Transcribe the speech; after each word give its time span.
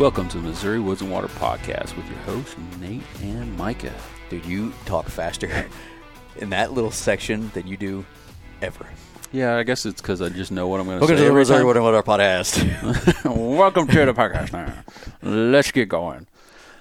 Welcome 0.00 0.28
to 0.30 0.38
the 0.38 0.44
Missouri 0.44 0.80
Woods 0.80 1.02
and 1.02 1.10
Water 1.10 1.28
Podcast 1.28 1.94
with 1.94 2.08
your 2.08 2.16
hosts, 2.20 2.56
Nate 2.80 3.02
and 3.20 3.54
Micah. 3.58 3.92
Dude, 4.30 4.46
you 4.46 4.72
talk 4.86 5.04
faster 5.04 5.68
in 6.36 6.48
that 6.48 6.72
little 6.72 6.90
section 6.90 7.50
than 7.50 7.66
you 7.66 7.76
do 7.76 8.06
ever. 8.62 8.86
Yeah, 9.30 9.58
I 9.58 9.62
guess 9.62 9.84
it's 9.84 10.00
because 10.00 10.22
I 10.22 10.30
just 10.30 10.52
know 10.52 10.68
what 10.68 10.80
I'm 10.80 10.86
going 10.86 11.00
to 11.00 11.06
say. 11.06 11.12
Welcome 11.12 11.22
to 11.22 11.28
the 11.30 11.38
Missouri 11.38 11.58
time. 11.58 11.66
Wood 11.66 11.76
and 11.76 11.84
Water 11.84 12.02
Podcast. 12.02 13.24
Welcome 13.58 13.88
to 13.88 14.06
the 14.06 14.14
podcast 14.14 14.54
now. 14.54 14.72
Let's 15.20 15.70
get 15.70 15.90
going. 15.90 16.26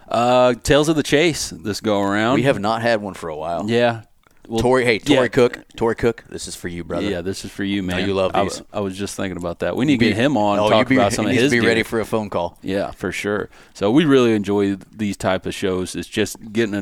Uh, 0.08 0.54
Tales 0.54 0.88
of 0.88 0.96
the 0.96 1.04
Chase 1.04 1.50
this 1.50 1.82
go 1.82 2.00
around. 2.00 2.36
we 2.36 2.44
have 2.44 2.58
not 2.58 2.82
had 2.82 3.02
one 3.02 3.16
for 3.16 3.28
a 3.28 3.36
while. 3.36 3.70
Yeah. 3.70 4.04
Well, 4.50 4.60
Tori, 4.62 4.84
hey, 4.84 4.98
Tori 5.00 5.22
yeah. 5.22 5.28
Cook, 5.28 5.60
Tori 5.76 5.96
Cook, 5.96 6.24
this 6.28 6.48
is 6.48 6.56
for 6.56 6.68
you, 6.68 6.84
brother. 6.84 7.08
Yeah, 7.08 7.22
this 7.22 7.46
is 7.46 7.52
for 7.52 7.64
you, 7.64 7.84
man. 7.84 8.08
you 8.08 8.14
love 8.16 8.32
I 8.34 8.44
these. 8.44 8.58
w- 8.58 8.68
I, 8.74 8.80
was 8.80 8.98
just 8.98 9.16
thinking 9.16 9.38
about 9.38 9.60
that. 9.60 9.76
We 9.76 9.86
need 9.86 10.00
to 10.00 10.06
get 10.06 10.16
him 10.16 10.38
on 10.38 10.58
Oh, 10.58 10.70
talk 10.70 10.88
be, 10.90 10.96
about 10.96 11.14
some 11.14 11.28
of 11.28 11.32
his 11.34 11.52
be 11.52 11.60
gear. 11.60 11.70
ready 11.70 11.84
for 11.84 12.00
a 12.00 12.06
phone 12.06 12.30
call. 12.32 12.58
Yeah, 12.64 12.90
for 12.92 13.12
sure. 13.12 13.50
So 13.76 13.92
we 13.92 14.06
really 14.06 14.34
enjoy 14.34 14.76
these 14.76 15.18
type 15.18 15.46
of 15.46 15.54
shows. 15.54 15.96
It's 15.96 16.08
just 16.08 16.52
getting 16.52 16.74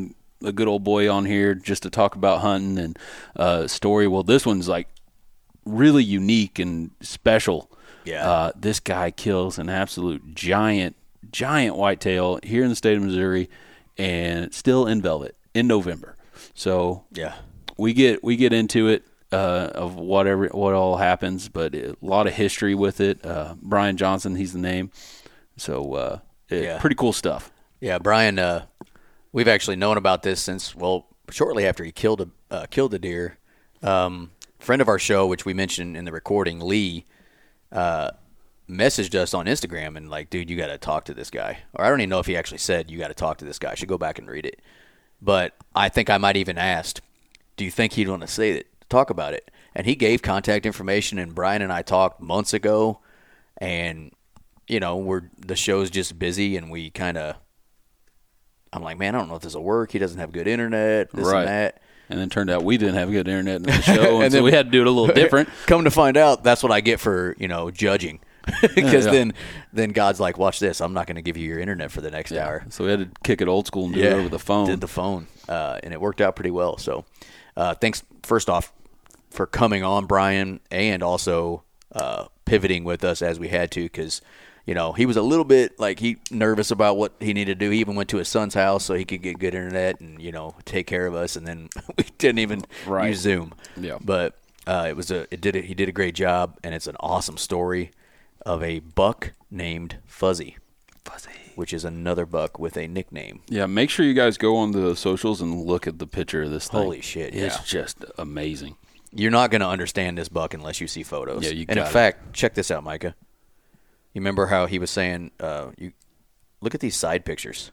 a, 0.42 0.48
a 0.48 0.52
good 0.54 0.68
old 0.70 0.84
boy 0.86 1.12
on 1.12 1.26
here 1.26 1.54
just 1.56 1.84
to 1.84 1.90
talk 1.90 2.16
about 2.16 2.40
hunting 2.40 2.80
and 2.80 2.98
uh, 3.36 3.68
story. 3.68 4.08
Well, 4.08 4.24
this 4.24 4.46
one's 4.46 4.70
like 4.70 4.88
really 5.66 6.04
unique 6.06 6.60
and 6.60 6.92
special. 7.02 7.70
Yeah. 8.06 8.30
Uh, 8.30 8.52
this 8.56 8.80
guy 8.80 9.12
kills 9.12 9.60
an 9.60 9.68
absolute 9.68 10.34
giant, 10.36 10.96
giant 11.34 11.76
whitetail 11.76 12.40
here 12.44 12.64
in 12.64 12.70
the 12.70 12.76
state 12.78 12.96
of 12.96 13.04
Missouri, 13.04 13.50
and 13.98 14.54
still 14.54 14.88
in 14.88 15.02
velvet 15.02 15.36
in 15.54 15.68
November. 15.68 16.16
So 16.54 17.04
Yeah. 17.12 17.34
We 17.78 17.94
get 17.94 18.24
we 18.24 18.36
get 18.36 18.54
into 18.54 18.88
it 18.88 19.06
uh, 19.32 19.70
of 19.74 19.96
whatever 19.96 20.48
what 20.48 20.74
all 20.74 20.98
happens, 20.98 21.50
but 21.50 21.76
a 21.76 21.96
lot 22.02 22.28
of 22.28 22.34
history 22.34 22.76
with 22.76 23.00
it. 23.02 23.26
Uh, 23.26 23.56
Brian 23.62 23.98
Johnson, 23.98 24.36
he's 24.36 24.54
the 24.54 24.60
name. 24.60 24.92
So 25.58 25.94
uh, 25.94 26.20
it- 26.50 26.64
Yeah. 26.64 26.80
pretty 26.80 26.96
cool 26.96 27.14
stuff. 27.14 27.52
Yeah, 27.80 28.00
Brian, 28.00 28.40
uh, 28.40 28.66
we've 29.32 29.48
actually 29.48 29.76
known 29.76 29.98
about 29.98 30.24
this 30.24 30.42
since, 30.42 30.76
well, 30.76 31.08
shortly 31.30 31.66
after 31.68 31.84
he 31.84 31.92
killed 31.92 32.22
a 32.22 32.30
uh, 32.50 32.66
killed 32.70 32.94
a 32.94 33.00
deer. 33.00 33.38
Um, 33.84 34.32
friend 34.60 34.82
of 34.82 34.88
our 34.88 34.98
show, 35.00 35.28
which 35.28 35.46
we 35.46 35.54
mentioned 35.54 35.96
in 35.96 36.06
the 36.06 36.12
recording, 36.12 36.60
Lee, 36.60 37.06
uh, 37.72 38.12
messaged 38.70 39.14
us 39.16 39.34
on 39.34 39.46
Instagram 39.46 39.96
and 39.96 40.10
like, 40.10 40.30
dude, 40.30 40.50
you 40.50 40.58
got 40.58 40.68
to 40.68 40.78
talk 40.78 41.06
to 41.06 41.14
this 41.14 41.30
guy. 41.30 41.60
Or 41.74 41.86
I 41.86 41.90
don't 41.90 42.00
even 42.02 42.10
know 42.10 42.20
if 42.20 42.26
he 42.26 42.36
actually 42.36 42.58
said 42.58 42.90
you 42.90 42.98
got 42.98 43.10
to 43.10 43.14
talk 43.14 43.38
to 43.38 43.46
this 43.46 43.60
guy. 43.60 43.72
I 43.72 43.76
should 43.76 43.88
go 43.90 43.98
back 43.98 44.18
and 44.18 44.28
read 44.28 44.46
it. 44.46 44.62
But 45.22 45.54
I 45.76 45.90
think 45.90 46.10
I 46.10 46.18
might 46.18 46.38
even 46.38 46.58
asked, 46.58 47.02
do 47.58 47.66
you 47.66 47.72
think 47.72 47.94
he'd 47.94 48.08
want 48.08 48.22
to 48.22 48.28
say 48.28 48.52
it, 48.52 48.68
talk 48.90 49.10
about 49.10 49.34
it? 49.34 49.52
And 49.76 49.86
he 49.86 49.96
gave 49.96 50.22
contact 50.22 50.66
information, 50.66 51.20
and 51.20 51.36
Brian 51.36 51.62
and 51.62 51.72
I 51.72 51.82
talked 51.82 52.22
months 52.22 52.54
ago, 52.54 53.00
and 53.58 54.12
you 54.68 54.80
know, 54.80 54.98
we're 54.98 55.30
the 55.38 55.56
show's 55.56 55.90
just 55.90 56.18
busy, 56.18 56.56
and 56.58 56.72
we 56.72 56.90
kind 56.90 57.18
of. 57.18 57.36
I'm 58.74 58.84
like, 58.84 58.98
man, 58.98 59.16
I 59.16 59.20
don't 59.20 59.30
know 59.30 59.36
if 59.36 59.42
this 59.42 59.56
will 59.56 59.64
work. 59.64 59.92
He 59.92 60.00
doesn't 60.00 60.20
have 60.20 60.32
good 60.32 60.48
internet, 60.48 61.12
this 61.12 61.26
right. 61.26 61.40
and 61.40 61.48
that. 61.48 61.82
And 62.10 62.20
then 62.20 62.30
turned 62.30 62.50
out 62.50 62.64
we 62.64 62.78
didn't 62.78 62.96
have 62.96 63.10
good 63.12 63.28
internet 63.28 63.58
in 63.58 63.64
the 63.64 63.72
show, 63.82 64.16
and, 64.16 64.24
And 64.24 64.32
so 64.32 64.38
then- 64.38 64.44
we 64.44 64.52
had 64.52 64.68
to 64.68 64.72
do 64.72 64.82
it 64.82 64.88
a 64.88 64.92
little 64.92 65.14
different. 65.14 65.50
Come 65.68 65.84
to 65.86 65.92
find 65.92 66.18
out, 66.18 66.44
that's 66.44 66.64
what 66.64 66.72
I 66.72 66.82
get 66.82 67.00
for 67.00 67.36
you 67.38 67.48
know 67.48 67.72
judging, 67.72 68.20
because 68.76 69.06
Yeah. 69.06 69.12
then 69.12 69.34
then 69.74 69.90
God's 69.92 70.20
like, 70.20 70.38
watch 70.38 70.60
this. 70.60 70.82
I'm 70.82 70.94
not 70.94 71.08
going 71.08 71.16
to 71.16 71.22
give 71.22 71.38
you 71.38 71.48
your 71.48 71.60
internet 71.60 71.92
for 71.92 72.02
the 72.02 72.12
next 72.12 72.32
hour. 72.34 72.66
So 72.70 72.84
we 72.84 72.92
had 72.92 73.00
to 73.00 73.10
kick 73.24 73.42
it 73.42 73.48
old 73.48 73.68
school 73.68 73.86
and 73.86 73.94
do 73.94 74.02
it 74.02 74.14
over 74.14 74.30
the 74.30 74.40
phone. 74.40 74.68
Did 74.68 74.82
the 74.82 74.88
phone, 74.88 75.28
uh, 75.48 75.80
and 75.84 75.94
it 75.94 76.02
worked 76.02 76.22
out 76.22 76.36
pretty 76.36 76.52
well. 76.52 76.78
So, 76.78 77.06
uh, 77.58 77.74
thanks 77.76 78.04
first 78.24 78.50
off 78.50 78.72
for 79.32 79.46
coming 79.46 79.84
on, 79.84 80.06
Brian, 80.06 80.62
and 80.72 81.04
also 81.04 81.64
uh, 81.92 82.28
pivoting 82.46 82.86
with 82.86 83.04
us 83.04 83.22
as 83.22 83.38
we 83.40 83.50
had 83.50 83.72
to, 83.72 83.84
because 83.84 84.22
you 84.66 84.74
know 84.74 84.94
he 84.94 85.06
was 85.06 85.18
a 85.18 85.22
little 85.22 85.44
bit 85.46 85.78
like 85.80 86.00
he 86.00 86.18
nervous 86.32 86.72
about 86.72 86.96
what 86.98 87.14
he 87.20 87.34
needed 87.34 87.60
to 87.60 87.66
do. 87.66 87.72
He 87.72 87.80
even 87.80 87.96
went 87.96 88.10
to 88.10 88.18
his 88.18 88.28
son's 88.30 88.54
house 88.54 88.86
so 88.86 88.94
he 88.94 89.04
could 89.06 89.22
get 89.22 89.40
good 89.40 89.54
internet 89.56 90.00
and 90.00 90.22
you 90.22 90.32
know 90.32 90.56
take 90.66 90.88
care 90.88 91.06
of 91.08 91.16
us, 91.16 91.36
and 91.36 91.46
then 91.46 91.68
we 91.98 92.06
didn't 92.18 92.40
even 92.40 92.64
Right. 92.86 93.10
use 93.10 93.20
Zoom. 93.20 93.54
Yeah. 93.76 93.98
but 94.02 94.38
uh, 94.66 94.86
it 94.88 94.96
was 94.96 95.12
a 95.12 95.28
it 95.34 95.42
did 95.42 95.56
it. 95.56 95.66
He 95.66 95.74
did 95.74 95.90
a 95.90 95.94
great 95.94 96.16
job, 96.16 96.58
and 96.64 96.74
it's 96.76 96.88
an 96.88 96.96
awesome 97.00 97.38
story 97.38 97.92
of 98.46 98.64
a 98.64 98.80
buck 98.80 99.34
named 99.52 99.98
Fuzzy. 100.06 100.58
Fuzzy. 101.04 101.32
Which 101.58 101.74
is 101.74 101.84
another 101.84 102.28
buck 102.28 102.60
with 102.60 102.78
a 102.78 102.88
nickname. 102.88 103.42
Yeah, 103.50 103.66
make 103.66 103.90
sure 103.90 104.06
you 104.06 104.14
guys 104.14 104.38
go 104.38 104.58
on 104.58 104.74
the 104.74 104.96
socials 104.96 105.42
and 105.42 105.66
look 105.66 105.88
at 105.88 105.98
the 105.98 106.06
picture 106.06 106.44
of 106.44 106.52
this 106.52 106.68
thing. 106.68 106.80
Holy 106.84 107.02
shit, 107.02 107.34
It's 107.34 107.58
yeah. 107.58 107.64
just 107.66 108.06
amazing. 108.20 108.76
You're 109.12 109.32
not 109.32 109.50
going 109.50 109.62
to 109.62 109.68
understand 109.68 110.20
this 110.20 110.30
buck 110.30 110.54
unless 110.54 110.80
you 110.80 110.88
see 110.88 111.02
photos. 111.02 111.44
Yeah, 111.44 111.50
you 111.52 111.66
And 111.68 111.80
in 111.80 111.86
it. 111.86 111.90
fact, 111.90 112.34
check 112.34 112.54
this 112.54 112.70
out, 112.70 112.84
Micah. 112.84 113.16
You 114.14 114.22
remember 114.22 114.46
how 114.46 114.68
he 114.68 114.78
was 114.78 114.92
saying, 114.92 115.32
uh, 115.40 115.72
"You 115.80 115.94
look 116.62 116.76
at 116.76 116.80
these 116.82 116.96
side 116.96 117.26
pictures. 117.26 117.72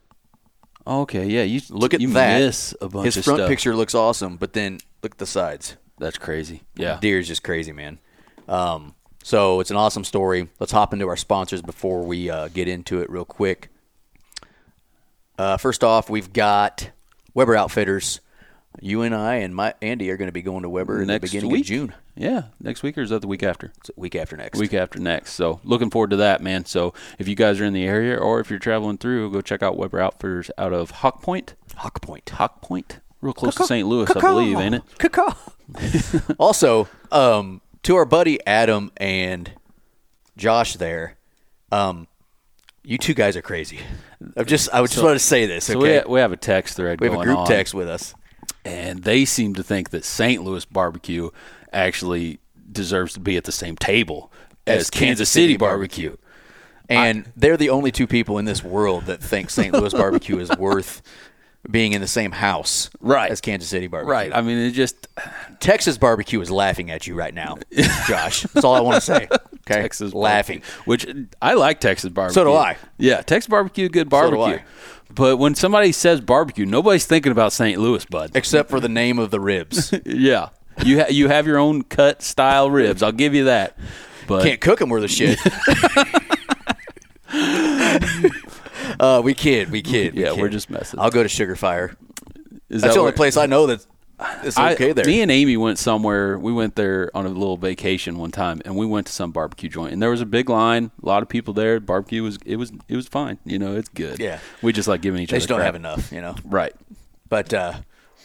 Okay, 0.87 1.27
yeah, 1.27 1.43
you 1.43 1.61
Look 1.69 1.93
at 1.93 2.01
you 2.01 2.09
that. 2.15 2.41
miss 2.41 2.75
a 2.81 2.89
bunch 2.89 3.15
His 3.15 3.25
front 3.25 3.39
stuff. 3.41 3.49
picture 3.51 3.77
looks 3.77 3.95
awesome, 3.95 4.37
but 4.39 4.55
then 4.55 4.79
look 5.03 5.13
at 5.13 5.19
the 5.19 5.27
sides. 5.27 5.77
That's 5.99 6.17
crazy. 6.19 6.63
Yeah. 6.77 6.99
deer 7.01 7.19
is 7.19 7.29
just 7.29 7.43
crazy, 7.43 7.73
man. 7.73 7.99
Um, 8.49 8.95
so 9.23 9.61
it's 9.61 9.71
an 9.71 9.77
awesome 9.77 10.05
story. 10.05 10.49
Let's 10.59 10.73
hop 10.73 10.93
into 10.95 11.07
our 11.09 11.17
sponsors 11.19 11.61
before 11.63 12.03
we 12.05 12.31
uh, 12.31 12.49
get 12.49 12.67
into 12.69 13.01
it 13.01 13.11
real 13.11 13.25
quick. 13.27 13.69
Uh, 15.39 15.57
first 15.57 15.83
off, 15.83 16.09
we've 16.09 16.33
got 16.33 16.91
Weber 17.35 17.57
Outfitters. 17.57 18.21
You 18.81 19.03
and 19.03 19.15
I 19.15 19.37
and 19.37 19.55
my 19.55 19.75
Andy 19.81 20.11
are 20.11 20.17
going 20.17 20.29
to 20.29 20.33
be 20.33 20.43
going 20.43 20.63
to 20.63 20.69
Weber 20.69 21.01
in 21.01 21.07
the 21.09 21.21
beginning 21.21 21.51
week. 21.51 21.63
of 21.63 21.67
June. 21.67 21.95
Yeah, 22.17 22.45
next 22.61 22.83
week 22.83 22.99
or 22.99 23.03
is 23.03 23.11
that 23.11 23.21
the 23.21 23.29
week 23.29 23.43
after? 23.43 23.73
It's 23.79 23.91
week 23.97 24.15
after 24.15 24.37
next. 24.37 24.59
Week 24.59 24.75
after 24.75 24.99
next. 24.99 25.33
So 25.33 25.61
looking 25.65 25.91
forward 25.91 26.11
to 26.11 26.17
that, 26.17 26.43
man. 26.43 26.65
So 26.65 26.93
if 27.19 27.29
you 27.29 27.35
guys 27.35 27.61
are 27.61 27.65
in 27.65 27.73
the 27.73 27.85
area 27.85 28.17
or 28.17 28.41
if 28.41 28.51
you're 28.51 28.59
traveling 28.59 28.99
through, 28.99 29.31
go 29.31 29.41
check 29.41 29.63
out 29.63 29.77
Weber 29.77 30.01
Outfitters 30.01 30.51
out 30.59 30.73
of 30.73 30.91
Hawk 30.91 31.23
Point. 31.23 31.55
Hawk 31.77 32.01
Point. 32.03 32.31
Hawk 32.31 32.63
Point, 32.63 32.99
real 33.21 33.33
close 33.33 33.55
to 33.57 33.65
St. 33.65 33.87
Louis, 33.87 34.09
I 34.11 34.21
believe, 34.21 34.59
ain't 34.59 34.75
it? 34.77 34.83
also, 36.39 36.89
um, 37.13 37.61
to 37.85 37.97
our 37.97 38.05
buddy 38.05 38.45
Adam 38.47 38.91
and 38.97 39.53
Josh 40.37 40.75
there, 40.75 41.17
um, 41.73 42.07
you 42.85 42.99
two 42.99 43.15
guys 43.15 43.37
are 43.37 43.43
crazy. 43.43 43.81
I'm 44.37 44.47
just 44.47 44.69
I 44.73 44.81
just 44.83 45.03
want 45.03 45.15
to 45.15 45.25
say 45.25 45.47
this. 45.47 45.65
So 45.65 45.79
Okay, 45.79 46.03
we, 46.07 46.15
we 46.15 46.21
have 46.21 46.33
a 46.33 46.37
text 46.37 46.77
thread 46.77 47.01
we 47.01 47.09
have 47.09 47.19
a 47.19 47.25
group 47.25 47.39
on, 47.39 47.47
text 47.47 47.75
with 47.75 47.89
us. 47.89 48.15
and 48.65 49.03
they 49.03 49.25
seem 49.25 49.55
to 49.55 49.63
think 49.63 49.91
that 49.91 50.05
St. 50.05 50.43
Louis 50.43 50.65
barbecue 50.65 51.31
actually 51.73 52.39
deserves 52.71 53.15
to 53.15 53.21
be 53.21 53.37
at 53.37 53.45
the 53.45 53.53
same 53.53 53.77
table 53.77 54.31
as, 54.67 54.83
As 54.83 54.91
Kansas 54.91 55.29
City 55.31 55.57
barbecue. 55.57 56.17
And 56.89 57.33
they're 57.37 57.57
the 57.57 57.71
only 57.71 57.91
two 57.91 58.07
people 58.07 58.37
in 58.39 58.45
this 58.45 58.63
world 58.63 59.07
that 59.07 59.23
think 59.23 59.49
St. 59.49 59.73
Louis 59.73 59.93
barbecue 59.95 60.39
is 60.39 60.51
worth 60.59 61.01
being 61.71 61.93
in 61.93 62.01
the 62.01 62.09
same 62.09 62.33
house 62.33 62.91
Right. 63.01 63.31
as 63.31 63.41
Kansas 63.41 63.69
City 63.71 63.87
barbecue. 63.87 64.13
Right. 64.13 64.33
I 64.35 64.41
mean, 64.43 64.59
it 64.59 64.73
just 64.73 65.07
Texas 65.61 65.97
barbecue 65.99 66.41
is 66.41 66.51
laughing 66.51 66.91
at 66.91 67.07
you 67.07 67.15
right 67.15 67.33
now, 67.35 67.57
Josh. 68.07 68.43
That's 68.43 68.65
all 68.65 68.75
I 68.75 68.81
want 68.81 68.97
to 68.97 69.01
say. 69.01 69.29
Okay, 69.31 69.81
Texas 69.83 70.13
laughing. 70.13 70.59
barbecue, 70.61 70.83
which 70.85 71.07
I 71.41 71.55
like 71.55 71.81
Texas 71.81 72.11
barbecue. 72.11 72.35
So 72.35 72.45
do 72.45 72.53
I. 72.53 72.77
Yeah, 72.99 73.23
Texas 73.23 73.49
barbecue, 73.49 73.89
good 73.89 74.09
barbecue. 74.11 74.57
I. 74.57 74.63
But 75.15 75.39
when 75.39 75.55
somebody 75.55 75.93
says 75.93 76.21
barbecue, 76.21 76.67
nobody's 76.67 77.07
thinking 77.07 77.33
about 77.33 77.53
St. 77.53 77.79
Louis, 77.81 78.05
bud. 78.05 78.33
Except 78.35 78.69
for 78.69 78.81
the 78.81 78.89
name 78.89 79.19
of 79.19 79.31
the 79.31 79.41
ribs. 79.41 79.95
Yeah, 80.05 80.49
you 80.85 81.01
ha- 81.01 81.07
you 81.11 81.29
have 81.29 81.47
your 81.47 81.59
own 81.59 81.83
cut 81.83 82.23
style 82.23 82.71
ribs. 82.71 83.03
I'll 83.03 83.13
give 83.13 83.35
you 83.35 83.45
that. 83.45 83.79
But 84.27 84.43
Can't 84.45 84.61
cook 84.61 84.79
them 84.81 84.91
worth 84.91 85.05
a 85.05 85.09
shit. 85.09 85.39
uh, 89.01 89.21
we 89.25 89.35
kid, 89.35 89.71
we 89.71 89.83
kid. 89.83 90.15
we 90.15 90.23
Yeah, 90.23 90.33
kid. 90.33 90.41
we're 90.41 90.49
just 90.49 90.71
messing. 90.71 91.01
I'll 91.01 91.11
go 91.11 91.23
to 91.23 91.29
Sugarfire. 91.29 91.91
is 92.71 92.83
That's 92.83 92.83
that 92.83 92.89
the 92.95 92.99
only 93.01 93.03
where- 93.05 93.13
place 93.13 93.37
I 93.37 93.47
know 93.47 93.67
that 93.67 93.85
It's 94.45 94.57
I- 94.57 94.75
okay 94.75 94.93
there. 94.93 95.05
Me 95.05 95.21
and 95.23 95.31
Amy 95.31 95.57
went 95.57 95.79
somewhere. 95.79 96.39
We 96.39 96.53
went 96.53 96.77
there 96.77 97.11
on 97.17 97.27
a 97.27 97.29
little 97.29 97.57
vacation 97.57 98.17
one 98.17 98.31
time, 98.31 98.63
and 98.65 98.77
we 98.77 98.87
went 98.87 99.07
to 99.09 99.13
some 99.13 99.33
barbecue 99.33 99.69
joint, 99.69 99.93
and 99.93 100.01
there 100.01 100.11
was 100.11 100.21
a 100.21 100.27
big 100.27 100.49
line, 100.49 100.93
a 101.03 101.07
lot 101.07 101.23
of 101.23 101.29
people 101.29 101.53
there. 101.53 101.81
Barbecue 101.81 102.23
was 102.23 102.39
it 102.47 102.57
was 102.57 102.73
it 102.89 102.95
was 102.97 103.09
fine. 103.09 103.39
You 103.45 103.59
know, 103.59 103.75
it's 103.77 103.89
good. 103.89 104.21
Yeah. 104.21 104.39
we 104.63 104.73
just 104.73 104.87
like 104.89 105.01
giving 105.01 105.21
each 105.21 105.31
they 105.31 105.37
other. 105.37 105.41
just 105.41 105.49
don't 105.49 105.59
crap. 105.59 105.67
have 105.67 105.75
enough, 105.75 106.13
you 106.13 106.21
know. 106.21 106.37
Right. 106.45 106.73
But 107.29 107.53
uh, 107.53 107.75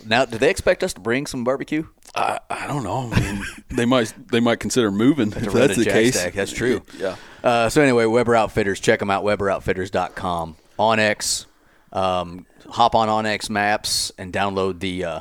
now, 0.05 0.25
do 0.25 0.37
they 0.37 0.49
expect 0.49 0.83
us 0.83 0.93
to 0.93 0.99
bring 0.99 1.25
some 1.25 1.43
barbecue? 1.43 1.87
I, 2.15 2.39
I 2.49 2.67
don't 2.67 2.83
know. 2.83 3.09
I 3.11 3.19
mean, 3.19 3.45
they 3.69 3.85
might 3.85 4.13
they 4.31 4.39
might 4.39 4.59
consider 4.59 4.91
moving 4.91 5.31
if 5.31 5.53
that's 5.53 5.77
the 5.77 5.85
case. 5.85 6.19
stack. 6.19 6.33
That's 6.33 6.51
true. 6.51 6.81
Yeah. 6.97 7.15
Uh, 7.43 7.69
so 7.69 7.81
anyway, 7.81 8.05
Weber 8.05 8.35
Outfitters, 8.35 8.79
check 8.79 8.99
them 8.99 9.09
out. 9.09 9.23
WeberOutfitters.com. 9.23 10.55
onX, 10.77 11.45
um, 11.93 12.45
hop 12.69 12.95
on 12.95 13.07
onX 13.07 13.49
Maps 13.49 14.11
and 14.17 14.33
download 14.33 14.79
the 14.79 15.05
uh, 15.05 15.19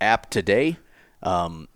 app 0.00 0.30
today. 0.30 0.76
Um, 1.22 1.68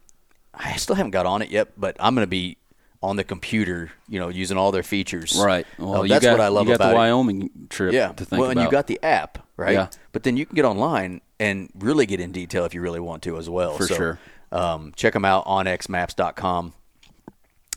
I 0.54 0.76
still 0.76 0.96
haven't 0.96 1.10
got 1.10 1.26
on 1.26 1.43
it 1.43 1.50
yet, 1.50 1.72
but 1.78 1.96
I'm 1.99 2.14
going 2.14 2.25
to 2.25 2.31
be 2.31 2.56
on 3.02 3.16
the 3.16 3.25
computer, 3.25 3.90
you 4.08 4.20
know, 4.20 4.28
using 4.28 4.56
all 4.56 4.70
their 4.72 4.82
features. 4.84 5.37
Right. 5.43 5.66
Uh, 5.81 5.87
Well, 5.87 6.02
you 6.06 6.10
that's 6.10 6.25
got, 6.25 6.32
what 6.32 6.40
I 6.40 6.49
love 6.49 6.69
about 6.69 6.78
the 6.78 6.93
it. 6.93 6.94
Wyoming 6.94 7.50
trip 7.69 7.93
Yeah. 7.93 8.12
to 8.12 8.25
think 8.25 8.40
well, 8.40 8.50
and 8.50 8.58
about. 8.60 8.64
you 8.66 8.70
got 8.70 8.87
the 8.87 9.00
app, 9.02 9.38
right? 9.56 9.72
Yeah. 9.72 9.88
But 10.12 10.22
then 10.22 10.37
you 10.37 10.46
can 10.46 10.54
get 10.54 10.64
online 10.64 11.20
and 11.40 11.70
really 11.78 12.06
get 12.06 12.20
in 12.20 12.31
detail 12.32 12.64
if 12.64 12.75
you 12.75 12.81
really 12.81 13.00
want 13.00 13.22
to 13.25 13.37
as 13.38 13.50
well. 13.50 13.76
For 13.76 13.87
So, 13.87 13.94
sure. 13.94 14.19
Um, 14.52 14.93
check 14.94 15.14
them 15.14 15.25
out 15.25 15.43
on 15.46 15.66
xmaps.com. 15.66 16.75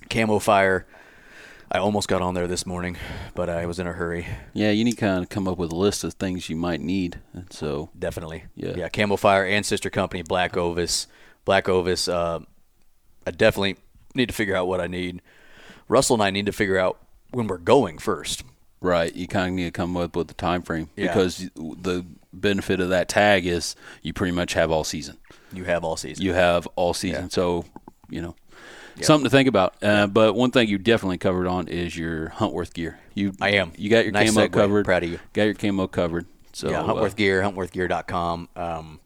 Camofire. 0.09 0.83
I 1.71 1.79
almost 1.79 2.07
got 2.07 2.21
on 2.21 2.35
there 2.35 2.47
this 2.47 2.65
morning, 2.65 2.95
but 3.33 3.49
I 3.49 3.65
was 3.65 3.79
in 3.79 3.87
a 3.87 3.93
hurry. 3.93 4.27
yeah, 4.53 4.69
you 4.69 4.83
need 4.83 4.91
to 4.91 4.97
kind 4.97 5.23
of 5.23 5.29
come 5.29 5.47
up 5.47 5.57
with 5.57 5.71
a 5.71 5.75
list 5.75 6.03
of 6.03 6.13
things 6.13 6.47
you 6.49 6.55
might 6.55 6.79
need. 6.79 7.19
And 7.33 7.51
so 7.51 7.89
Definitely. 7.97 8.45
Yeah. 8.55 8.73
Yeah. 8.77 8.89
Camofire 8.89 9.49
and 9.49 9.65
sister 9.65 9.89
company 9.89 10.21
Black 10.21 10.55
Ovis. 10.55 11.07
Black 11.43 11.67
Ovis. 11.67 12.07
Uh, 12.07 12.41
I 13.25 13.31
definitely 13.31 13.77
need 14.15 14.27
to 14.29 14.33
figure 14.35 14.55
out 14.55 14.67
what 14.67 14.81
I 14.81 14.87
need. 14.87 15.21
Russell 15.87 16.15
and 16.15 16.23
I 16.23 16.31
need 16.31 16.45
to 16.47 16.51
figure 16.51 16.77
out 16.77 16.97
when 17.31 17.47
we're 17.47 17.57
going 17.57 17.97
first. 17.97 18.43
Right, 18.81 19.15
you 19.15 19.27
kind 19.27 19.49
of 19.49 19.53
need 19.55 19.63
to 19.65 19.71
come 19.71 19.97
up 19.97 20.15
with 20.15 20.29
a 20.29 20.33
time 20.35 20.61
frame 20.61 20.89
Yeah. 20.95 21.07
because 21.07 21.49
the 21.55 22.05
benefit 22.33 22.79
of 22.79 22.89
that 22.89 23.07
tag 23.09 23.45
is 23.47 23.75
you 24.03 24.13
pretty 24.13 24.33
much 24.33 24.53
have 24.53 24.69
all 24.71 24.83
season. 24.83 25.17
You 25.51 25.63
have 25.63 25.83
all 25.83 25.97
season. 25.97 26.23
You 26.23 26.33
have 26.33 26.67
all 26.75 26.93
season, 26.93 27.23
Yeah. 27.23 27.29
so 27.29 27.65
you 28.09 28.21
know 28.21 28.35
something 29.01 29.23
to 29.23 29.29
think 29.29 29.47
about. 29.47 29.75
Uh, 29.81 30.05
But 30.07 30.35
one 30.35 30.51
thing 30.51 30.67
you 30.67 30.77
definitely 30.77 31.17
covered 31.17 31.47
on 31.47 31.67
is 31.67 31.97
your 31.97 32.29
Huntworth 32.29 32.73
gear. 32.73 32.99
You, 33.15 33.33
I 33.41 33.51
am. 33.51 33.71
You 33.77 33.89
got 33.89 34.03
your 34.03 34.11
Nice 34.11 34.33
camo 34.33 34.47
segue. 34.47 34.51
covered. 34.53 34.85
Proud 34.85 35.03
of 35.03 35.09
you. 35.09 35.19
Got 35.33 35.43
your 35.43 35.53
camo 35.55 35.87
covered. 35.87 36.25
So 36.53 36.69
yeah, 36.69 36.81
uh, 36.81 36.87
Huntworth 36.87 37.15
Gear, 37.15 37.41
HuntworthGear.com. 37.41 38.49
Um, 38.55 38.99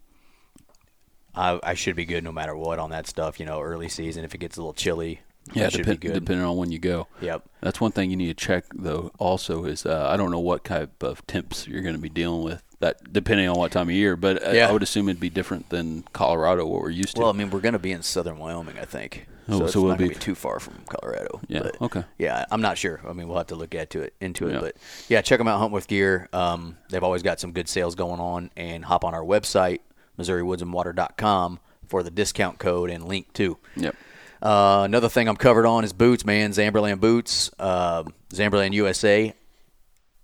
I, 1.35 1.59
I 1.63 1.73
should 1.75 1.95
be 1.95 2.05
good 2.05 2.23
no 2.23 2.31
matter 2.31 2.55
what 2.55 2.79
on 2.79 2.89
that 2.91 3.07
stuff. 3.07 3.39
You 3.39 3.45
know, 3.45 3.61
early 3.61 3.89
season 3.89 4.23
if 4.23 4.33
it 4.35 4.39
gets 4.39 4.57
a 4.57 4.61
little 4.61 4.73
chilly, 4.73 5.21
yeah, 5.53 5.63
that 5.63 5.71
should 5.71 5.77
depend, 5.79 5.99
be 6.01 6.07
good. 6.09 6.13
depending 6.25 6.45
on 6.45 6.57
when 6.57 6.71
you 6.71 6.79
go. 6.79 7.07
Yep. 7.21 7.43
That's 7.61 7.79
one 7.81 7.91
thing 7.91 8.09
you 8.11 8.17
need 8.17 8.35
to 8.37 8.45
check 8.45 8.65
though. 8.73 9.11
Also, 9.19 9.65
is 9.65 9.85
uh, 9.85 10.07
I 10.09 10.17
don't 10.17 10.31
know 10.31 10.39
what 10.39 10.63
type 10.63 11.01
of 11.03 11.25
temps 11.27 11.67
you're 11.67 11.81
going 11.81 11.95
to 11.95 12.01
be 12.01 12.09
dealing 12.09 12.43
with. 12.43 12.63
That 12.81 13.11
depending 13.11 13.49
on 13.49 13.57
what 13.57 13.71
time 13.73 13.89
of 13.89 13.95
year, 13.95 14.15
but 14.15 14.41
I- 14.45 14.53
Yeah. 14.53 14.69
I 14.69 14.71
would 14.71 14.83
assume 14.83 15.09
it'd 15.09 15.19
be 15.19 15.29
different 15.29 15.69
than 15.69 16.03
Colorado, 16.13 16.65
what 16.65 16.81
we're 16.81 16.89
used 16.89 17.15
to. 17.15 17.21
Well, 17.21 17.29
I 17.29 17.33
mean, 17.33 17.49
we're 17.49 17.59
going 17.59 17.73
to 17.73 17.79
be 17.79 17.91
in 17.91 18.03
southern 18.03 18.37
Wyoming, 18.37 18.79
I 18.79 18.85
think. 18.85 19.27
Oh, 19.49 19.59
so 19.59 19.67
so 19.67 19.81
we'll 19.81 19.95
be- 19.97 20.09
be 20.09 20.15
too 20.15 20.33
far 20.35 20.59
from 20.61 20.75
Colorado. 20.87 21.41
Yeah, 21.49 21.63
but, 21.63 21.81
okay. 21.81 22.03
Yeah, 22.19 22.45
I'm 22.51 22.61
not 22.61 22.77
sure. 22.77 23.01
I 23.05 23.11
mean, 23.13 23.27
we'll 23.27 23.37
have 23.37 23.47
to 23.47 23.55
look 23.55 23.75
at 23.75 23.89
to 23.89 24.01
it 24.03 24.13
into 24.21 24.47
it. 24.47 24.53
Yeah. 24.53 24.59
But 24.61 24.77
yeah, 25.09 25.21
check 25.21 25.39
them 25.39 25.47
out, 25.49 25.59
Huntworth 25.59 25.87
Gear. 25.87 26.29
Um, 26.31 26.77
they've 26.89 27.03
always 27.03 27.21
got 27.23 27.39
some 27.41 27.51
good 27.51 27.67
sales 27.67 27.95
going 27.95 28.21
on, 28.21 28.49
and 28.55 28.85
hop 28.85 29.03
on 29.03 29.13
our 29.13 29.23
website, 29.23 29.79
MissouriWoodsandWater.com, 30.19 31.59
for 31.87 32.03
the 32.03 32.11
discount 32.11 32.59
code 32.59 32.89
and 32.89 33.05
link 33.05 33.31
too. 33.33 33.57
yep. 33.75 33.95
Uh, 34.41 34.83
another 34.85 35.09
thing 35.09 35.27
I'm 35.27 35.35
covered 35.35 35.65
on 35.65 35.83
is 35.83 35.91
boots, 35.91 36.23
man. 36.25 36.51
Zamberlan 36.51 36.99
boots, 37.01 37.51
uh, 37.59 38.03
Zamberlan 38.33 38.71
USA. 38.73 39.33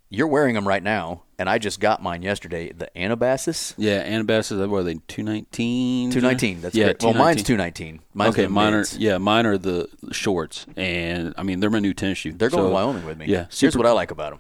You're 0.10 0.28
wearing 0.28 0.54
them 0.56 0.66
right 0.66 0.82
now, 0.84 1.24
and 1.38 1.50
I 1.50 1.58
just 1.58 1.82
got 1.82 2.02
mine 2.02 2.22
yesterday. 2.22 2.72
The 2.72 2.90
Anabasis, 2.96 3.74
Yeah, 3.76 4.08
Anabasis. 4.08 4.70
what 4.70 4.78
are 4.78 4.84
they, 4.84 4.94
219? 5.08 6.12
219. 6.12 6.62
That's 6.62 6.76
yeah. 6.76 6.94
Well, 7.02 7.14
mine's 7.14 7.44
219. 7.44 8.00
219. 8.14 8.30
Okay, 8.46 8.48
mine 8.48 8.74
are, 8.74 8.86
yeah, 8.98 9.18
mine 9.18 9.46
are 9.46 9.58
the 9.58 9.90
shorts. 10.14 10.66
And, 10.78 11.34
I 11.38 11.44
mean, 11.44 11.60
they're 11.60 11.72
my 11.72 11.80
new 11.80 11.94
tennis 11.94 12.20
shoe. 12.20 12.32
They're 12.32 12.50
going 12.52 12.64
So, 12.64 12.68
to 12.70 12.74
Wyoming 12.74 13.06
with 13.06 13.18
me. 13.18 13.26
Yeah. 13.26 13.48
Here's 13.52 13.76
what 13.76 13.88
I 13.88 13.92
like 13.92 14.12
about 14.12 14.30
them. 14.30 14.40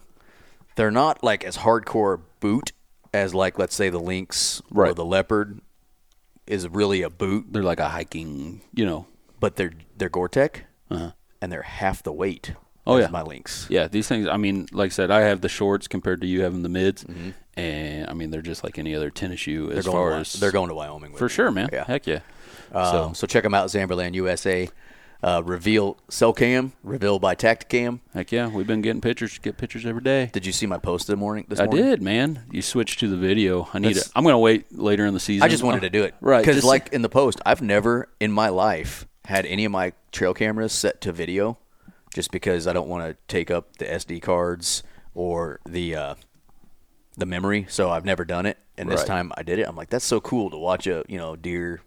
They're 0.75 0.91
not 0.91 1.21
like 1.23 1.43
as 1.43 1.57
hardcore 1.57 2.21
boot 2.39 2.71
as 3.15 3.33
like 3.33 3.57
let's 3.57 3.75
say 3.75 3.89
the 3.89 3.99
Lynx 3.99 4.61
or 4.73 4.93
the 4.93 5.05
Leopard 5.05 5.61
is 6.45 6.67
really 6.67 7.01
a 7.01 7.09
boot, 7.09 7.47
They're 7.49 7.63
like 7.63 7.79
a 7.79 7.89
hiking, 7.89 8.61
you 8.73 8.85
know. 8.85 9.07
but 9.39 9.55
they're 9.55 9.73
they're 9.97 10.09
Gore-Tex 10.09 10.61
and 10.89 11.51
they're 11.51 11.61
half 11.63 12.03
the 12.03 12.13
weight. 12.13 12.51
Uh-huh. 12.51 12.59
Oh, 12.87 12.97
yeah. 12.97 13.07
my 13.07 13.23
Lynx. 13.23 13.65
Yeah, 13.67 13.87
these 13.87 14.07
things, 14.07 14.27
I 14.27 14.37
mean, 14.37 14.67
like 14.71 14.91
I 14.91 14.93
said, 14.93 15.09
I 15.09 15.21
have 15.21 15.41
the 15.41 15.49
shorts 15.49 15.87
compared 15.87 16.21
to 16.21 16.27
you 16.27 16.43
having 16.43 16.61
the 16.61 16.69
mids. 16.69 17.03
Mm-hmm. 17.03 17.31
And, 17.57 18.07
I 18.07 18.13
mean, 18.13 18.29
they're 18.29 18.43
just 18.43 18.63
like 18.63 18.77
any 18.77 18.93
other 18.93 19.09
tennis 19.09 19.39
shoe 19.39 19.71
as 19.71 19.87
far 19.87 20.11
to, 20.11 20.15
as. 20.17 20.33
they're 20.33 20.51
going 20.51 20.69
to 20.69 20.75
Wyoming 20.75 21.11
with 21.11 21.17
For 21.17 21.27
sure, 21.27 21.49
man. 21.49 21.69
Yeah. 21.73 21.85
Heck 21.85 22.05
yeah. 22.05 22.19
Um, 22.71 23.15
so 23.15 23.25
check 23.25 23.41
them 23.41 23.55
out, 23.55 23.69
Zamberlan 23.69 24.13
USA. 24.13 24.69
Uh, 25.23 25.41
Reveal 25.43 25.97
Cellcam, 26.09 26.71
Reveal 26.83 27.17
by 27.19 27.33
Tactacam. 27.35 27.99
Heck 28.13 28.31
yeah. 28.31 28.47
We've 28.47 28.67
been 28.67 28.81
getting 28.81 29.01
pictures, 29.01 29.39
get 29.39 29.57
pictures 29.57 29.85
every 29.85 30.01
day. 30.03 30.29
Did 30.31 30.45
you 30.45 30.51
see 30.51 30.67
my 30.67 30.77
post 30.77 31.07
this 31.07 31.17
morning? 31.17 31.45
This 31.47 31.59
I 31.59 31.65
morning? 31.65 31.83
did, 31.85 32.01
man. 32.01 32.43
You 32.51 32.61
switched 32.61 32.99
to 32.99 33.07
the 33.07 33.17
video. 33.17 33.67
I 33.73 33.79
need 33.79 33.89
That's- 33.89 34.07
it. 34.07 34.11
I'm 34.15 34.23
going 34.23 34.33
to 34.33 34.39
wait 34.39 34.77
later 34.77 35.05
in 35.05 35.13
the 35.15 35.19
season. 35.19 35.43
I 35.43 35.47
just 35.49 35.63
wanted 35.63 35.81
to 35.81 35.89
do 35.89 36.03
it, 36.03 36.13
Right. 36.21 36.45
Because 36.45 36.63
like 36.63 36.89
in 36.93 37.01
the 37.01 37.09
post, 37.09 37.41
I've 37.45 37.61
never 37.61 38.07
in 38.19 38.31
my 38.31 38.49
life 38.49 39.07
had 39.25 39.45
any 39.47 39.65
of 39.65 39.71
my 39.71 39.93
trail 40.11 40.33
cameras 40.35 40.73
set 40.73 41.01
to 41.01 41.11
video, 41.11 41.57
just 42.13 42.29
because 42.31 42.67
I 42.67 42.73
don't 42.73 42.87
want 42.87 43.05
to 43.09 43.17
take 43.27 43.49
up 43.49 43.77
the 43.77 43.85
SD 43.85 44.21
cards 44.21 44.83
or 45.15 45.59
the 45.65 45.95
uh, 45.95 46.15
the 47.17 47.25
memory. 47.25 47.65
So 47.67 47.89
I've 47.89 48.05
never 48.05 48.25
done 48.25 48.45
it, 48.45 48.59
and 48.77 48.89
this 48.91 48.99
Right. 48.99 49.07
time 49.07 49.31
I 49.35 49.41
did 49.41 49.57
it. 49.57 49.67
I'm 49.67 49.75
like, 49.75 49.89
that's 49.89 50.05
so 50.05 50.19
cool 50.21 50.51
to 50.51 50.57
watch 50.57 50.85
a 50.85 51.03
you 51.07 51.17
know 51.17 51.35
deer 51.35 51.81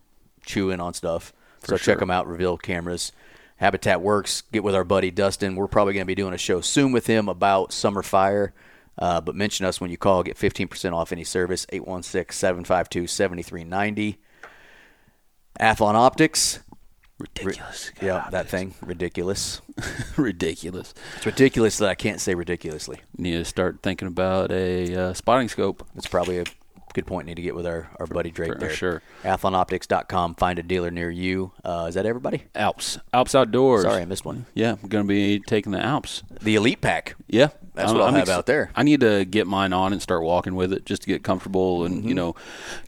chewing 0.44 0.80
on 0.80 0.92
stuff. 0.94 1.32
So 1.64 1.76
sure. 1.76 1.94
check 1.94 2.00
them 2.00 2.10
out, 2.10 2.26
Reveal 2.26 2.58
Cameras. 2.58 3.12
Habitat 3.56 4.00
Works. 4.00 4.42
Get 4.52 4.64
with 4.64 4.74
our 4.74 4.84
buddy 4.84 5.10
Dustin. 5.10 5.56
We're 5.56 5.66
probably 5.66 5.94
going 5.94 6.04
to 6.04 6.06
be 6.06 6.14
doing 6.14 6.34
a 6.34 6.38
show 6.38 6.60
soon 6.60 6.92
with 6.92 7.06
him 7.06 7.28
about 7.28 7.72
summer 7.72 8.02
fire. 8.02 8.52
Uh, 8.96 9.20
but 9.20 9.34
mention 9.34 9.66
us 9.66 9.80
when 9.80 9.90
you 9.90 9.96
call. 9.96 10.22
Get 10.22 10.36
15% 10.36 10.92
off 10.92 11.12
any 11.12 11.24
service. 11.24 11.66
816-752-7390. 11.66 14.16
Athlon 15.60 15.94
Optics. 15.94 16.60
ridiculous. 17.18 17.90
Yeah, 18.00 18.28
that 18.30 18.48
thing. 18.48 18.74
Ridiculous. 18.80 19.60
ridiculous. 20.16 20.94
It's 21.16 21.26
ridiculous 21.26 21.78
that 21.78 21.88
I 21.88 21.94
can't 21.96 22.20
say 22.20 22.34
ridiculously. 22.34 23.00
Need 23.16 23.32
to 23.32 23.44
start 23.44 23.80
thinking 23.82 24.06
about 24.08 24.52
a 24.52 24.94
uh, 24.94 25.14
spotting 25.14 25.48
scope. 25.48 25.84
It's 25.96 26.06
probably 26.06 26.38
a 26.38 26.44
good 26.94 27.06
point. 27.06 27.26
Need 27.26 27.36
to 27.36 27.42
get 27.42 27.54
with 27.54 27.66
our, 27.66 27.88
our 27.98 28.06
buddy 28.06 28.30
Drake 28.30 28.52
For 28.52 28.58
there. 28.58 28.70
sure. 28.70 29.02
Athlonoptics.com. 29.24 30.34
Find 30.36 30.58
a 30.58 30.62
dealer 30.62 30.90
near 30.90 31.10
you. 31.10 31.52
Uh, 31.64 31.86
is 31.88 31.94
that 31.94 32.06
everybody? 32.06 32.44
Alps. 32.54 32.98
Alps 33.12 33.32
Outdoorz. 33.34 33.82
Sorry, 33.82 34.02
I 34.02 34.04
missed 34.04 34.24
one. 34.24 34.46
Yeah, 34.54 34.76
I'm 34.82 34.88
going 34.88 35.04
to 35.04 35.08
be 35.08 35.40
taking 35.40 35.72
the 35.72 35.80
Alps. 35.84 36.22
The 36.42 36.54
Elite 36.54 36.80
Pack. 36.80 37.14
Yeah. 37.26 37.48
That's 37.74 37.88
I'm- 37.90 37.94
what 37.98 38.02
I'll 38.02 38.08
I'm 38.08 38.18
have 38.18 38.28
out 38.28 38.46
there. 38.46 38.70
I 38.74 38.82
need 38.82 39.00
to 39.00 39.24
get 39.24 39.46
mine 39.46 39.72
on 39.72 39.92
and 39.92 40.02
start 40.02 40.22
walking 40.22 40.54
with 40.54 40.72
it 40.72 40.84
just 40.84 41.02
to 41.02 41.08
get 41.08 41.22
comfortable 41.22 41.84
and, 41.84 41.98
Mm-hmm. 42.00 42.08
you 42.08 42.14
know, 42.14 42.34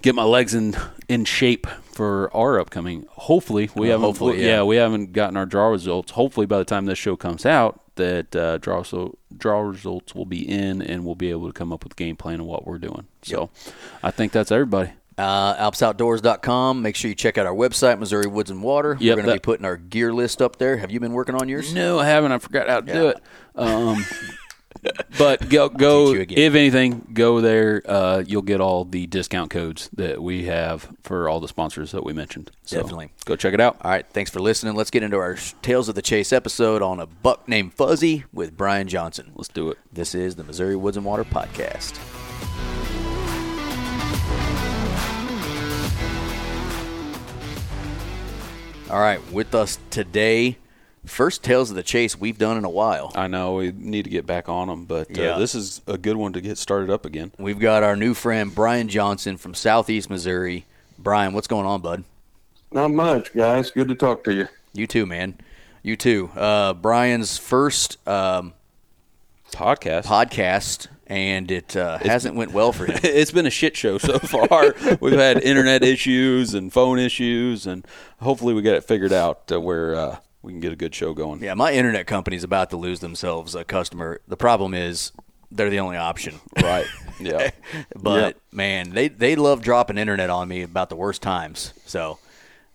get 0.02 0.14
my 0.14 0.24
legs 0.24 0.54
in 0.54 0.76
in 1.08 1.24
shape 1.24 1.66
for 2.00 2.34
our 2.34 2.58
upcoming. 2.58 3.04
Hopefully, 3.10 3.68
we 3.74 3.88
Uh, 3.88 3.90
haven't 3.92 4.06
hopefully, 4.06 4.38
we- 4.38 4.46
yeah. 4.46 4.62
we 4.62 4.76
haven't 4.76 5.12
gotten 5.12 5.36
our 5.36 5.44
draw 5.44 5.68
results. 5.68 6.12
Hopefully 6.12 6.46
by 6.46 6.56
the 6.56 6.64
time 6.64 6.86
this 6.86 6.96
show 6.98 7.14
comes 7.14 7.44
out 7.44 7.78
that 7.96 8.34
uh, 8.34 8.56
draw 8.56 8.82
so 8.82 9.18
draw 9.36 9.60
results 9.60 10.14
will 10.14 10.24
be 10.24 10.48
in 10.48 10.80
and 10.80 11.04
we'll 11.04 11.14
be 11.14 11.28
able 11.30 11.46
to 11.46 11.52
come 11.52 11.72
up 11.74 11.84
with 11.84 11.92
a 11.92 11.96
game 11.96 12.16
plan 12.16 12.40
of 12.40 12.46
what 12.46 12.66
we're 12.66 12.78
doing. 12.78 13.06
So, 13.20 13.50
I 14.02 14.10
think 14.10 14.32
that's 14.32 14.50
everybody. 14.50 14.92
Uh, 15.18 15.54
AlpsOutdoorz.com. 15.70 16.80
Make 16.80 16.96
sure 16.96 17.10
you 17.10 17.14
check 17.14 17.36
out 17.36 17.44
our 17.44 17.52
website, 17.54 17.98
Missouri 17.98 18.26
Woods 18.26 18.50
and 18.50 18.62
Water. 18.62 18.96
Yep, 18.98 19.16
We're 19.18 19.22
going 19.22 19.34
to 19.34 19.40
be 19.40 19.44
putting 19.44 19.66
our 19.66 19.76
gear 19.76 20.14
list 20.14 20.40
up 20.40 20.56
there. 20.56 20.78
Have 20.78 20.90
you 20.90 20.98
been 21.00 21.12
working 21.12 21.34
on 21.34 21.46
yours? 21.50 21.74
No, 21.74 21.98
I 21.98 22.06
haven't. 22.06 22.32
I 22.32 22.38
forgot 22.38 22.66
how 22.68 22.80
to 22.80 22.92
do 22.92 23.08
it. 23.08 23.18
Um, 23.54 24.02
but 25.18 25.48
go 25.48 25.68
go 25.68 26.06
teach 26.06 26.14
you 26.16 26.20
again. 26.22 26.38
if 26.38 26.54
anything, 26.54 27.06
go 27.12 27.40
there. 27.40 27.82
Uh, 27.86 28.22
you'll 28.26 28.42
get 28.42 28.60
all 28.60 28.84
the 28.84 29.06
discount 29.06 29.50
codes 29.50 29.88
that 29.94 30.22
we 30.22 30.44
have 30.44 30.88
for 31.02 31.28
all 31.28 31.40
the 31.40 31.48
sponsors 31.48 31.92
that 31.92 32.04
we 32.04 32.12
mentioned. 32.12 32.50
So 32.64 32.76
Definitely. 32.80 33.10
go 33.24 33.36
check 33.36 33.54
it 33.54 33.60
out. 33.60 33.76
All 33.82 33.90
right, 33.90 34.06
thanks 34.10 34.30
for 34.30 34.40
listening. 34.40 34.74
Let's 34.74 34.90
get 34.90 35.02
into 35.02 35.16
our 35.16 35.36
Tales 35.62 35.88
of 35.88 35.94
the 35.94 36.02
Chase 36.02 36.32
episode 36.32 36.82
on 36.82 37.00
a 37.00 37.06
buck 37.06 37.48
named 37.48 37.74
Fuzzy 37.74 38.24
with 38.32 38.56
Brian 38.56 38.88
Johnson. 38.88 39.32
Let's 39.34 39.48
do 39.48 39.70
it. 39.70 39.78
This 39.92 40.14
is 40.14 40.36
the 40.36 40.44
Missouri 40.44 40.76
Woods 40.76 40.96
and 40.96 41.04
Water 41.04 41.24
Podcast. 41.24 41.98
All 48.90 48.98
right, 48.98 49.20
with 49.30 49.54
us 49.54 49.78
today, 49.90 50.58
first 51.06 51.42
Tales 51.42 51.70
of 51.70 51.76
the 51.76 51.82
Chase 51.82 52.18
we've 52.18 52.38
done 52.38 52.56
in 52.56 52.64
a 52.64 52.70
while. 52.70 53.12
I 53.14 53.26
know 53.26 53.54
we 53.54 53.72
need 53.72 54.04
to 54.04 54.10
get 54.10 54.26
back 54.26 54.48
on 54.48 54.68
them, 54.68 54.84
but 54.84 55.16
uh, 55.18 55.22
Yeah. 55.22 55.38
this 55.38 55.54
is 55.54 55.80
a 55.86 55.96
good 55.98 56.16
one 56.16 56.32
to 56.34 56.40
get 56.40 56.58
started 56.58 56.90
up 56.90 57.04
again. 57.06 57.32
We've 57.38 57.58
got 57.58 57.82
our 57.82 57.96
new 57.96 58.14
friend 58.14 58.54
Brian 58.54 58.88
Johnson 58.88 59.36
from 59.36 59.54
Southeast 59.54 60.10
Missouri. 60.10 60.66
Brian, 60.98 61.32
what's 61.32 61.46
going 61.48 61.66
on, 61.66 61.80
bud? 61.80 62.04
Not 62.72 62.90
much, 62.90 63.32
guys. 63.34 63.70
Good 63.70 63.88
to 63.88 63.94
talk 63.94 64.22
to 64.24 64.32
you. 64.34 64.48
You 64.72 64.86
too, 64.86 65.06
man. 65.06 65.38
You 65.82 65.96
too. 65.96 66.30
Uh, 66.36 66.74
Brian's 66.74 67.38
first 67.38 67.96
um, 68.06 68.52
Podcast. 69.50 70.04
podcast, 70.04 70.86
and 71.08 71.50
it 71.50 71.76
uh, 71.76 71.98
hasn't 71.98 72.36
went 72.36 72.52
well 72.52 72.72
for 72.72 72.86
him. 72.86 72.98
it's 73.02 73.32
been 73.32 73.46
a 73.46 73.50
shit 73.50 73.76
show 73.76 73.98
so 73.98 74.18
far. 74.20 74.74
We've 75.00 75.18
had 75.18 75.42
internet 75.42 75.82
issues 75.82 76.54
and 76.54 76.72
phone 76.72 76.98
issues, 77.00 77.66
and 77.66 77.84
hopefully 78.20 78.54
we 78.54 78.62
get 78.62 78.74
it 78.76 78.84
figured 78.84 79.12
out 79.12 79.50
uh, 79.50 79.60
where 79.60 79.94
uh, 79.96 80.16
we 80.42 80.52
can 80.52 80.60
get 80.60 80.72
a 80.72 80.76
good 80.76 80.94
show 80.94 81.12
going. 81.14 81.42
Yeah, 81.42 81.54
my 81.54 81.72
internet 81.72 82.06
company's 82.06 82.44
about 82.44 82.70
to 82.70 82.76
lose 82.76 83.00
themselves 83.00 83.54
a 83.54 83.64
customer. 83.64 84.20
The 84.28 84.36
problem 84.36 84.74
is 84.74 85.12
they're 85.50 85.70
the 85.70 85.80
only 85.80 85.96
option. 85.96 86.40
Right. 86.62 86.86
Yeah. 87.18 87.50
But 87.96 88.38
man, 88.50 88.90
they 88.90 89.08
they 89.08 89.36
love 89.36 89.60
dropping 89.62 89.98
internet 89.98 90.30
on 90.30 90.48
me 90.48 90.62
about 90.62 90.88
the 90.88 90.96
worst 90.96 91.20
times. 91.22 91.74
So 91.84 92.18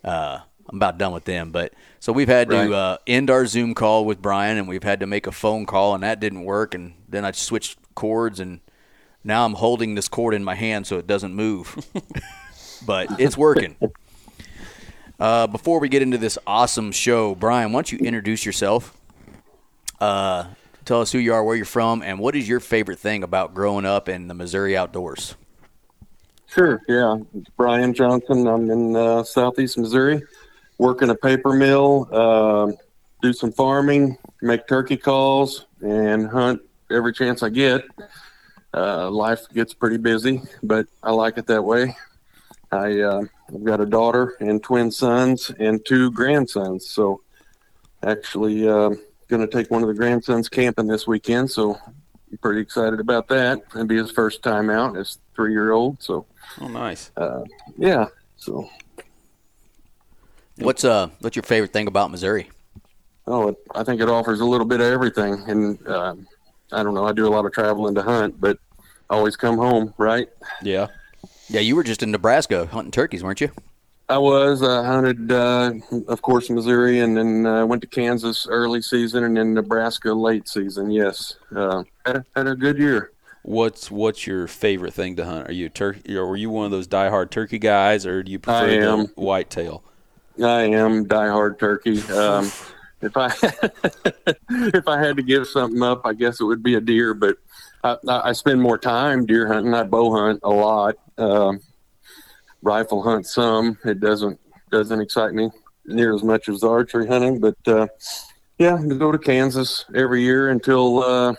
uh, 0.03 0.39
I'm 0.69 0.77
about 0.77 0.97
done 0.99 1.13
with 1.13 1.25
them. 1.25 1.51
But 1.51 1.73
so 1.99 2.13
we've 2.13 2.27
had 2.27 2.51
Right. 2.51 2.67
to 2.67 2.73
uh, 2.75 2.97
end 3.07 3.29
our 3.31 3.45
Zoom 3.47 3.73
call 3.73 4.05
with 4.05 4.21
Brian, 4.21 4.57
and 4.57 4.67
we've 4.67 4.83
had 4.83 4.99
to 4.99 5.07
make 5.07 5.25
a 5.25 5.31
phone 5.31 5.65
call, 5.65 5.95
and 5.95 6.03
that 6.03 6.19
didn't 6.19 6.43
work. 6.43 6.75
And 6.75 6.93
then 7.09 7.25
I 7.25 7.31
switched 7.31 7.79
cords, 7.95 8.39
and 8.39 8.59
now 9.23 9.45
I'm 9.45 9.53
holding 9.55 9.95
this 9.95 10.07
cord 10.07 10.33
in 10.35 10.43
my 10.43 10.53
hand 10.55 10.85
so 10.85 10.99
it 10.99 11.07
doesn't 11.07 11.33
move. 11.33 11.75
but 12.85 13.19
it's 13.19 13.35
working. 13.37 13.75
Uh, 15.19 15.47
before 15.47 15.79
we 15.79 15.87
get 15.87 16.01
into 16.01 16.17
this 16.17 16.37
awesome 16.45 16.91
show, 16.91 17.35
Brian, 17.35 17.71
why 17.71 17.77
don't 17.77 17.91
you 17.91 17.99
introduce 17.99 18.45
yourself? 18.45 18.97
Uh, 19.99 20.47
tell 20.83 21.01
us 21.01 21.11
who 21.11 21.19
you 21.19 21.33
are, 21.33 21.43
where 21.43 21.55
you're 21.55 21.65
from, 21.65 22.01
and 22.01 22.19
what 22.19 22.35
is 22.35 22.49
your 22.49 22.59
favorite 22.59 22.99
thing 22.99 23.23
about 23.23 23.53
growing 23.53 23.85
up 23.85 24.09
in 24.09 24.27
the 24.27 24.33
Missouri 24.33 24.75
outdoors? 24.75 25.35
Sure. 26.47 26.81
Yeah. 26.87 27.17
It's 27.33 27.49
Brian 27.57 27.93
Johnson. 27.93 28.47
I'm 28.47 28.69
in 28.69 28.95
uh, 28.95 29.23
southeast 29.23 29.77
Missouri, 29.77 30.21
work 30.77 31.01
in 31.01 31.09
a 31.09 31.15
paper 31.15 31.53
mill, 31.53 32.07
uh, 32.11 32.71
do 33.21 33.33
some 33.33 33.51
farming, 33.51 34.17
make 34.41 34.67
turkey 34.67 34.97
calls, 34.97 35.65
and 35.81 36.27
hunt 36.27 36.61
every 36.91 37.13
chance 37.13 37.41
I 37.41 37.49
get. 37.49 37.83
Uh, 38.73 39.09
life 39.09 39.47
gets 39.53 39.73
pretty 39.73 39.97
busy, 39.97 40.41
but 40.61 40.87
I 41.01 41.11
like 41.11 41.37
it 41.37 41.47
that 41.47 41.63
way. 41.63 41.95
I, 42.71 42.99
uh, 42.99 43.21
I've 43.53 43.63
got 43.63 43.79
a 43.81 43.85
daughter 43.85 44.35
and 44.39 44.61
twin 44.63 44.91
sons 44.91 45.51
and 45.59 45.83
two 45.85 46.11
grandsons. 46.11 46.87
So 46.89 47.21
actually, 48.03 48.67
uh, 48.67 48.89
going 49.27 49.41
to 49.41 49.47
take 49.47 49.69
one 49.71 49.81
of 49.81 49.87
the 49.87 49.93
grandsons 49.93 50.49
camping 50.49 50.87
this 50.87 51.07
weekend. 51.07 51.49
So 51.51 51.75
I'm 51.85 52.37
pretty 52.41 52.61
excited 52.61 52.99
about 52.99 53.27
that. 53.29 53.59
It'll 53.73 53.85
be 53.85 53.97
his 53.97 54.11
first 54.11 54.43
time 54.43 54.69
out 54.69 54.97
as 54.97 55.17
three 55.35 55.51
year 55.51 55.71
old. 55.71 56.01
So 56.01 56.25
Oh, 56.61 56.67
nice. 56.67 57.11
yeah. 57.77 58.05
So 58.37 58.69
What's 60.57 60.85
uh 60.85 61.09
what's 61.19 61.35
your 61.35 61.43
favorite 61.43 61.73
thing 61.73 61.87
about 61.87 62.11
Missouri? 62.11 62.49
oh, 63.27 63.49
it, 63.49 63.55
I 63.73 63.83
think 63.83 63.99
it 64.01 64.07
offers 64.07 64.39
a 64.39 64.45
little 64.45 64.67
bit 64.67 64.79
of 64.81 64.85
everything. 64.87 65.43
And 65.47 65.87
um, 65.87 66.27
I 66.71 66.83
don't 66.83 66.93
know. 66.93 67.05
I 67.05 67.11
do 67.11 67.27
a 67.27 67.29
lot 67.29 67.45
of 67.45 67.51
traveling 67.51 67.95
to 67.95 68.03
hunt, 68.03 68.39
but 68.39 68.57
I 69.09 69.15
always 69.15 69.35
come 69.35 69.57
home. 69.57 69.93
Right. 69.97 70.29
Yeah. 70.61 70.87
Yeah, 71.49 71.61
you 71.61 71.75
were 71.75 71.83
just 71.83 72.01
in 72.03 72.11
Nebraska 72.11 72.65
hunting 72.65 72.91
turkeys, 72.91 73.23
weren't 73.23 73.41
you? 73.41 73.51
I 74.07 74.17
was. 74.19 74.61
I 74.61 74.85
hunted, 74.85 75.31
uh, 75.31 75.73
of 76.07 76.21
course, 76.21 76.49
Missouri, 76.49 76.99
and 76.99 77.17
then 77.17 77.45
uh, 77.45 77.65
went 77.65 77.81
to 77.81 77.87
Kansas 77.87 78.45
early 78.47 78.81
season, 78.81 79.23
and 79.23 79.35
then 79.35 79.53
Nebraska 79.55 80.13
late 80.13 80.47
season. 80.47 80.91
Yes, 80.91 81.37
uh, 81.55 81.83
had, 82.05 82.17
a, 82.17 82.25
had 82.35 82.47
a 82.47 82.55
good 82.55 82.77
year. 82.77 83.11
What's 83.41 83.89
what's 83.89 84.27
your 84.27 84.47
favorite 84.47 84.93
thing 84.93 85.15
to 85.15 85.25
hunt? 85.25 85.49
Are 85.49 85.53
you 85.53 85.67
a 85.67 85.69
turkey? 85.69 86.17
Or 86.17 86.27
were 86.27 86.37
you 86.37 86.51
one 86.51 86.65
of 86.65 86.71
those 86.71 86.87
diehard 86.87 87.31
turkey 87.31 87.57
guys, 87.57 88.05
or 88.05 88.21
do 88.21 88.31
you 88.31 88.39
prefer 88.39 88.65
I 88.65 88.79
the 88.79 88.89
am. 88.89 89.05
whitetail? 89.15 89.83
I 90.43 90.63
am 90.63 91.05
diehard 91.05 91.59
turkey. 91.59 92.01
Um, 92.11 92.51
if 93.01 93.17
I 93.17 93.27
if 94.49 94.87
I 94.87 94.99
had 94.99 95.17
to 95.17 95.23
give 95.23 95.47
something 95.47 95.81
up, 95.81 96.05
I 96.05 96.13
guess 96.13 96.39
it 96.41 96.43
would 96.43 96.61
be 96.61 96.75
a 96.75 96.81
deer. 96.81 97.15
But 97.15 97.37
I, 97.85 98.29
I 98.29 98.31
spend 98.33 98.61
more 98.61 98.77
time 98.77 99.25
deer 99.25 99.47
hunting. 99.51 99.73
I 99.73 99.83
bow 99.83 100.11
hunt 100.11 100.39
a 100.43 100.49
lot, 100.49 100.95
um, 101.17 101.59
rifle 102.61 103.03
hunt 103.03 103.27
some. 103.27 103.77
It 103.85 103.99
doesn't 103.99 104.39
doesn't 104.71 104.99
excite 104.99 105.33
me 105.33 105.51
near 105.85 106.13
as 106.15 106.23
much 106.23 106.49
as 106.49 106.63
archery 106.63 107.07
hunting. 107.07 107.39
But 107.39 107.55
uh, 107.67 107.87
yeah, 108.57 108.81
we 108.81 108.95
go 108.97 109.11
to 109.11 109.19
Kansas 109.19 109.85
every 109.93 110.23
year 110.23 110.49
until 110.49 111.03
uh, 111.03 111.35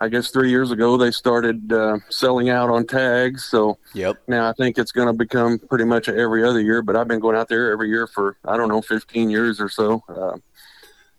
I 0.00 0.08
guess 0.08 0.30
three 0.30 0.50
years 0.50 0.70
ago 0.70 0.98
they 0.98 1.10
started 1.10 1.72
uh, 1.72 1.98
selling 2.10 2.50
out 2.50 2.68
on 2.68 2.86
tags. 2.86 3.44
So 3.46 3.78
Yep. 3.94 4.16
now 4.28 4.48
I 4.50 4.52
think 4.52 4.76
it's 4.76 4.92
going 4.92 5.06
to 5.06 5.14
become 5.14 5.58
pretty 5.58 5.84
much 5.84 6.08
every 6.10 6.44
other 6.44 6.60
year, 6.60 6.82
but 6.82 6.94
I've 6.94 7.08
been 7.08 7.20
going 7.20 7.36
out 7.36 7.48
there 7.48 7.72
every 7.72 7.88
year 7.88 8.06
for 8.06 8.36
I 8.44 8.58
don't 8.58 8.68
know 8.68 8.82
15 8.82 9.30
years 9.30 9.60
or 9.60 9.70
so, 9.70 10.02
uh, 10.08 10.36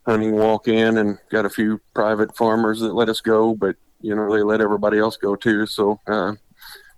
hunting 0.05 0.33
walk 0.33 0.67
in, 0.67 0.99
and 0.99 1.17
got 1.31 1.45
a 1.45 1.49
few 1.49 1.81
private 1.95 2.37
farmers 2.37 2.79
that 2.81 2.93
let 2.93 3.09
us 3.09 3.21
go, 3.21 3.55
but 3.55 3.75
you 4.05 4.15
know 4.15 4.31
they 4.35 4.43
let 4.43 4.62
everybody 4.62 5.00
else 5.00 5.17
go 5.17 5.35
too. 5.35 5.65
So, 5.65 6.00
uh, 6.07 6.33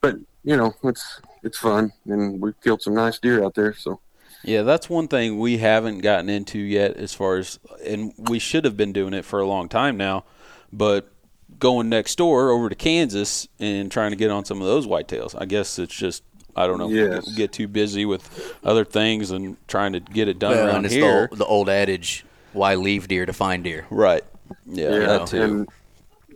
but 0.01 0.15
you 0.43 0.57
know 0.57 0.73
it's 0.83 1.21
it's 1.43 1.57
fun, 1.57 1.91
and 2.05 2.41
we've 2.41 2.59
killed 2.61 2.81
some 2.81 2.93
nice 2.95 3.17
deer 3.19 3.43
out 3.43 3.55
there. 3.55 3.73
So 3.73 3.99
Yeah, 4.43 4.63
that's 4.63 4.89
one 4.89 5.07
thing 5.07 5.39
we 5.39 5.57
haven't 5.59 5.99
gotten 5.99 6.29
into 6.29 6.59
yet 6.59 6.97
as 6.97 7.13
far 7.13 7.37
as 7.37 7.59
and 7.85 8.13
we 8.17 8.39
should 8.39 8.65
have 8.65 8.75
been 8.75 8.91
doing 8.93 9.13
it 9.13 9.23
for 9.25 9.39
a 9.39 9.47
long 9.47 9.69
time 9.69 9.95
now, 9.97 10.25
but 10.73 11.09
going 11.59 11.89
next 11.89 12.17
door 12.17 12.51
over 12.51 12.67
to 12.69 12.75
Kansas 12.75 13.47
and 13.59 13.91
trying 13.91 14.11
to 14.11 14.17
get 14.17 14.29
on 14.29 14.43
some 14.45 14.61
of 14.61 14.67
those 14.67 14.85
whitetails. 14.85 15.33
I 15.39 15.45
guess 15.45 15.79
it's 15.79 15.95
just 15.95 16.23
I 16.55 16.67
don't 16.67 16.79
know, 16.79 16.89
Yes. 16.89 17.25
get, 17.29 17.35
get 17.35 17.51
too 17.53 17.67
busy 17.67 18.03
with 18.05 18.23
other 18.63 18.83
things 18.83 19.31
and 19.31 19.55
trying 19.67 19.93
to 19.93 19.99
get 19.99 20.27
it 20.27 20.39
done 20.39 20.51
Well, 20.51 20.65
around 20.67 20.75
and 20.77 20.85
it's 20.87 20.95
here. 20.95 21.27
the, 21.31 21.37
the 21.37 21.45
old 21.45 21.69
adage, 21.69 22.25
why 22.53 22.75
leave 22.75 23.07
deer 23.07 23.25
to 23.27 23.33
find 23.33 23.63
deer? 23.63 23.85
Right. 23.91 24.23
Yeah, 24.65 24.91
yeah, 24.91 24.99
that 25.07 25.27
too. 25.27 25.41
and 25.41 25.69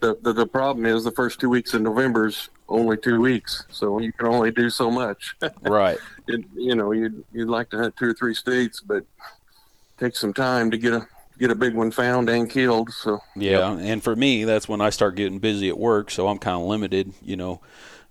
the, 0.01 0.17
the 0.22 0.34
the 0.34 0.48
problem 0.48 0.86
is 0.86 1.03
the 1.03 1.12
first 1.12 1.39
two 1.39 1.50
weeks 1.50 1.74
in 1.74 1.84
November's 1.84 2.50
only 2.67 2.98
two 2.98 3.22
weeks, 3.22 3.63
so 3.70 4.00
you 4.00 4.12
can 4.13 4.27
only 4.27 4.51
do 4.51 4.70
so 4.70 4.91
much. 4.91 5.36
right. 5.62 6.00
it, 6.27 6.46
you 6.55 6.75
know, 6.75 6.91
you'd 6.91 7.24
you'd 7.31 7.50
like 7.50 7.70
to 7.72 7.77
hunt 7.77 7.96
two 7.98 8.10
or 8.10 8.13
three 8.13 8.34
states, 8.34 8.81
but 8.81 9.05
take 9.98 10.15
some 10.15 10.34
time 10.34 10.72
to 10.72 10.77
get 10.77 10.93
a 10.93 11.08
get 11.39 11.51
a 11.51 11.55
big 11.55 11.75
one 11.75 11.91
found 11.91 12.29
and 12.29 12.50
killed. 12.50 12.91
So 12.91 13.20
Yeah, 13.36 13.77
and 13.77 14.03
for 14.03 14.15
me, 14.15 14.43
that's 14.43 14.67
when 14.67 14.81
I 14.81 14.89
start 14.89 15.15
getting 15.15 15.39
busy 15.39 15.70
at 15.70 15.77
work, 15.77 16.12
so 16.12 16.27
I'm 16.27 16.38
kind 16.39 16.62
of 16.62 16.67
limited. 16.67 17.13
You 17.22 17.38
know, 17.38 17.62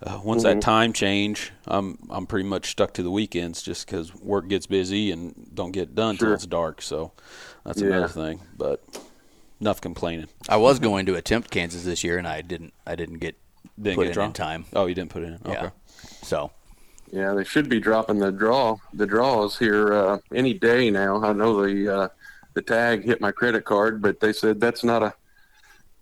uh, 0.02 0.20
once 0.24 0.42
Mm-hmm. 0.42 0.58
that 0.58 0.60
time 0.60 0.92
change, 0.92 1.52
I'm 1.66 1.98
I'm 2.10 2.26
pretty 2.26 2.48
much 2.48 2.70
stuck 2.70 2.94
to 2.94 3.02
the 3.02 3.10
weekends 3.10 3.62
just 3.62 3.86
because 3.86 4.14
work 4.14 4.48
gets 4.48 4.66
busy 4.66 5.10
and 5.10 5.50
don't 5.54 5.72
get 5.72 5.94
done 5.94 6.16
till 6.18 6.32
it's 6.32 6.46
dark. 6.46 6.80
So 6.82 7.12
that's 7.64 7.82
Yeah. 7.82 7.86
another 7.86 8.08
thing. 8.08 8.40
But 8.56 8.82
enough 9.60 9.80
complaining. 9.80 10.28
I 10.48 10.56
was 10.56 10.78
going 10.78 11.06
to 11.06 11.14
attempt 11.14 11.50
Kansas 11.50 11.84
this 11.84 12.02
year, 12.02 12.18
and 12.18 12.26
I 12.26 12.40
didn't. 12.40 12.72
I 12.86 12.94
didn't 12.94 13.18
get 13.18 13.36
Didn't 13.80 13.96
put 13.96 14.02
get 14.02 14.08
in, 14.08 14.14
drawn 14.14 14.26
in 14.28 14.32
time. 14.32 14.64
Oh, 14.72 14.86
you 14.86 14.94
didn't 14.94 15.10
put 15.10 15.22
it 15.22 15.26
in. 15.26 15.34
Okay. 15.46 15.52
Yeah. 15.52 15.70
So 16.22 16.50
yeah, 17.12 17.34
they 17.34 17.44
should 17.44 17.68
be 17.68 17.80
dropping 17.80 18.18
the 18.18 18.30
draw 18.32 18.76
the 18.92 19.06
draws 19.06 19.58
here 19.58 19.92
uh, 19.92 20.18
any 20.34 20.54
day 20.54 20.90
now. 20.90 21.22
I 21.22 21.32
know 21.32 21.66
the 21.66 21.94
uh, 21.94 22.08
the 22.54 22.62
tag 22.62 23.04
hit 23.04 23.20
my 23.20 23.32
credit 23.32 23.64
card, 23.64 24.00
but 24.02 24.20
they 24.20 24.32
said 24.32 24.60
that's 24.60 24.84
not 24.84 25.02
a 25.02 25.14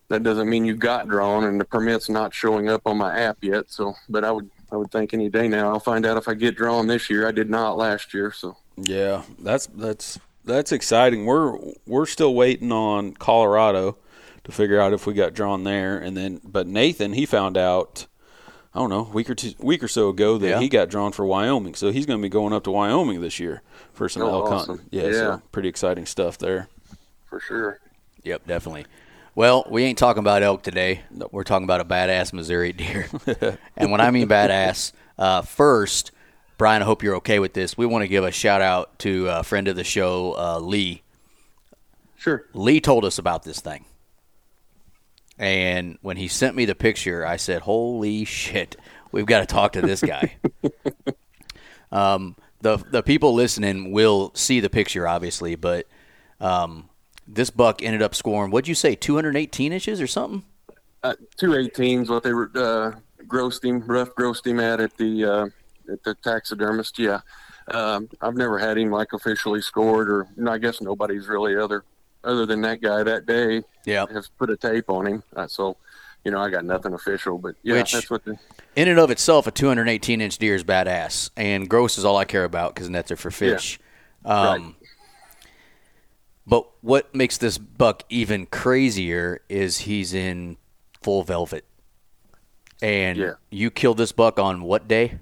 that 0.09 0.23
doesn't 0.23 0.49
mean 0.49 0.65
you 0.65 0.75
got 0.75 1.09
drawn, 1.09 1.45
and 1.45 1.61
the 1.61 1.65
permit's 1.65 2.09
not 2.09 2.33
showing 2.33 2.69
up 2.69 2.83
on 2.87 2.97
my 2.97 3.19
app 3.19 3.39
yet. 3.43 3.67
So, 3.69 3.95
but 4.09 4.25
I 4.25 4.31
would 4.31 4.51
I 4.73 4.77
would 4.77 4.91
think 4.91 5.15
any 5.15 5.29
day 5.29 5.49
now 5.49 5.71
I'll 5.71 5.81
find 5.81 6.07
out 6.07 6.17
if 6.17 6.29
I 6.29 6.35
get 6.35 6.57
drawn 6.57 6.87
this 6.87 7.11
year. 7.11 7.27
I 7.27 7.33
did 7.33 7.51
not 7.51 7.77
last 7.77 8.15
year, 8.15 8.33
so 8.33 8.57
Yeah, 8.77 9.23
that's 9.39 9.67
that's 9.67 10.19
that's 10.49 10.73
exciting. 10.73 11.25
We're 11.27 11.57
we're 11.87 12.07
still 12.07 12.35
waiting 12.35 12.73
on 12.73 13.13
Colorado 13.15 13.97
to 14.45 14.53
figure 14.53 14.81
out 14.81 14.93
if 14.93 15.07
we 15.07 15.15
got 15.15 15.35
drawn 15.35 15.65
there, 15.65 15.99
and 15.99 16.17
then 16.17 16.41
but 16.45 16.67
Nathan 16.67 17.13
he 17.13 17.27
found 17.27 17.57
out 17.57 18.07
I 18.75 18.79
don't 18.81 18.91
know 18.91 19.07
a 19.07 19.11
week 19.13 19.31
or 19.31 19.35
two 19.35 19.53
week 19.59 19.83
or 19.83 19.89
so 19.89 20.09
ago 20.09 20.39
that 20.39 20.49
Yeah. 20.49 20.59
he 20.61 20.69
got 20.69 20.89
drawn 20.91 21.13
for 21.13 21.25
Wyoming, 21.25 21.75
so 21.75 21.91
he's 21.93 22.07
going 22.07 22.19
to 22.19 22.23
be 22.23 22.29
going 22.29 22.53
up 22.53 22.65
to 22.65 22.71
Wyoming 22.71 23.21
this 23.21 23.39
year 23.41 23.63
for 23.93 24.09
some 24.09 24.23
Oh, 24.23 24.29
elk 24.31 24.51
awesome. 24.51 24.79
hunting. 24.79 24.89
Yeah, 24.91 25.05
Yeah. 25.07 25.13
so 25.13 25.43
pretty 25.53 25.69
exciting 25.69 26.07
stuff 26.07 26.39
there. 26.39 26.69
for 27.27 27.41
sure. 27.41 27.79
Yep, 28.25 28.47
definitely. 28.47 28.87
Well, 29.35 29.65
we 29.71 29.85
ain't 29.85 29.99
talking 29.99 30.21
about 30.21 30.43
elk 30.43 30.63
today. 30.63 31.03
We're 31.31 31.45
talking 31.45 31.65
about 31.65 31.81
a 31.81 31.85
badass 31.85 32.33
Missouri 32.33 32.73
deer. 32.73 33.07
and 33.77 33.93
when 33.93 34.01
I 34.01 34.11
mean 34.11 34.29
badass, 34.29 34.93
uh, 35.19 35.43
first, 35.43 36.11
Brian, 36.59 36.83
I 36.83 36.85
hope 36.85 37.03
you're 37.03 37.17
okay 37.17 37.39
with 37.39 37.55
this. 37.55 37.79
We 37.79 37.87
want 37.87 38.03
to 38.03 38.09
give 38.09 38.25
a 38.25 38.31
shout 38.31 38.61
out 38.61 38.99
to 39.01 39.29
a 39.29 39.43
friend 39.43 39.69
of 39.69 39.77
the 39.77 39.85
show, 39.85 40.35
uh, 40.37 40.59
Lee. 40.59 41.03
Sure. 42.17 42.45
Lee 42.53 42.81
told 42.81 43.05
us 43.05 43.19
about 43.19 43.45
this 43.45 43.61
thing. 43.61 43.85
And 45.39 45.99
when 46.03 46.17
he 46.17 46.29
sent 46.29 46.57
me 46.57 46.65
the 46.65 46.75
picture, 46.75 47.25
I 47.25 47.37
said, 47.37 47.63
"Holy 47.63 48.25
shit, 48.25 48.77
we've 49.13 49.25
got 49.25 49.41
to 49.41 49.47
talk 49.47 49.73
to 49.75 49.81
this 49.81 50.03
guy." 50.03 50.37
um, 51.93 52.35
the 52.61 52.77
the 52.77 53.05
people 53.05 53.35
listening 53.35 53.93
will 53.93 54.33
see 54.35 54.59
the 54.59 54.69
picture, 54.69 55.07
obviously, 55.07 55.55
but 55.55 55.87
um, 56.41 56.91
this 57.27 57.51
buck 57.51 57.83
ended 57.83 58.03
up 58.03 58.17
scoring. 58.17 58.51
What'd 58.51 58.67
you 58.67 58.75
say, 58.75 58.97
218 58.97 59.73
inches 59.73 60.01
or 60.01 60.09
something? 60.09 60.43
uh, 61.03 61.15
two 61.37 61.51
18s, 61.51 62.09
what 62.09 62.23
they 62.23 62.33
were 62.33 62.51
uh, 62.55 62.99
grossed 63.27 63.65
him, 63.65 63.81
rough 63.81 64.11
grossed 64.15 64.47
him 64.47 64.61
at 64.61 64.81
at 64.81 64.97
the 64.97 65.25
uh, 65.25 65.47
at 65.89 66.03
the 66.05 66.15
taxidermist. 66.15 66.99
Yeah, 66.99 67.21
Um, 67.71 68.09
I've 68.21 68.37
never 68.37 68.59
had 68.59 68.79
him 68.79 68.91
like 68.91 69.13
officially 69.13 69.61
scored, 69.61 70.09
or 70.11 70.27
I 70.49 70.59
guess 70.59 70.81
nobody's 70.81 71.29
really 71.29 71.57
other 71.57 71.85
other 72.25 72.47
than 72.47 72.61
that 72.63 72.81
guy 72.81 73.03
that 73.05 73.27
day 73.27 73.63
Yeah. 73.85 74.05
has 74.13 74.29
put 74.29 74.51
a 74.51 74.57
tape 74.57 74.91
on 74.91 75.07
him. 75.07 75.23
Uh, 75.37 75.47
so, 75.47 75.77
you 76.25 76.31
know, 76.33 76.41
I 76.41 76.51
got 76.51 76.65
nothing 76.65 76.93
official, 76.93 77.39
but 77.39 77.55
yeah, 77.63 77.75
Which- 77.77 77.93
that's 77.93 78.11
what 78.11 78.25
the 78.25 78.37
In 78.75 78.89
and 78.89 78.99
of 78.99 79.11
itself, 79.11 79.47
a 79.47 79.51
218 79.53 80.21
inch 80.21 80.37
deer 80.39 80.55
is 80.57 80.65
badass, 80.65 81.31
and 81.37 81.69
gross 81.71 81.97
is 81.97 82.05
all 82.05 82.17
I 82.17 82.25
care 82.25 82.45
about 82.45 82.75
because 82.75 82.89
nets 82.91 83.11
are 83.13 83.17
for 83.17 83.31
fish. 83.31 83.79
Um, 84.25 84.35
Right. 84.47 84.75
But 86.47 86.67
what 86.81 87.15
makes 87.15 87.37
this 87.37 87.59
buck 87.59 88.05
even 88.09 88.47
crazier 88.47 89.43
is 89.51 89.79
he's 89.81 90.15
in 90.15 90.57
full 91.03 91.23
velvet. 91.23 91.65
And 92.81 93.19
Yeah. 93.19 93.33
you 93.51 93.71
killed 93.71 93.99
this 93.99 94.13
buck 94.13 94.39
on 94.39 94.63
what 94.63 94.89
day? 94.89 95.19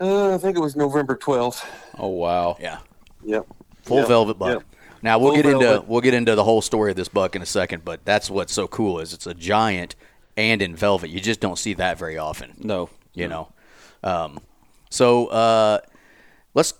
Uh, 0.00 0.34
I 0.34 0.38
think 0.38 0.56
it 0.56 0.60
was 0.60 0.76
November 0.76 1.16
twelfth. 1.16 1.64
Oh 1.98 2.08
wow. 2.08 2.56
Yeah, 2.60 2.78
Yep. 3.24 3.46
full 3.82 3.98
Yep. 3.98 4.08
velvet 4.08 4.38
buck. 4.38 4.52
Yep. 4.54 4.62
Now 5.02 5.18
we'll 5.18 5.32
Full 5.34 5.36
get 5.42 5.46
into 5.46 5.58
velvet. 5.66 5.88
we'll 5.88 6.00
get 6.00 6.14
into 6.14 6.34
the 6.34 6.44
whole 6.44 6.62
story 6.62 6.90
of 6.90 6.96
this 6.96 7.08
buck 7.08 7.36
in 7.36 7.42
a 7.42 7.46
second, 7.46 7.84
but 7.84 8.04
that's 8.04 8.28
what's 8.30 8.52
so 8.52 8.66
cool 8.66 8.98
is 9.00 9.12
it's 9.12 9.26
a 9.26 9.34
giant 9.34 9.94
and 10.36 10.60
in 10.62 10.74
velvet. 10.74 11.10
You 11.10 11.20
just 11.20 11.40
don't 11.40 11.58
see 11.58 11.74
that 11.74 11.98
very 11.98 12.18
often. 12.18 12.54
No. 12.58 12.90
you 13.14 13.28
know. 13.28 13.48
Um, 14.02 14.38
so 14.90 15.26
uh, 15.28 15.78
let's 16.54 16.74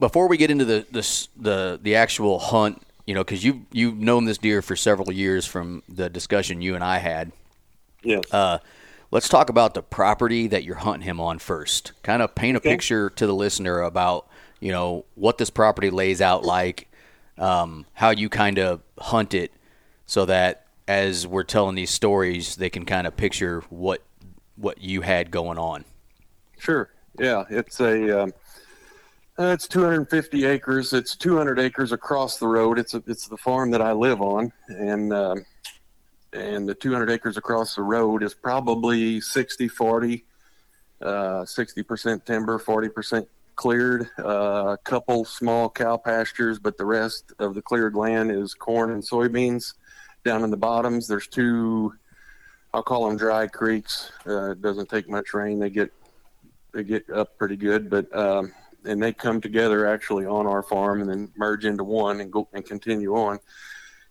before 0.00 0.28
we 0.28 0.36
get 0.36 0.50
into 0.50 0.64
the 0.64 0.86
the 0.90 1.26
the, 1.36 1.80
the 1.82 1.94
actual 1.96 2.38
hunt, 2.38 2.82
you 3.06 3.14
know, 3.14 3.22
because 3.24 3.44
you 3.44 3.66
you've 3.72 3.98
known 3.98 4.24
this 4.24 4.38
deer 4.38 4.62
for 4.62 4.76
several 4.76 5.12
years 5.12 5.46
from 5.46 5.82
the 5.88 6.08
discussion 6.08 6.60
you 6.60 6.74
and 6.74 6.84
I 6.84 6.98
had. 6.98 7.32
Yes. 8.02 8.22
Uh, 8.32 8.58
let's 9.14 9.28
talk 9.28 9.48
about 9.48 9.74
the 9.74 9.82
property 9.82 10.48
that 10.48 10.64
you're 10.64 10.74
hunting 10.74 11.02
him 11.02 11.20
on 11.20 11.38
first. 11.38 11.92
Kind 12.02 12.20
of 12.20 12.34
paint 12.34 12.56
a 12.56 12.60
Okay. 12.60 12.70
picture 12.70 13.08
to 13.10 13.26
the 13.26 13.34
listener 13.34 13.80
about 13.80 14.26
you 14.60 14.72
know 14.72 15.04
what 15.14 15.38
this 15.38 15.50
property 15.50 15.88
lays 15.88 16.20
out 16.20 16.44
like, 16.44 16.88
um, 17.38 17.86
how 17.94 18.10
you 18.10 18.28
kind 18.28 18.58
of 18.58 18.80
hunt 18.98 19.32
it, 19.32 19.52
so 20.04 20.26
that 20.26 20.66
as 20.88 21.26
we're 21.26 21.44
telling 21.44 21.74
these 21.76 21.90
stories, 21.90 22.56
they 22.56 22.68
can 22.68 22.84
kind 22.84 23.06
of 23.06 23.16
picture 23.16 23.62
what 23.70 24.02
what 24.56 24.80
you 24.80 25.00
had 25.02 25.30
going 25.30 25.58
on. 25.58 25.84
Sure. 26.58 26.90
Yeah, 27.18 27.44
it's 27.50 27.80
a 27.80 28.22
um, 28.22 28.32
uh, 29.38 29.46
it's 29.46 29.68
250 29.68 30.44
acres. 30.44 30.92
It's 30.92 31.14
200 31.14 31.60
acres 31.60 31.92
across 31.92 32.38
the 32.38 32.48
road. 32.48 32.78
It's 32.78 32.94
a, 32.94 33.02
it's 33.06 33.28
the 33.28 33.36
farm 33.36 33.70
that 33.70 33.82
I 33.82 33.92
live 33.92 34.20
on, 34.20 34.52
and 34.68 35.12
um, 35.12 35.44
and 36.34 36.68
the 36.68 36.74
200 36.74 37.10
acres 37.10 37.36
across 37.36 37.76
the 37.76 37.82
road 37.82 38.22
is 38.22 38.34
probably 38.34 39.20
60 39.20 39.68
40, 39.68 40.24
uh, 41.00 41.06
60% 41.42 42.24
timber, 42.24 42.58
40% 42.58 43.26
cleared. 43.56 44.10
Uh, 44.18 44.74
a 44.74 44.78
couple 44.84 45.24
small 45.24 45.70
cow 45.70 45.96
pastures, 45.96 46.58
but 46.58 46.76
the 46.76 46.84
rest 46.84 47.32
of 47.38 47.54
the 47.54 47.62
cleared 47.62 47.94
land 47.94 48.30
is 48.30 48.52
corn 48.54 48.90
and 48.90 49.02
soybeans. 49.02 49.74
Down 50.24 50.42
in 50.42 50.50
the 50.50 50.56
bottoms, 50.56 51.06
there's 51.06 51.28
two. 51.28 51.94
I'll 52.72 52.82
call 52.82 53.06
them 53.06 53.16
dry 53.16 53.46
creeks. 53.46 54.10
Uh, 54.26 54.52
it 54.52 54.62
doesn't 54.62 54.88
take 54.88 55.08
much 55.08 55.34
rain. 55.34 55.58
They 55.58 55.70
get 55.70 55.92
they 56.72 56.82
get 56.82 57.08
up 57.10 57.38
pretty 57.38 57.56
good, 57.56 57.88
but 57.88 58.14
um, 58.16 58.52
and 58.84 59.02
they 59.02 59.12
come 59.12 59.40
together 59.40 59.86
actually 59.86 60.26
on 60.26 60.46
our 60.46 60.62
farm 60.62 61.00
and 61.00 61.08
then 61.08 61.30
merge 61.36 61.66
into 61.66 61.84
one 61.84 62.20
and 62.20 62.32
go 62.32 62.48
and 62.52 62.64
continue 62.64 63.14
on. 63.14 63.38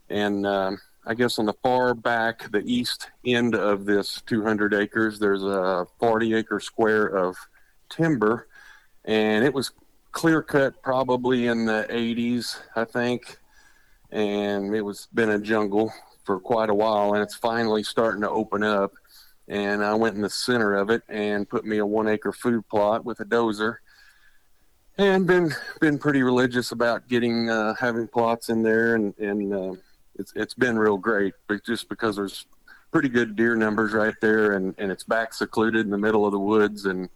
And 0.09 0.45
um, 0.45 0.79
I 1.05 1.13
guess 1.13 1.37
on 1.37 1.45
the 1.45 1.53
far 1.61 1.93
back, 1.93 2.49
the 2.51 2.63
east 2.65 3.11
end 3.25 3.55
of 3.55 3.85
this 3.85 4.21
200 4.25 4.73
acres, 4.73 5.19
there's 5.19 5.43
a 5.43 5.85
40 5.99 6.33
acre 6.33 6.61
square 6.61 7.07
of 7.07 7.35
timber, 7.89 8.47
and 9.03 9.43
it 9.43 9.53
was 9.53 9.71
clear 10.13 10.41
cut 10.41 10.81
probably 10.81 11.47
in 11.47 11.65
the 11.65 11.85
80s, 11.89 12.57
I 12.75 12.85
think, 12.85 13.37
and 14.11 14.73
it 14.73 14.81
was 14.81 15.09
been 15.13 15.31
a 15.31 15.39
jungle 15.39 15.91
for 16.23 16.39
quite 16.39 16.69
a 16.69 16.73
while, 16.73 17.13
and 17.13 17.21
it's 17.21 17.35
finally 17.35 17.83
starting 17.83 18.21
to 18.21 18.29
open 18.29 18.63
up. 18.63 18.93
And 19.49 19.83
I 19.83 19.93
went 19.95 20.15
in 20.15 20.21
the 20.21 20.29
center 20.29 20.75
of 20.75 20.89
it 20.89 21.03
and 21.09 21.49
put 21.49 21.65
me 21.65 21.79
a 21.79 21.85
one 21.85 22.07
acre 22.07 22.31
food 22.31 22.65
plot 22.69 23.03
with 23.03 23.19
a 23.19 23.25
dozer. 23.25 23.77
And 24.97 25.27
been 25.27 25.51
been 25.81 25.97
pretty 25.97 26.23
religious 26.23 26.71
about 26.71 27.09
getting 27.09 27.49
uh, 27.49 27.73
having 27.73 28.07
plots 28.07 28.49
in 28.49 28.61
there, 28.61 28.95
and 28.95 29.17
and 29.17 29.53
uh, 29.53 29.73
it's 30.15 30.33
it's 30.35 30.53
been 30.53 30.77
real 30.77 30.97
great, 30.97 31.33
but 31.47 31.63
just 31.65 31.89
because 31.89 32.15
there's 32.15 32.45
pretty 32.91 33.09
good 33.09 33.35
deer 33.35 33.55
numbers 33.55 33.93
right 33.93 34.15
there, 34.21 34.53
and 34.53 34.75
and 34.77 34.91
it's 34.91 35.03
back 35.03 35.33
secluded 35.33 35.85
in 35.85 35.91
the 35.91 35.97
middle 35.97 36.25
of 36.25 36.31
the 36.31 36.39
woods, 36.39 36.85
and 36.85 37.09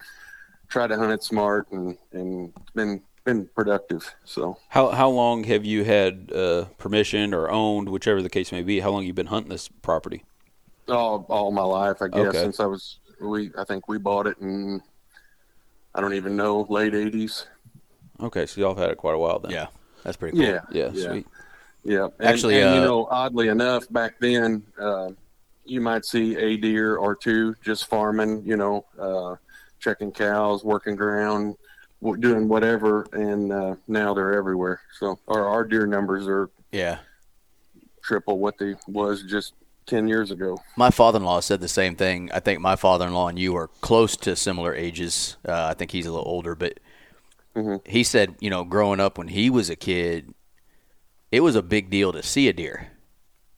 try 0.67 0.87
to 0.87 0.97
hunt 0.97 1.11
it 1.11 1.23
smart, 1.23 1.71
and 1.71 1.97
and 2.11 2.53
it's 2.61 2.71
been 2.71 3.01
been 3.23 3.47
productive. 3.55 4.13
So 4.25 4.57
How 4.69 4.89
how 4.89 5.09
long 5.09 5.43
have 5.45 5.65
you 5.65 5.83
had 5.83 6.31
uh, 6.33 6.65
permission 6.77 7.33
or 7.33 7.49
owned, 7.49 7.89
whichever 7.89 8.21
the 8.21 8.29
case 8.29 8.51
may 8.51 8.63
be? 8.63 8.79
How 8.79 8.91
long 8.91 9.03
you 9.05 9.13
been 9.13 9.27
hunting 9.27 9.49
this 9.49 9.67
property? 9.67 10.23
all 10.89 11.25
all 11.29 11.51
my 11.51 11.63
life, 11.63 12.01
I 12.01 12.07
guess, 12.07 12.27
Okay. 12.27 12.41
since 12.43 12.59
I 12.61 12.65
was 12.65 12.99
we 13.19 13.51
I 13.57 13.65
think 13.65 13.87
we 13.89 13.97
bought 13.97 14.25
it 14.27 14.37
in 14.39 14.81
I 15.93 15.99
don't 16.01 16.13
even 16.13 16.35
know 16.35 16.65
late 16.69 16.93
'80s. 16.93 17.45
Okay, 18.21 18.45
so 18.45 18.61
y'all 18.61 18.69
have 18.73 18.77
had 18.81 18.91
it 18.91 18.97
quite 18.97 19.13
a 19.13 19.17
while 19.17 19.39
then. 19.39 19.51
Yeah, 19.51 19.67
that's 20.03 20.15
pretty 20.17 20.37
cool. 20.37 20.45
Yeah, 20.47 20.61
Yeah. 20.71 20.89
yeah, 20.93 21.09
Sweet. 21.09 21.27
Yeah. 21.83 22.07
And, 22.19 22.27
Actually, 22.27 22.61
and, 22.61 22.69
uh, 22.71 22.75
you 22.75 22.81
know, 22.81 23.07
oddly 23.09 23.47
enough, 23.49 23.91
back 23.91 24.19
then, 24.19 24.63
uh, 24.79 25.09
you 25.65 25.81
might 25.81 26.05
see 26.05 26.35
a 26.37 26.57
deer 26.57 26.95
or 26.97 27.15
two 27.15 27.55
just 27.63 27.87
farming. 27.87 28.43
You 28.45 28.57
know, 28.57 28.85
uh, 28.99 29.35
checking 29.79 30.11
cows, 30.11 30.63
working 30.63 30.95
ground, 30.95 31.55
doing 32.19 32.47
whatever, 32.47 33.05
and 33.11 33.51
uh, 33.51 33.75
now 33.87 34.13
they're 34.13 34.33
everywhere. 34.33 34.79
So 34.99 35.19
our 35.27 35.45
our 35.47 35.63
deer 35.65 35.85
numbers 35.87 36.27
are 36.27 36.49
Yeah. 36.71 36.99
triple 38.01 38.39
what 38.39 38.57
they 38.57 38.75
was 38.87 39.23
just 39.23 39.53
ten 39.85 40.07
years 40.07 40.31
ago. 40.31 40.57
My 40.77 40.89
father-in-law 40.89 41.41
said 41.41 41.59
the 41.61 41.67
same 41.67 41.95
thing. 41.95 42.29
I 42.33 42.39
think 42.39 42.59
my 42.61 42.75
father-in-law 42.75 43.29
and 43.29 43.39
you 43.39 43.55
are 43.55 43.67
close 43.81 44.15
to 44.17 44.35
similar 44.35 44.73
ages. 44.73 45.37
Uh, 45.47 45.65
I 45.65 45.73
think 45.73 45.91
he's 45.91 46.05
a 46.05 46.11
little 46.11 46.27
older, 46.27 46.55
but 46.55 46.79
Mhm. 47.55 47.85
he 47.87 48.03
said, 48.03 48.35
you 48.39 48.49
know, 48.49 48.63
growing 48.63 48.99
up 48.99 49.17
when 49.17 49.27
he 49.29 49.49
was 49.49 49.69
a 49.69 49.75
kid, 49.75 50.33
it 51.31 51.41
was 51.41 51.55
a 51.55 51.61
big 51.61 51.89
deal 51.89 52.11
to 52.13 52.23
see 52.23 52.47
a 52.47 52.53
deer. 52.53 52.87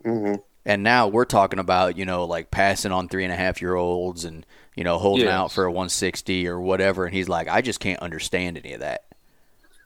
hmm 0.03 0.35
And 0.65 0.83
now 0.83 1.07
we're 1.07 1.25
talking 1.25 1.59
about, 1.59 1.97
you 1.97 2.05
know, 2.05 2.25
like 2.25 2.51
passing 2.51 2.91
on 2.91 3.07
three 3.07 3.23
and 3.23 3.33
a 3.33 3.35
half 3.35 3.61
year 3.61 3.75
olds 3.75 4.25
and, 4.25 4.45
you 4.75 4.83
know, 4.83 4.97
holding 4.97 5.25
Yes. 5.25 5.33
out 5.33 5.51
for 5.51 5.65
a 5.65 5.71
160 5.71 6.47
or 6.47 6.59
whatever. 6.59 7.05
And 7.05 7.13
he's 7.13 7.29
like, 7.29 7.47
I 7.47 7.61
just 7.61 7.79
can't 7.79 8.01
understand 8.01 8.57
any 8.57 8.73
of 8.73 8.79
that. 8.81 9.05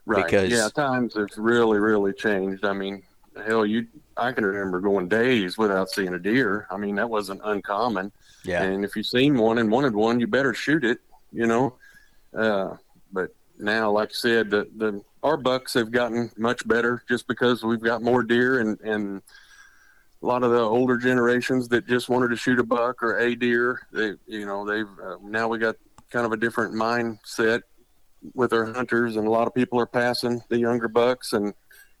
Right. 0.06 0.24
Because- 0.24 0.50
yeah, 0.52 0.68
times 0.74 1.14
have 1.14 1.28
really, 1.36 1.78
really 1.78 2.12
changed. 2.12 2.64
I 2.64 2.72
mean, 2.72 3.02
hell, 3.46 3.64
you 3.66 3.86
I 4.16 4.30
can 4.32 4.44
remember 4.44 4.80
going 4.80 5.08
days 5.08 5.58
without 5.58 5.90
seeing 5.90 6.14
a 6.14 6.18
deer. 6.18 6.66
I 6.70 6.76
mean, 6.76 6.94
that 6.96 7.10
wasn't 7.10 7.40
uncommon. 7.42 8.12
Yeah. 8.44 8.62
And 8.62 8.84
if 8.84 8.94
you 8.94 9.02
seen 9.02 9.36
one 9.36 9.58
and 9.58 9.70
wanted 9.72 9.94
one, 9.94 10.20
you 10.20 10.26
better 10.28 10.54
shoot 10.54 10.84
it. 10.84 11.00
You 11.32 11.46
know. 11.46 11.74
Uh, 12.32 12.76
but 13.12 13.30
now, 13.58 13.90
like 13.90 14.10
I 14.10 14.12
said, 14.14 14.50
the 14.50 14.68
the 14.76 15.02
our 15.22 15.36
bucks 15.36 15.74
have 15.74 15.90
gotten 15.90 16.30
much 16.36 16.66
better 16.66 17.02
just 17.08 17.26
because 17.26 17.62
we've 17.62 17.80
got 17.82 18.02
more 18.02 18.22
deer 18.22 18.60
and 18.60 18.80
and 18.80 19.22
a 20.22 20.26
lot 20.26 20.42
of 20.42 20.50
the 20.50 20.60
older 20.60 20.96
generations 20.96 21.68
that 21.68 21.86
just 21.86 22.08
wanted 22.08 22.28
to 22.28 22.36
shoot 22.36 22.58
a 22.58 22.64
buck 22.64 23.02
or 23.02 23.18
a 23.18 23.34
deer. 23.34 23.80
They 23.92 24.14
you 24.26 24.46
know 24.46 24.66
they've 24.66 24.88
uh, 25.04 25.16
now 25.22 25.48
we 25.48 25.58
got 25.58 25.76
kind 26.10 26.26
of 26.26 26.32
a 26.32 26.36
different 26.36 26.74
mindset 26.74 27.62
with 28.34 28.52
our 28.52 28.72
hunters, 28.72 29.16
and 29.16 29.26
a 29.26 29.30
lot 29.30 29.46
of 29.46 29.54
people 29.54 29.78
are 29.78 29.86
passing 29.86 30.42
the 30.48 30.58
younger 30.58 30.88
bucks. 30.88 31.32
And 31.32 31.52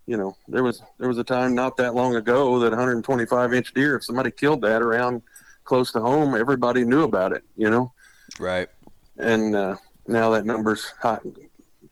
you 0.06 0.16
know, 0.16 0.36
there 0.48 0.62
was 0.62 0.82
there 0.98 1.08
was 1.08 1.18
a 1.18 1.24
time 1.24 1.54
not 1.54 1.76
that 1.76 1.94
long 1.94 2.16
ago 2.16 2.58
that 2.60 2.70
125 2.70 3.52
inch 3.54 3.74
deer, 3.74 3.96
if 3.96 4.04
somebody 4.04 4.30
killed 4.30 4.62
that 4.62 4.82
around 4.82 5.22
close 5.64 5.92
to 5.92 6.00
home, 6.00 6.34
everybody 6.34 6.84
knew 6.84 7.02
about 7.04 7.32
it. 7.32 7.44
You 7.56 7.70
know, 7.70 7.92
Right. 8.38 8.68
and 9.18 9.54
uh, 9.54 9.76
now 10.06 10.30
that 10.30 10.44
number's 10.44 10.84
high, 11.00 11.20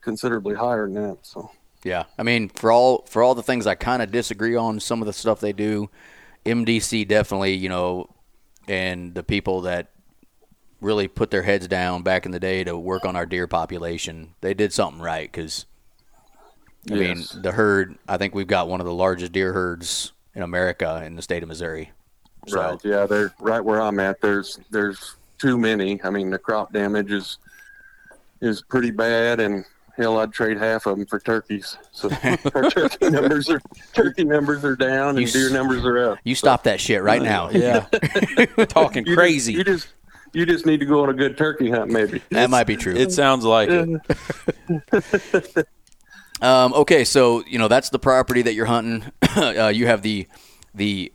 considerably 0.00 0.54
higher 0.54 0.86
than 0.86 0.94
that. 0.94 1.18
So 1.22 1.50
Yeah, 1.84 2.04
I 2.18 2.22
mean, 2.22 2.48
for 2.48 2.70
all 2.72 3.04
for 3.08 3.22
all 3.22 3.34
the 3.34 3.42
things 3.42 3.66
I 3.66 3.74
kind 3.74 4.02
of 4.02 4.10
disagree 4.10 4.56
on, 4.56 4.80
some 4.80 5.00
of 5.02 5.06
the 5.06 5.12
stuff 5.12 5.40
they 5.40 5.52
do, 5.52 5.90
MDC 6.44 7.06
definitely, 7.08 7.54
you 7.54 7.68
know, 7.68 8.08
and 8.68 9.14
the 9.14 9.22
people 9.22 9.62
that 9.62 9.88
really 10.80 11.06
put 11.08 11.30
their 11.30 11.42
heads 11.42 11.68
down 11.68 12.02
back 12.02 12.26
in 12.26 12.32
the 12.32 12.40
day 12.40 12.64
to 12.64 12.76
work 12.76 13.04
on 13.04 13.14
our 13.14 13.26
deer 13.26 13.46
population, 13.46 14.34
they 14.40 14.52
did 14.54 14.72
something 14.72 15.00
right 15.00 15.30
because, 15.30 15.66
I 16.90 16.96
Yes. 16.96 17.32
mean, 17.32 17.42
the 17.42 17.52
herd. 17.52 17.96
I 18.08 18.16
think 18.16 18.34
we've 18.34 18.46
got 18.48 18.68
one 18.68 18.80
of 18.80 18.86
the 18.86 18.94
largest 18.94 19.32
deer 19.32 19.52
herds 19.52 20.12
in 20.34 20.42
America 20.42 21.02
in 21.04 21.14
the 21.16 21.22
state 21.22 21.42
of 21.42 21.48
Missouri. 21.48 21.92
So, 22.48 22.60
Right. 22.60 22.84
Yeah, 22.84 23.06
they're 23.06 23.32
right 23.38 23.60
where 23.64 23.80
I'm 23.80 24.00
at. 24.00 24.20
There's 24.20 24.58
there's 24.70 25.14
too 25.38 25.56
many. 25.58 26.02
I 26.02 26.10
mean, 26.10 26.30
the 26.30 26.38
crop 26.38 26.72
damage 26.72 27.12
is 27.12 27.38
is 28.42 28.60
pretty 28.62 28.90
bad, 28.90 29.40
and 29.40 29.64
hell, 29.96 30.18
I'd 30.18 30.32
trade 30.32 30.58
half 30.58 30.84
of 30.86 30.98
them 30.98 31.06
for 31.06 31.18
turkeys. 31.20 31.76
So 31.92 32.10
our 32.54 32.68
turkey 32.70 33.08
numbers 33.08 33.48
are 33.48 33.60
turkey 33.94 34.24
numbers 34.24 34.64
are 34.64 34.76
down, 34.76 35.10
and 35.10 35.20
You 35.20 35.26
s- 35.26 35.32
deer 35.32 35.48
numbers 35.50 35.84
are 35.84 36.12
up. 36.12 36.18
You 36.24 36.34
stop 36.34 36.64
that 36.64 36.80
shit 36.80 37.02
right 37.02 37.22
now. 37.22 37.48
Yeah. 37.50 37.80
Talking 38.66 39.06
You 39.06 39.14
crazy. 39.14 39.54
Just, 39.54 39.66
you 39.68 39.72
just 39.74 39.88
you 40.34 40.46
just 40.46 40.66
need 40.66 40.80
to 40.80 40.86
go 40.86 41.02
on 41.02 41.08
a 41.10 41.14
good 41.14 41.38
turkey 41.38 41.70
hunt, 41.70 41.90
maybe. 41.90 42.22
That 42.30 42.50
might 42.50 42.64
be 42.66 42.76
true. 42.76 42.94
It 42.94 43.12
sounds 43.12 43.44
like 43.44 43.68
it. 43.70 45.66
Um, 46.40 46.72
okay, 46.72 47.04
so 47.04 47.44
you 47.46 47.58
know 47.58 47.68
that's 47.68 47.90
the 47.90 47.98
property 48.00 48.42
that 48.42 48.54
you're 48.54 48.66
hunting. 48.66 49.04
uh, 49.36 49.68
you 49.72 49.86
have 49.86 50.02
the 50.02 50.26
the 50.74 51.12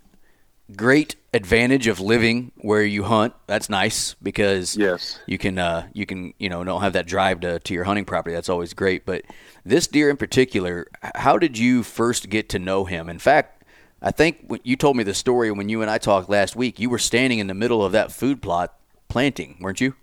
great 0.75 1.15
advantage 1.37 1.87
of 1.87 1.99
living 1.99 2.51
where 2.57 2.83
you 2.83 3.03
hunt. 3.03 3.33
That's 3.47 3.69
nice 3.69 4.15
because 4.21 4.75
Yes. 4.75 5.19
you 5.27 5.37
can 5.37 5.57
uh, 5.57 5.87
you 5.93 6.05
can 6.05 6.33
you 6.37 6.49
know 6.49 6.63
don't 6.63 6.81
have 6.81 6.93
that 6.93 7.05
drive 7.07 7.39
to, 7.41 7.59
to 7.59 7.73
your 7.73 7.85
hunting 7.85 8.05
property. 8.05 8.33
That's 8.35 8.49
always 8.49 8.73
great. 8.73 9.05
But 9.05 9.23
this 9.63 9.87
deer 9.87 10.09
in 10.09 10.17
particular, 10.17 10.87
how 11.15 11.37
did 11.37 11.57
you 11.57 11.83
first 11.83 12.29
get 12.29 12.49
to 12.49 12.59
know 12.59 12.85
him? 12.85 13.07
In 13.09 13.19
fact, 13.19 13.63
I 14.01 14.11
think 14.11 14.51
you 14.63 14.75
told 14.75 14.97
me 14.97 15.03
the 15.03 15.13
story 15.13 15.51
when 15.51 15.69
you 15.69 15.81
and 15.81 15.89
I 15.89 15.97
talked 15.97 16.29
last 16.29 16.55
week. 16.55 16.79
You 16.79 16.89
were 16.89 16.99
standing 16.99 17.39
in 17.39 17.47
the 17.47 17.53
middle 17.53 17.83
of 17.85 17.91
that 17.93 18.11
food 18.11 18.41
plot 18.41 18.73
planting, 19.07 19.57
weren't 19.61 19.79
you? 19.81 19.93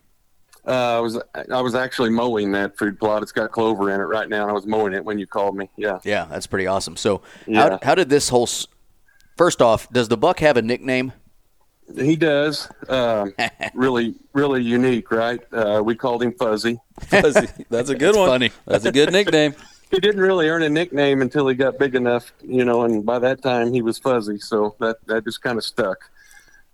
Uh, 0.67 0.97
I 0.97 1.01
was 1.01 1.21
I 1.53 1.61
was 1.61 1.75
actually 1.75 2.11
mowing 2.11 2.53
that 2.53 2.79
food 2.79 2.99
plot. 2.99 3.23
It's 3.23 3.33
got 3.33 3.53
clover 3.53 3.91
in 3.91 4.01
it 4.01 4.05
right 4.05 4.29
now, 4.29 4.43
and 4.43 4.51
I 4.51 4.55
was 4.55 4.67
mowing 4.67 4.95
it 4.95 5.05
when 5.05 5.19
you 5.19 5.27
called 5.27 5.55
me. 5.57 5.69
Yeah. 5.77 5.99
Yeah, 6.05 6.25
that's 6.31 6.47
pretty 6.47 6.67
awesome. 6.67 6.97
So 6.97 7.19
how 7.47 7.53
Yeah. 7.69 7.79
how 7.83 7.95
did 7.95 8.09
this 8.09 8.29
whole 8.31 8.45
s- 8.45 8.67
First 9.37 9.61
off, 9.61 9.91
does 9.91 10.07
the 10.07 10.17
buck 10.17 10.39
have 10.39 10.57
a 10.57 10.63
nickname? 10.63 11.13
He 11.97 12.17
does. 12.17 12.69
Um, 12.89 13.35
really, 13.75 14.15
really 14.33 14.63
unique, 14.63 15.11
right? 15.11 15.41
Uh, 15.53 15.83
we 15.85 15.95
called 15.95 16.23
him 16.23 16.33
Fuzzy. 16.33 16.79
Fuzzy. 17.09 17.49
That's 17.71 17.91
a 17.91 17.95
good 17.95 18.17
one. 18.17 18.29
funny. 18.29 18.51
That's 18.67 18.85
a 18.85 18.93
good 18.93 19.13
nickname. 19.13 19.55
He 19.91 20.01
didn't 20.01 20.23
really 20.23 20.49
earn 20.49 20.63
a 20.65 20.69
nickname 20.69 21.23
until 21.23 21.47
he 21.47 21.55
got 21.55 21.79
big 21.79 21.95
enough, 21.95 22.33
you 22.43 22.65
know, 22.65 22.83
and 22.83 23.07
by 23.07 23.21
that 23.21 23.43
time 23.43 23.73
he 23.73 23.81
was 23.81 23.97
Fuzzy, 23.97 24.41
so 24.41 24.75
that 24.81 24.97
that 25.07 25.23
just 25.23 25.41
kind 25.41 25.57
of 25.57 25.63
stuck. 25.63 26.11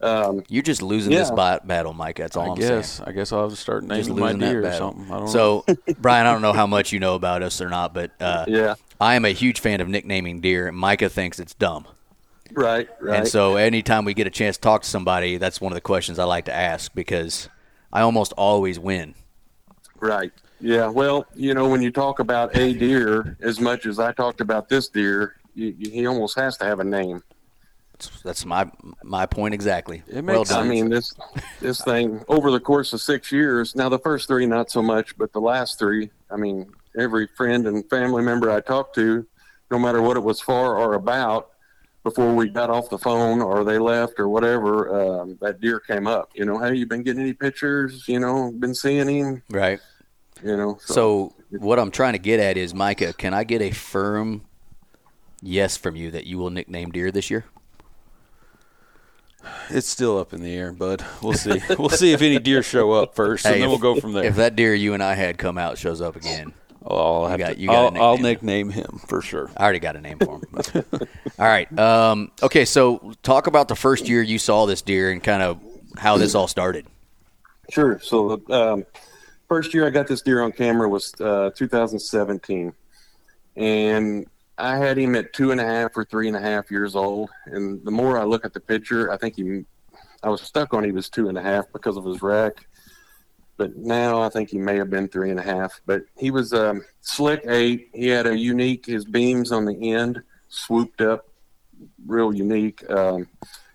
Um, 0.01 0.43
You're 0.49 0.63
just 0.63 0.81
losing 0.81 1.13
this 1.13 1.29
Yeah. 1.29 1.35
bat- 1.35 1.67
battle, 1.67 1.93
Mike. 1.93 2.17
That's 2.17 2.35
all 2.35 2.47
I 2.47 2.53
I'm 2.53 2.55
guess. 2.55 2.93
saying. 2.93 3.09
I 3.11 3.13
guess 3.13 3.31
I'll 3.33 3.43
have 3.43 3.51
to 3.51 3.57
start 3.57 3.87
Just 3.87 4.09
naming 4.09 4.19
my 4.21 4.27
losing 4.29 4.39
that 4.41 4.51
deer 4.53 4.67
or 4.67 4.73
something. 4.73 5.05
I 5.13 5.19
don't. 5.19 5.29
So, 5.29 5.67
Brian, 5.99 6.27
I 6.27 6.33
don't 6.33 6.41
know 6.41 6.55
how 6.55 6.67
much 6.67 6.93
you 6.93 7.01
know 7.01 7.15
about 7.15 7.43
us 7.43 7.61
or 7.61 7.69
not, 7.69 7.93
but 7.93 8.11
uh, 8.23 8.47
yeah, 8.49 8.77
I 8.99 9.17
am 9.17 9.27
a 9.27 9.33
huge 9.33 9.61
fan 9.61 9.83
of 9.83 9.89
nicknaming 9.89 10.41
deer, 10.41 10.73
Micah 10.73 11.11
thinks 11.11 11.39
it's 11.39 11.53
dumb. 11.53 11.87
Right, 12.53 12.89
right. 13.01 13.19
And 13.19 13.29
so, 13.29 13.57
anytime 13.57 14.05
we 14.05 14.15
get 14.15 14.27
a 14.27 14.31
chance 14.31 14.57
to 14.57 14.61
talk 14.61 14.83
to 14.83 14.89
somebody, 14.89 15.37
that's 15.37 15.61
one 15.61 15.73
of 15.73 15.75
the 15.75 15.81
questions 15.81 16.19
I 16.19 16.25
like 16.25 16.47
to 16.47 16.55
ask 16.55 16.95
because 16.95 17.49
I 17.93 18.03
almost 18.03 18.33
always 18.33 18.79
win. 18.79 19.15
Right. 19.99 20.33
Yeah. 20.61 20.89
Well, 20.89 21.27
you 21.35 21.55
know, 21.55 21.69
when 21.69 21.83
you 21.83 21.91
talk 21.91 22.19
about 22.19 22.57
a 22.57 22.73
deer 22.75 23.37
as 23.41 23.61
much 23.61 23.87
as 23.87 23.99
I 23.99 24.13
talked 24.13 24.41
about 24.41 24.69
this 24.69 24.89
deer, 24.89 25.37
you, 25.55 25.75
you, 25.79 25.91
he 25.91 26.07
almost 26.07 26.39
has 26.39 26.57
to 26.59 26.65
have 26.65 26.81
a 26.81 26.85
name. 26.85 27.23
That's, 27.93 28.23
that's 28.23 28.47
my 28.47 28.71
my 29.03 29.27
point 29.27 29.53
exactly. 29.53 30.03
It 30.09 30.25
well 30.25 30.39
makes 30.39 30.51
done. 30.51 30.67
I 30.67 30.69
mean, 30.69 30.89
this 30.89 31.15
this 31.61 31.83
thing 31.83 32.25
over 32.29 32.51
the 32.51 32.61
course 32.61 32.93
of 32.93 33.01
six 33.03 33.31
years. 33.31 33.75
Now, 33.75 33.89
the 33.89 33.99
first 33.99 34.27
three 34.27 34.47
not 34.47 34.71
so 34.71 34.83
much, 34.83 35.17
but 35.19 35.33
the 35.33 35.41
last 35.41 35.79
three. 35.79 36.11
I 36.31 36.37
mean, 36.37 36.73
every 36.99 37.27
friend 37.27 37.67
and 37.67 37.89
family 37.91 38.23
member 38.23 38.51
I 38.51 38.61
talked 38.61 38.95
to, 38.95 39.27
no 39.71 39.79
matter 39.79 40.01
what 40.01 40.17
it 40.17 40.21
was 40.21 40.41
for 40.41 40.79
or 40.79 40.95
about, 40.95 41.51
before 42.03 42.35
we 42.35 42.49
got 42.49 42.71
off 42.71 42.89
the 42.89 42.99
phone 42.99 43.43
or 43.43 43.65
they 43.65 43.79
left 43.79 44.19
or 44.19 44.29
whatever, 44.29 45.21
um, 45.21 45.39
that 45.41 45.61
deer 45.61 45.81
came 45.81 46.07
up. 46.07 46.31
You 46.35 46.45
know, 46.47 46.59
hey, 46.59 46.75
you 46.75 46.87
been 46.87 47.03
getting 47.03 47.23
any 47.23 47.33
pictures? 47.33 48.07
You 48.09 48.21
know, 48.21 48.51
been 48.53 48.75
seeing 48.75 49.09
him? 49.09 49.43
right. 49.51 49.81
You 50.43 50.57
know. 50.57 50.79
So, 50.83 51.35
what 51.51 51.79
I'm 51.79 51.91
trying 51.91 52.15
to 52.15 52.19
get 52.19 52.41
at 52.41 52.57
is, 52.57 52.73
Micah, 52.73 53.13
can 53.13 53.35
I 53.35 53.45
get 53.45 53.61
a 53.61 53.73
firm 53.73 54.43
yes 55.43 55.77
from 55.77 55.97
you 55.97 56.11
that 56.13 56.27
you 56.27 56.39
will 56.39 56.49
nickname 56.49 56.91
deer 56.91 57.11
this 57.11 57.31
year? 57.31 57.45
it's 59.71 59.87
still 59.89 60.19
up 60.19 60.33
in 60.33 60.43
the 60.43 60.55
air, 60.55 60.73
bud. 60.73 61.05
We'll 61.23 61.35
see. 61.35 61.61
we'll 61.79 61.91
see 61.91 62.13
if 62.13 62.23
any 62.23 62.39
deer 62.39 62.63
show 62.63 62.93
up 62.93 63.15
first, 63.15 63.45
and 63.47 63.55
then 63.57 63.63
if- 63.63 63.69
well 63.69 63.79
go 63.79 64.01
from 64.01 64.13
there. 64.13 64.25
If 64.25 64.37
that 64.37 64.57
deer 64.57 64.75
you 64.75 64.95
and 64.95 65.03
I 65.03 65.15
had 65.15 65.39
come 65.39 65.59
out 65.59 65.79
shows 65.79 66.01
up 66.01 66.17
again, 66.17 66.53
I'll 66.87 67.27
have 67.29 67.39
got- 67.39 67.55
to. 67.55 67.59
you 67.61 67.67
got 67.69 67.95
a 67.95 67.99
I'll, 67.99 68.03
I'll 68.03 68.19
nickname. 68.19 68.69
nickname 68.69 68.71
him 68.71 69.01
for 69.07 69.21
sure. 69.23 69.51
I 69.57 69.63
already 69.65 69.79
got 69.81 69.97
a 69.97 70.01
name 70.01 70.19
for 70.19 70.39
him. 70.41 70.85
all 71.39 71.47
right. 71.47 71.79
Um, 71.79 72.31
okay, 72.43 72.65
so 72.65 73.13
talk 73.23 73.47
about 73.47 73.69
the 73.69 73.77
first 73.77 74.09
year 74.09 74.23
you 74.23 74.39
saw 74.39 74.67
this 74.67 74.83
deer 74.83 75.11
and 75.11 75.23
kind 75.23 75.43
of 75.43 75.61
how 75.97 76.17
this 76.17 76.35
all 76.35 76.49
started. 76.49 76.87
Sure. 77.71 78.01
So 78.01 78.37
the 78.37 78.53
um, 78.55 78.87
first 79.49 79.75
year 79.75 79.87
I 79.87 79.91
got 79.91 80.07
this 80.07 80.23
deer 80.23 80.43
on 80.43 80.53
camera 80.53 80.89
was 80.89 81.13
uh, 81.21 81.51
2017, 81.55 82.73
and 83.57 84.27
I 84.59 84.77
had 84.77 84.99
him 84.99 85.15
at 85.17 85.33
two 85.33 85.53
and 85.53 85.61
a 85.61 85.65
half 85.65 85.97
or 85.97 86.05
three 86.05 86.29
and 86.29 86.37
a 86.37 86.41
half 86.41 86.71
years 86.71 86.95
old. 86.97 87.31
And 87.47 87.85
the 87.85 87.91
more 87.91 88.19
I 88.19 88.25
look 88.25 88.45
at 88.45 88.53
the 88.53 88.61
picture, 88.61 89.11
I 89.11 89.17
think 89.17 89.37
he, 89.37 89.65
I 90.23 90.29
was 90.29 90.41
stuck 90.43 90.75
on 90.75 90.85
he 90.85 90.93
was 90.93 91.09
two 91.09 91.29
and 91.29 91.39
a 91.39 91.43
half 91.43 91.67
because 91.73 91.97
of 91.97 92.05
his 92.05 92.23
rack. 92.23 92.67
But 93.61 93.77
now 93.77 94.23
I 94.23 94.31
think 94.31 94.49
he 94.49 94.57
may 94.57 94.77
have 94.77 94.89
been 94.89 95.07
three 95.07 95.29
and 95.29 95.39
a 95.39 95.43
half. 95.43 95.83
But 95.85 96.05
he 96.17 96.31
was 96.31 96.55
um, 96.55 96.83
slick 97.03 97.43
eight. 97.47 97.91
He 97.93 98.07
had 98.07 98.27
a 98.27 98.35
unique 98.35 98.87
his 98.87 99.05
beams 99.05 99.53
on 99.53 99.67
the 99.67 99.93
end 99.93 100.23
swooped 100.49 101.03
up, 101.03 101.29
real 102.07 102.33
unique. 102.33 102.83
Um, 102.91 103.29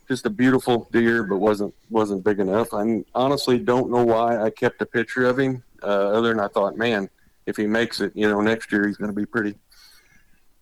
just 0.08 0.26
a 0.26 0.32
beautiful 0.32 0.90
deer, 0.92 1.22
but 1.22 1.38
wasn't 1.38 1.76
wasn't 1.92 2.24
big 2.24 2.40
enough. 2.40 2.74
I 2.74 3.04
honestly 3.14 3.60
don't 3.60 3.92
know 3.92 4.04
why 4.04 4.42
I 4.42 4.50
kept 4.50 4.82
a 4.82 4.88
picture 4.88 5.28
of 5.28 5.38
him. 5.38 5.62
Uh, 5.84 5.86
other 6.18 6.30
than 6.30 6.40
I 6.40 6.48
thought, 6.48 6.78
man, 6.78 7.08
if 7.46 7.56
he 7.56 7.68
makes 7.68 8.02
it, 8.02 8.12
you 8.16 8.28
know, 8.28 8.42
next 8.42 8.72
year 8.72 8.88
he's 8.88 8.98
going 8.98 9.12
to 9.12 9.16
be 9.16 9.28
pretty, 9.28 9.54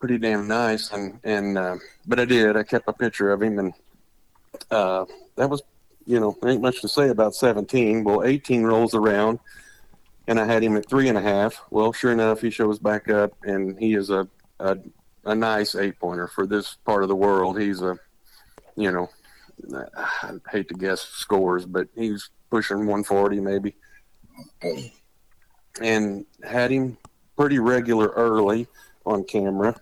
pretty 0.02 0.18
damn 0.18 0.50
nice. 0.50 0.92
And 0.92 1.22
and 1.24 1.58
uh, 1.58 1.78
but 2.06 2.20
I 2.20 2.26
did. 2.26 2.58
I 2.58 2.64
kept 2.64 2.90
a 2.90 2.94
picture 2.94 3.32
of 3.32 3.42
him, 3.42 3.58
and 3.58 3.74
uh, 4.70 5.06
that 5.38 5.50
was, 5.50 5.62
you 6.06 6.20
know, 6.20 6.38
ain't 6.46 6.62
much 6.62 6.82
to 6.82 6.88
say 6.88 7.10
about 7.10 7.36
17. 7.36 8.04
Well, 8.04 8.24
18 8.24 8.64
rolls 8.64 8.94
around, 8.94 9.40
and 10.28 10.40
I 10.40 10.46
had 10.46 10.64
him 10.64 10.78
at 10.78 10.90
three 10.90 11.10
and 11.10 11.18
a 11.18 11.22
half. 11.22 11.62
Well, 11.70 11.94
sure 11.94 12.12
enough, 12.12 12.42
he 12.42 12.50
shows 12.50 12.80
back 12.80 13.10
up, 13.10 13.34
and 13.44 13.78
he 13.80 13.96
is 13.96 14.10
a 14.10 14.28
a, 14.60 14.78
a 15.26 15.36
nice 15.36 15.76
eight 15.76 16.00
pointer 16.00 16.28
for 16.28 16.48
this 16.48 16.76
part 16.86 17.04
of 17.04 17.10
the 17.10 17.16
world. 17.16 17.60
He's 17.60 17.82
a, 17.82 17.98
you 18.76 18.92
know, 18.92 19.10
I 19.76 20.34
hate 20.52 20.70
to 20.70 20.74
guess 20.74 21.02
scores, 21.02 21.66
but 21.66 21.88
he's 21.96 22.30
pushing 22.50 22.80
140 22.80 23.40
maybe. 23.40 23.76
And 25.82 26.26
had 26.44 26.72
him 26.72 26.98
pretty 27.36 27.60
regular 27.60 28.10
early 28.10 28.68
on 29.06 29.24
camera 29.24 29.76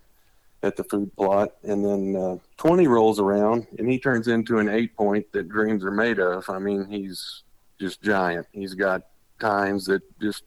at 0.63 0.75
the 0.75 0.83
food 0.83 1.15
plot. 1.15 1.51
And 1.63 1.83
then 1.83 2.15
uh, 2.15 2.37
20 2.57 2.87
rolls 2.87 3.19
around 3.19 3.67
and 3.77 3.89
he 3.89 3.99
turns 3.99 4.27
into 4.27 4.59
an 4.59 4.69
eight 4.69 4.95
point 4.95 5.31
that 5.31 5.49
dreams 5.49 5.83
are 5.83 5.91
made 5.91 6.19
of. 6.19 6.49
I 6.49 6.59
mean, 6.59 6.85
he's 6.85 7.43
just 7.79 8.01
giant. 8.01 8.47
He's 8.51 8.73
got 8.73 9.03
tines 9.39 9.85
that 9.85 10.01
just 10.21 10.43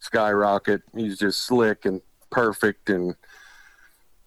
skyrocket. 0.00 0.82
He's 0.94 1.18
just 1.18 1.42
slick 1.42 1.84
and 1.84 2.00
perfect 2.30 2.90
and 2.90 3.14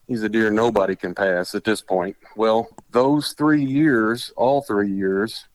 he's 0.07 0.23
a 0.23 0.29
deer 0.29 0.51
nobody 0.51 0.95
can 0.95 1.15
pass 1.15 1.55
at 1.55 1.63
this 1.63 1.81
point. 1.81 2.17
Well, 2.35 2.69
those 2.91 3.33
three 3.33 3.63
years, 3.63 4.31
all 4.35 4.61
three 4.61 4.91
years, 4.91 5.45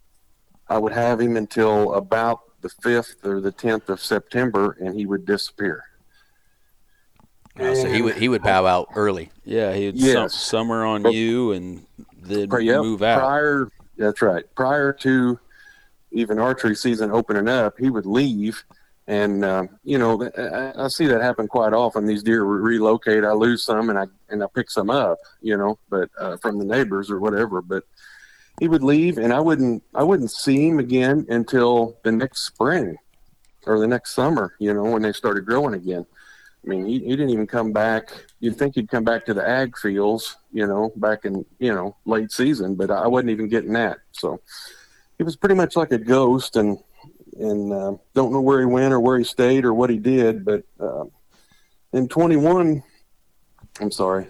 I 0.69 0.79
would 0.79 0.93
have 0.93 1.21
him 1.21 1.37
until 1.37 1.95
about 1.95 2.61
the 2.61 2.69
5th 2.69 3.25
or 3.25 3.41
the 3.41 3.53
10th 3.53 3.89
of 3.89 4.01
September, 4.01 4.77
and 4.81 4.95
he 4.97 5.07
would 5.07 5.25
disappear. 5.25 5.85
So 7.59 7.89
he 7.89 8.03
would 8.03 8.17
he 8.17 8.29
would 8.29 8.43
bow 8.43 8.67
out 8.67 8.89
early. 8.95 9.31
Yeah, 9.45 9.73
he'd 9.73 9.97
Yes. 9.97 10.15
sum, 10.15 10.29
summer 10.29 10.85
on 10.85 11.03
But- 11.03 11.15
you 11.15 11.53
and 11.53 11.85
then 12.23 12.49
Pri- 12.49 12.61
yep, 12.65 12.83
move 12.83 13.03
out. 13.03 13.19
Prior, 13.21 13.69
that's 13.97 14.23
right. 14.23 14.45
Prior 14.55 14.93
to 14.93 15.39
even 16.13 16.39
archery 16.39 16.75
season 16.75 17.11
opening 17.11 17.49
up, 17.49 17.75
he 17.79 17.91
would 17.91 18.07
leave. 18.07 18.63
And 19.07 19.45
uh, 19.45 19.65
you 19.85 19.99
know, 19.99 20.23
I, 20.37 20.85
I 20.85 20.89
see 20.89 21.07
that 21.07 21.23
happen 21.23 21.49
quite 21.49 21.73
often. 21.73 22.05
These 22.07 22.23
deer 22.23 22.45
relocate. 22.45 23.25
I 23.25 23.33
lose 23.33 23.63
some, 23.65 23.89
and 23.91 23.99
I 23.99 24.05
and 24.29 24.43
I 24.43 24.47
pick 24.55 24.71
some 24.71 24.91
up. 24.91 25.19
You 25.41 25.57
know, 25.57 25.79
but 25.89 26.11
uh, 26.21 26.37
from 26.37 26.59
the 26.59 26.65
neighbors 26.65 27.11
or 27.11 27.19
whatever. 27.19 27.63
But 27.63 27.85
he 28.61 28.69
would 28.69 28.83
leave, 28.83 29.17
and 29.19 29.33
I 29.33 29.41
wouldn't 29.41 29.83
I 29.95 30.03
wouldn't 30.05 30.31
see 30.31 30.69
him 30.69 30.79
again 30.79 31.25
until 31.31 31.97
the 32.05 32.13
next 32.13 32.43
spring 32.47 32.97
or 33.67 33.79
the 33.81 33.87
next 33.89 34.15
summer. 34.15 34.55
You 34.59 34.75
know, 34.75 34.85
when 34.85 35.03
they 35.03 35.13
started 35.13 35.47
growing 35.47 35.75
again. 35.75 36.05
I 36.69 36.71
mean, 36.71 36.85
he, 36.85 36.99
he 36.99 37.11
didn't 37.11 37.31
even 37.31 37.47
come 37.47 37.73
back. 37.73 38.11
You'd 38.41 38.59
think 38.59 38.75
he'd 38.75 38.91
come 38.91 39.03
back 39.03 39.25
to 39.27 39.33
the 39.35 39.49
ag 39.49 39.77
fields, 39.79 40.37
you 40.53 40.67
know, 40.67 40.93
back 40.97 41.25
in 41.25 41.47
you 41.59 41.73
know 41.75 41.97
late 42.05 42.31
season, 42.31 42.75
but 42.75 42.91
I 42.91 43.07
wasn't 43.07 43.31
even 43.31 43.49
getting 43.49 43.73
that. 43.73 43.99
So 44.13 44.41
he 45.17 45.25
was 45.25 45.35
pretty 45.35 45.55
much 45.55 45.77
like 45.77 45.93
a 45.93 45.99
ghost, 45.99 46.57
and 46.57 46.79
and 47.39 47.73
uh, 47.73 47.95
don't 48.15 48.33
know 48.33 48.43
where 48.43 48.61
he 48.61 48.67
went 48.67 48.93
or 48.93 49.01
where 49.01 49.17
he 49.17 49.25
stayed 49.25 49.65
or 49.65 49.73
what 49.73 49.89
he 49.89 49.97
did. 49.97 50.45
But 50.45 50.65
uh, 50.79 51.05
in 51.95 52.07
21, 52.07 52.83
I'm 53.81 53.91
sorry. 53.91 54.27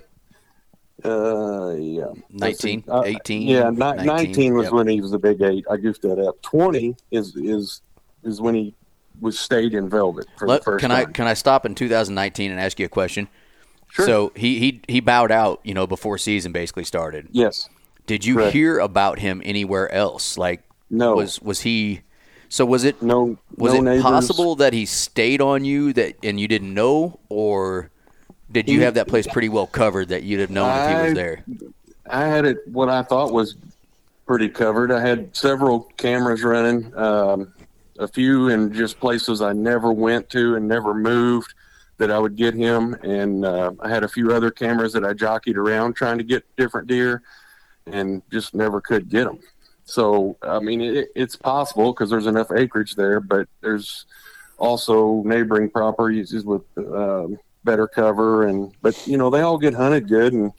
Uh, 1.04 1.74
yeah. 1.76 2.06
Let's 2.32 2.60
see. 2.60 2.76
19, 2.76 2.84
Uh, 2.88 3.02
18, 3.04 3.42
Yeah, 3.42 3.70
ni- 3.70 3.76
19, 3.78 4.06
19, 4.06 4.54
was 4.54 4.64
yep. 4.64 4.72
when 4.74 4.88
he 4.88 5.00
was 5.00 5.10
the 5.10 5.18
big 5.18 5.42
eight. 5.42 5.64
I 5.70 5.76
goofed 5.76 6.02
that 6.02 6.18
up. 6.20 6.40
20 6.42 6.94
is 7.10 7.34
is 7.36 7.82
is 8.22 8.40
when 8.40 8.54
he 8.54 8.74
was 9.20 9.38
stayed 9.38 9.74
in 9.74 9.88
velvet 9.88 10.26
for 10.38 10.46
Let- 10.48 10.60
the 10.60 10.64
first 10.64 10.80
can 10.82 10.90
time. 10.90 11.08
I 11.08 11.12
can 11.12 11.26
I 11.26 11.34
stop 11.34 11.64
in 11.66 11.74
2019 11.74 12.50
and 12.50 12.60
ask 12.60 12.78
you 12.78 12.86
a 12.86 12.88
question? 12.88 13.28
Sure. 13.90 14.06
So 14.06 14.32
he, 14.36 14.58
he 14.58 14.80
he 14.88 15.00
bowed 15.00 15.32
out, 15.32 15.60
you 15.64 15.72
know, 15.74 15.86
before 15.86 16.18
season 16.18 16.52
basically 16.52 16.84
started. 16.84 17.28
yes. 17.32 17.68
Did 18.06 18.24
you 18.24 18.36
Correct. 18.36 18.54
hear 18.54 18.78
about 18.78 19.18
him 19.18 19.42
anywhere 19.44 19.92
else? 19.92 20.38
Like, 20.38 20.62
No. 20.88 21.16
was 21.16 21.40
was 21.42 21.60
he 21.60 22.00
So 22.48 22.64
was 22.64 22.84
it 22.84 23.02
No, 23.02 23.36
was 23.56 23.74
no 23.74 23.78
it 23.80 23.82
neighbors. 23.82 24.02
possible 24.02 24.56
that 24.56 24.72
he 24.72 24.86
stayed 24.86 25.40
on 25.42 25.64
you 25.66 25.92
that 25.92 26.14
and 26.22 26.40
you 26.40 26.48
didn't 26.48 26.72
know, 26.72 27.18
or 27.28 27.90
did 28.50 28.68
you 28.68 28.78
He- 28.78 28.84
have 28.84 28.94
that 28.94 29.08
place 29.08 29.26
pretty 29.26 29.50
well 29.50 29.66
covered 29.66 30.08
that 30.08 30.22
you'd 30.22 30.40
have 30.40 30.48
known 30.50 30.70
if 30.70 30.88
he 31.00 31.04
was 31.08 31.14
there? 31.14 31.44
I 32.10 32.24
had 32.24 32.46
it 32.46 32.66
what 32.68 32.88
I 32.88 33.02
thought 33.02 33.32
was 33.32 33.56
pretty 34.26 34.48
covered. 34.48 34.90
I 34.90 35.00
had 35.00 35.34
several 35.36 35.80
cameras 35.98 36.42
running, 36.42 36.90
um, 36.96 37.52
a 37.98 38.08
few 38.08 38.48
in 38.48 38.72
just 38.72 39.00
places 39.00 39.42
I 39.42 39.52
never 39.52 39.92
went 39.92 40.28
to 40.30 40.56
and 40.56 40.68
never 40.68 40.94
moved 40.94 41.54
that 41.98 42.10
I 42.10 42.18
would 42.18 42.36
get 42.36 42.54
him, 42.54 42.94
and 43.02 43.44
uh, 43.44 43.72
I 43.80 43.88
had 43.88 44.04
a 44.04 44.08
few 44.08 44.32
other 44.32 44.52
cameras 44.52 44.92
that 44.92 45.04
I 45.04 45.14
jockeyed 45.14 45.56
around 45.56 45.94
trying 45.94 46.18
to 46.18 46.24
get 46.24 46.44
different 46.56 46.86
deer, 46.86 47.22
and 47.86 48.22
just 48.30 48.54
never 48.54 48.80
could 48.80 49.08
get 49.08 49.24
them. 49.24 49.40
So 49.84 50.36
I 50.42 50.60
mean, 50.60 50.80
it, 50.80 51.08
it's 51.16 51.34
possible 51.34 51.92
because 51.92 52.10
there's 52.10 52.26
enough 52.26 52.52
acreage 52.52 52.94
there, 52.94 53.18
but 53.20 53.48
there's 53.62 54.06
also 54.58 55.22
neighboring 55.24 55.70
properties 55.70 56.44
with 56.44 56.62
um, 56.76 57.38
better 57.64 57.88
cover, 57.88 58.46
and 58.46 58.72
but 58.80 59.06
you 59.06 59.16
know 59.16 59.28
they 59.28 59.40
all 59.40 59.58
get 59.58 59.74
hunted 59.74 60.08
good 60.08 60.32
and 60.32 60.52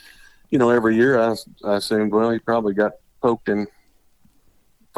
you 0.49 0.57
know, 0.57 0.69
every 0.69 0.95
year 0.95 1.19
I, 1.19 1.35
I 1.63 1.75
assumed, 1.75 2.11
well, 2.11 2.31
he 2.31 2.39
probably 2.39 2.73
got 2.73 2.93
poked 3.21 3.49
in 3.49 3.67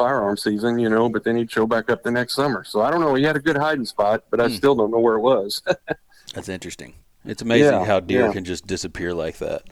firearm 0.02 0.36
season, 0.36 0.78
you 0.78 0.88
know, 0.88 1.08
but 1.08 1.22
then 1.24 1.36
he'd 1.36 1.50
show 1.50 1.66
back 1.66 1.88
up 1.90 2.02
the 2.02 2.10
next 2.10 2.34
summer. 2.34 2.64
So 2.64 2.80
I 2.82 2.90
don't 2.90 3.00
know. 3.00 3.14
He 3.14 3.22
had 3.22 3.36
a 3.36 3.40
good 3.40 3.56
hiding 3.56 3.84
spot, 3.84 4.24
but 4.30 4.40
I 4.40 4.48
Hmm. 4.48 4.54
still 4.54 4.74
don't 4.74 4.90
know 4.90 4.98
where 4.98 5.14
it 5.14 5.20
was. 5.20 5.62
That's 6.34 6.48
interesting 6.48 6.94
It's 7.24 7.42
amazing 7.42 7.72
Yeah, 7.72 7.84
how 7.84 8.00
deer 8.00 8.26
yeah. 8.26 8.32
can 8.32 8.44
just 8.44 8.66
disappear 8.66 9.14
like 9.14 9.38
that. 9.38 9.62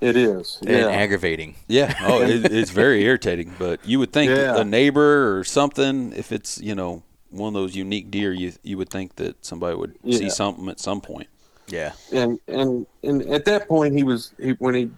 it 0.00 0.16
is. 0.16 0.58
and 0.62 0.70
Yeah. 0.70 0.88
aggravating. 0.88 1.54
Yeah. 1.68 1.94
Oh, 2.02 2.22
it, 2.22 2.50
it's 2.52 2.70
very 2.72 3.04
irritating. 3.04 3.54
But 3.58 3.78
you 3.84 3.98
would 4.00 4.12
think 4.12 4.30
Yeah. 4.30 4.56
a 4.60 4.64
neighbor 4.64 5.36
or 5.38 5.44
something, 5.44 6.12
if 6.16 6.32
it's 6.32 6.60
you 6.60 6.74
know 6.74 7.02
one 7.30 7.48
of 7.48 7.54
those 7.54 7.76
unique 7.76 8.10
deer, 8.10 8.32
you 8.32 8.52
you 8.64 8.76
would 8.78 8.90
think 8.90 9.14
that 9.16 9.44
somebody 9.44 9.76
would 9.76 9.94
see 10.10 10.28
something 10.30 10.68
at 10.68 10.80
some 10.80 11.00
point. 11.00 11.28
Yeah, 11.68 11.92
and, 12.12 12.38
and, 12.48 12.86
and 13.04 13.22
at 13.30 13.44
that 13.44 13.68
point 13.68 13.94
he 13.94 14.02
was, 14.02 14.32
he, 14.40 14.52
when 14.52 14.74
he 14.74 14.90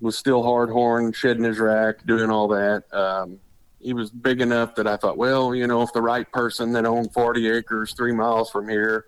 was 0.00 0.18
still 0.18 0.42
hard 0.42 0.68
horn, 0.68 1.12
shedding 1.12 1.44
his 1.44 1.60
rack, 1.60 2.04
doing 2.04 2.28
all 2.28 2.48
that, 2.48 2.82
um, 2.92 3.38
he 3.82 3.92
was 3.92 4.10
big 4.10 4.40
enough 4.40 4.74
that 4.76 4.86
I 4.86 4.96
thought, 4.96 5.16
well, 5.16 5.54
you 5.54 5.66
know, 5.66 5.82
if 5.82 5.92
the 5.92 6.02
right 6.02 6.30
person 6.32 6.72
that 6.72 6.86
owned 6.86 7.12
40 7.12 7.50
acres, 7.50 7.94
three 7.94 8.12
miles 8.12 8.50
from 8.50 8.68
here, 8.68 9.04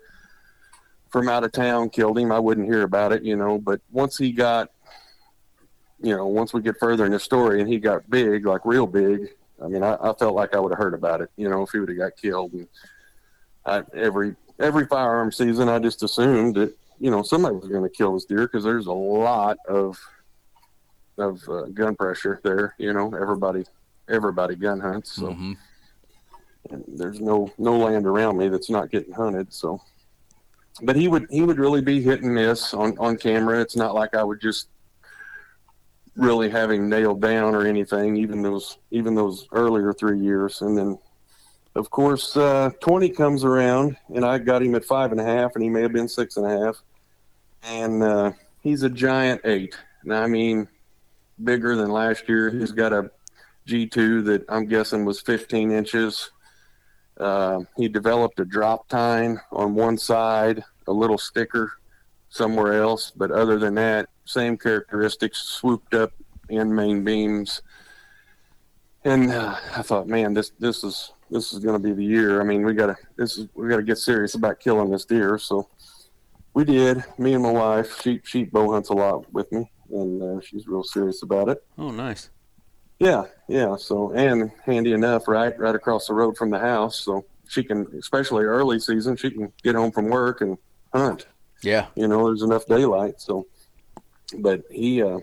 from 1.09 1.29
out 1.29 1.43
of 1.45 1.51
town 1.53 1.89
killed 1.89 2.19
him, 2.19 2.31
I 2.31 2.39
wouldn't 2.39 2.67
hear 2.67 2.83
about 2.83 3.13
it, 3.13 3.23
you 3.23 3.35
know. 3.37 3.57
But 3.57 3.79
once 3.91 4.17
he 4.17 4.31
got, 4.31 4.69
you 6.01 6.15
know, 6.15 6.27
once 6.27 6.53
we 6.53 6.61
get 6.61 6.77
further 6.77 7.05
in 7.05 7.13
the 7.13 7.19
story 7.19 7.61
and 7.61 7.69
he 7.69 7.79
got 7.79 8.09
big, 8.09 8.45
like 8.45 8.65
real 8.65 8.85
big, 8.85 9.29
I 9.63 9.67
mean, 9.67 9.81
I, 9.81 9.95
I 9.95 10.13
felt 10.13 10.35
like 10.35 10.53
I 10.53 10.59
would 10.59 10.71
have 10.71 10.79
heard 10.79 10.93
about 10.93 11.21
it, 11.21 11.29
you 11.37 11.47
know, 11.47 11.63
if 11.63 11.69
he 11.71 11.79
would 11.79 11.89
have 11.89 11.97
got 11.97 12.17
killed. 12.17 12.51
And 12.51 12.67
I, 13.65 13.83
every 13.93 14.35
every 14.59 14.85
firearm 14.87 15.31
season, 15.31 15.69
I 15.69 15.79
just 15.79 16.03
assumed 16.03 16.55
that 16.55 16.75
you 16.99 17.11
know 17.11 17.23
somebody 17.23 17.55
was 17.55 17.69
going 17.69 17.83
to 17.83 17.89
kill 17.89 18.13
this 18.13 18.25
deer 18.25 18.47
because 18.47 18.63
there's 18.63 18.87
a 18.87 18.91
lot 18.91 19.57
of 19.69 19.97
of 21.17 21.41
uh, 21.47 21.63
gun 21.67 21.95
pressure 21.95 22.41
there. 22.43 22.75
You 22.77 22.91
know, 22.91 23.13
everybody 23.15 23.63
everybody 24.09 24.55
gun 24.55 24.79
hunts, 24.79 25.13
so 25.13 25.33
hmm 25.33 25.53
and 26.69 26.83
there's 26.87 27.19
no 27.19 27.51
no 27.57 27.77
land 27.77 28.05
around 28.05 28.37
me 28.37 28.47
that's 28.47 28.69
not 28.69 28.89
getting 28.89 29.13
hunted. 29.13 29.53
So, 29.53 29.81
but 30.81 30.95
he 30.95 31.07
would 31.07 31.27
he 31.29 31.41
would 31.41 31.57
really 31.57 31.81
be 31.81 32.01
hit 32.01 32.21
and 32.21 32.33
miss 32.33 32.73
on 32.73 32.97
on 32.97 33.17
camera. 33.17 33.61
It's 33.61 33.75
not 33.75 33.93
like 33.93 34.15
I 34.15 34.23
would 34.23 34.41
just 34.41 34.69
really 36.15 36.49
have 36.49 36.71
him 36.71 36.89
nailed 36.89 37.21
down 37.21 37.55
or 37.55 37.65
anything. 37.67 38.17
Even 38.17 38.41
those 38.41 38.77
even 38.91 39.15
those 39.15 39.47
earlier 39.51 39.93
three 39.93 40.19
years, 40.19 40.61
and 40.61 40.77
then 40.77 40.97
of 41.75 41.89
course 41.89 42.35
uh, 42.35 42.71
twenty 42.79 43.09
comes 43.09 43.43
around, 43.43 43.97
and 44.13 44.25
I 44.25 44.37
got 44.37 44.63
him 44.63 44.75
at 44.75 44.85
five 44.85 45.11
and 45.11 45.21
a 45.21 45.25
half, 45.25 45.51
and 45.55 45.63
he 45.63 45.69
may 45.69 45.81
have 45.81 45.93
been 45.93 46.09
six 46.09 46.37
and 46.37 46.45
a 46.45 46.65
half, 46.65 46.81
and 47.63 48.01
uh, 48.03 48.31
he's 48.61 48.83
a 48.83 48.89
giant 48.89 49.41
eight. 49.45 49.75
And 50.03 50.13
I 50.13 50.27
mean, 50.27 50.67
bigger 51.43 51.75
than 51.75 51.89
last 51.91 52.29
year. 52.29 52.49
He's 52.49 52.71
got 52.71 52.93
a 52.93 53.11
G2 53.67 54.25
that 54.25 54.45
I'm 54.49 54.65
guessing 54.65 55.05
was 55.05 55.21
15 55.21 55.71
inches. 55.71 56.31
Uh, 57.17 57.61
he 57.77 57.87
developed 57.87 58.39
a 58.39 58.45
drop 58.45 58.87
tine 58.87 59.39
on 59.51 59.73
one 59.73 59.97
side, 59.97 60.63
a 60.87 60.91
little 60.91 61.17
sticker 61.17 61.71
somewhere 62.29 62.73
else, 62.81 63.11
but 63.15 63.31
other 63.31 63.57
than 63.57 63.75
that, 63.75 64.09
same 64.25 64.57
characteristics, 64.57 65.39
swooped 65.39 65.93
up 65.93 66.11
in 66.49 66.73
main 66.73 67.03
beams. 67.03 67.61
And 69.05 69.31
uh, 69.31 69.55
I 69.75 69.81
thought, 69.81 70.07
man, 70.07 70.33
this 70.33 70.51
this 70.59 70.83
is 70.83 71.13
this 71.29 71.53
is 71.53 71.59
going 71.59 71.79
to 71.81 71.87
be 71.87 71.93
the 71.93 72.03
year. 72.03 72.41
I 72.41 72.43
mean, 72.43 72.65
we 72.65 72.73
got 72.73 72.87
to 72.87 72.97
this 73.15 73.37
is 73.37 73.47
we 73.53 73.69
got 73.69 73.77
to 73.77 73.83
get 73.83 73.97
serious 73.97 74.35
about 74.35 74.59
killing 74.59 74.89
this 74.89 75.05
deer. 75.05 75.37
So 75.37 75.69
we 76.53 76.65
did. 76.65 77.03
Me 77.17 77.33
and 77.33 77.43
my 77.43 77.51
wife, 77.51 78.01
she 78.01 78.19
she 78.23 78.43
bow 78.43 78.71
hunts 78.71 78.89
a 78.89 78.93
lot 78.93 79.31
with 79.31 79.51
me, 79.51 79.71
and 79.91 80.21
uh, 80.21 80.41
she's 80.41 80.67
real 80.67 80.83
serious 80.83 81.21
about 81.21 81.49
it. 81.49 81.63
Oh, 81.77 81.91
nice. 81.91 82.29
Yeah, 82.99 83.25
yeah. 83.47 83.75
So 83.75 84.11
and 84.13 84.51
handy 84.65 84.93
enough, 84.93 85.27
right, 85.27 85.57
right 85.59 85.75
across 85.75 86.07
the 86.07 86.13
road 86.13 86.37
from 86.37 86.49
the 86.49 86.59
house. 86.59 86.99
So 86.99 87.25
she 87.47 87.63
can, 87.63 87.87
especially 87.99 88.43
early 88.45 88.79
season, 88.79 89.15
she 89.15 89.31
can 89.31 89.51
get 89.63 89.75
home 89.75 89.91
from 89.91 90.05
work 90.05 90.41
and 90.41 90.57
hunt. 90.93 91.27
yeah, 91.61 91.87
You 91.95 92.07
know, 92.07 92.25
there's 92.25 92.41
enough 92.41 92.65
daylight. 92.65 93.19
So, 93.19 93.47
but 94.39 94.63
he 94.71 95.01
uh, 95.01 95.19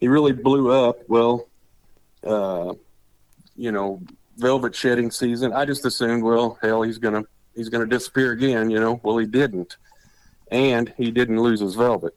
he 0.00 0.08
really 0.08 0.32
blew 0.32 0.70
up. 0.70 0.96
Well, 1.08 1.48
uh, 2.24 2.74
you 3.56 3.72
know, 3.72 4.02
velvet 4.36 4.74
shedding 4.74 5.10
season. 5.10 5.52
I 5.52 5.64
just 5.64 5.84
assumed, 5.84 6.22
well, 6.22 6.58
hell, 6.60 6.82
he's 6.82 6.98
gonna 6.98 7.24
he's 7.56 7.68
gonna 7.70 7.86
disappear 7.86 8.32
again. 8.32 8.70
You 8.70 8.80
know, 8.80 9.00
well, 9.02 9.16
he 9.16 9.26
didn't, 9.26 9.78
and 10.50 10.92
he 10.96 11.10
didn't 11.10 11.40
lose 11.40 11.60
his 11.60 11.74
velvet 11.74 12.12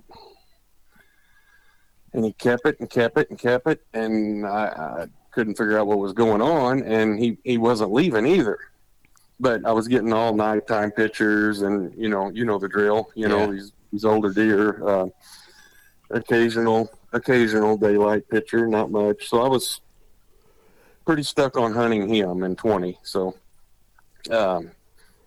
and 2.14 2.26
he 2.26 2.34
kept 2.34 2.66
it 2.66 2.80
and 2.80 2.90
kept 2.90 3.18
it 3.18 3.30
and 3.30 3.40
kept 3.40 3.68
it, 3.68 3.82
and 3.94 4.46
I, 4.46 4.66
I 4.68 5.08
couldn't 5.32 5.56
figure 5.58 5.78
out 5.80 5.88
what 5.88 6.00
was 6.00 6.14
going 6.14 6.42
on, 6.42 6.84
and 6.84 7.20
he 7.20 7.38
he 7.44 7.58
wasn't 7.58 7.94
leaving 7.94 8.26
either. 8.26 8.58
But 9.40 9.66
I 9.66 9.72
was 9.72 9.88
getting 9.88 10.14
all 10.14 10.36
nighttime 10.36 10.92
pictures, 10.92 11.62
and 11.62 11.94
you 11.98 12.10
know, 12.10 12.30
you 12.30 12.46
know 12.46 12.60
the 12.60 12.68
drill. 12.68 13.10
You 13.16 13.28
know 13.28 13.40
Yeah. 13.46 13.52
these 13.52 13.72
these 13.92 14.06
older 14.06 14.32
deer, 14.32 14.88
uh, 14.88 15.08
occasional 16.10 16.90
occasional 17.14 17.78
daylight 17.78 18.28
picture, 18.30 18.68
not 18.68 18.92
much. 18.92 19.28
So 19.30 19.42
I 19.42 19.48
was 19.48 19.82
pretty 21.06 21.24
stuck 21.24 21.58
on 21.58 21.74
hunting 21.74 22.08
him 22.14 22.44
in 22.44 22.56
twenty. 22.56 23.00
So. 23.04 23.36
Um, 24.30 24.70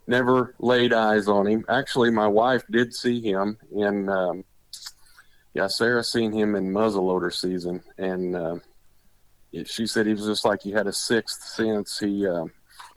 never 0.06 0.54
laid 0.60 0.92
eyes 0.92 1.26
on 1.26 1.46
him. 1.48 1.64
Actually, 1.68 2.10
my 2.10 2.28
wife 2.28 2.62
did 2.70 2.94
see 2.94 3.20
him 3.20 3.58
in 3.74 4.08
um, 4.08 4.44
yeah, 5.54 5.68
Sarah 5.68 6.02
seen 6.02 6.32
him 6.32 6.56
in 6.56 6.72
muzzleloader 6.72 7.32
season, 7.32 7.82
and 7.96 8.34
uh, 8.34 8.56
she 9.64 9.86
said 9.86 10.06
he 10.06 10.12
was 10.12 10.26
just 10.26 10.44
like 10.44 10.62
he 10.62 10.72
had 10.72 10.88
a 10.88 10.92
sixth 10.92 11.44
sense. 11.44 11.98
He 12.00 12.26
uh, 12.26 12.46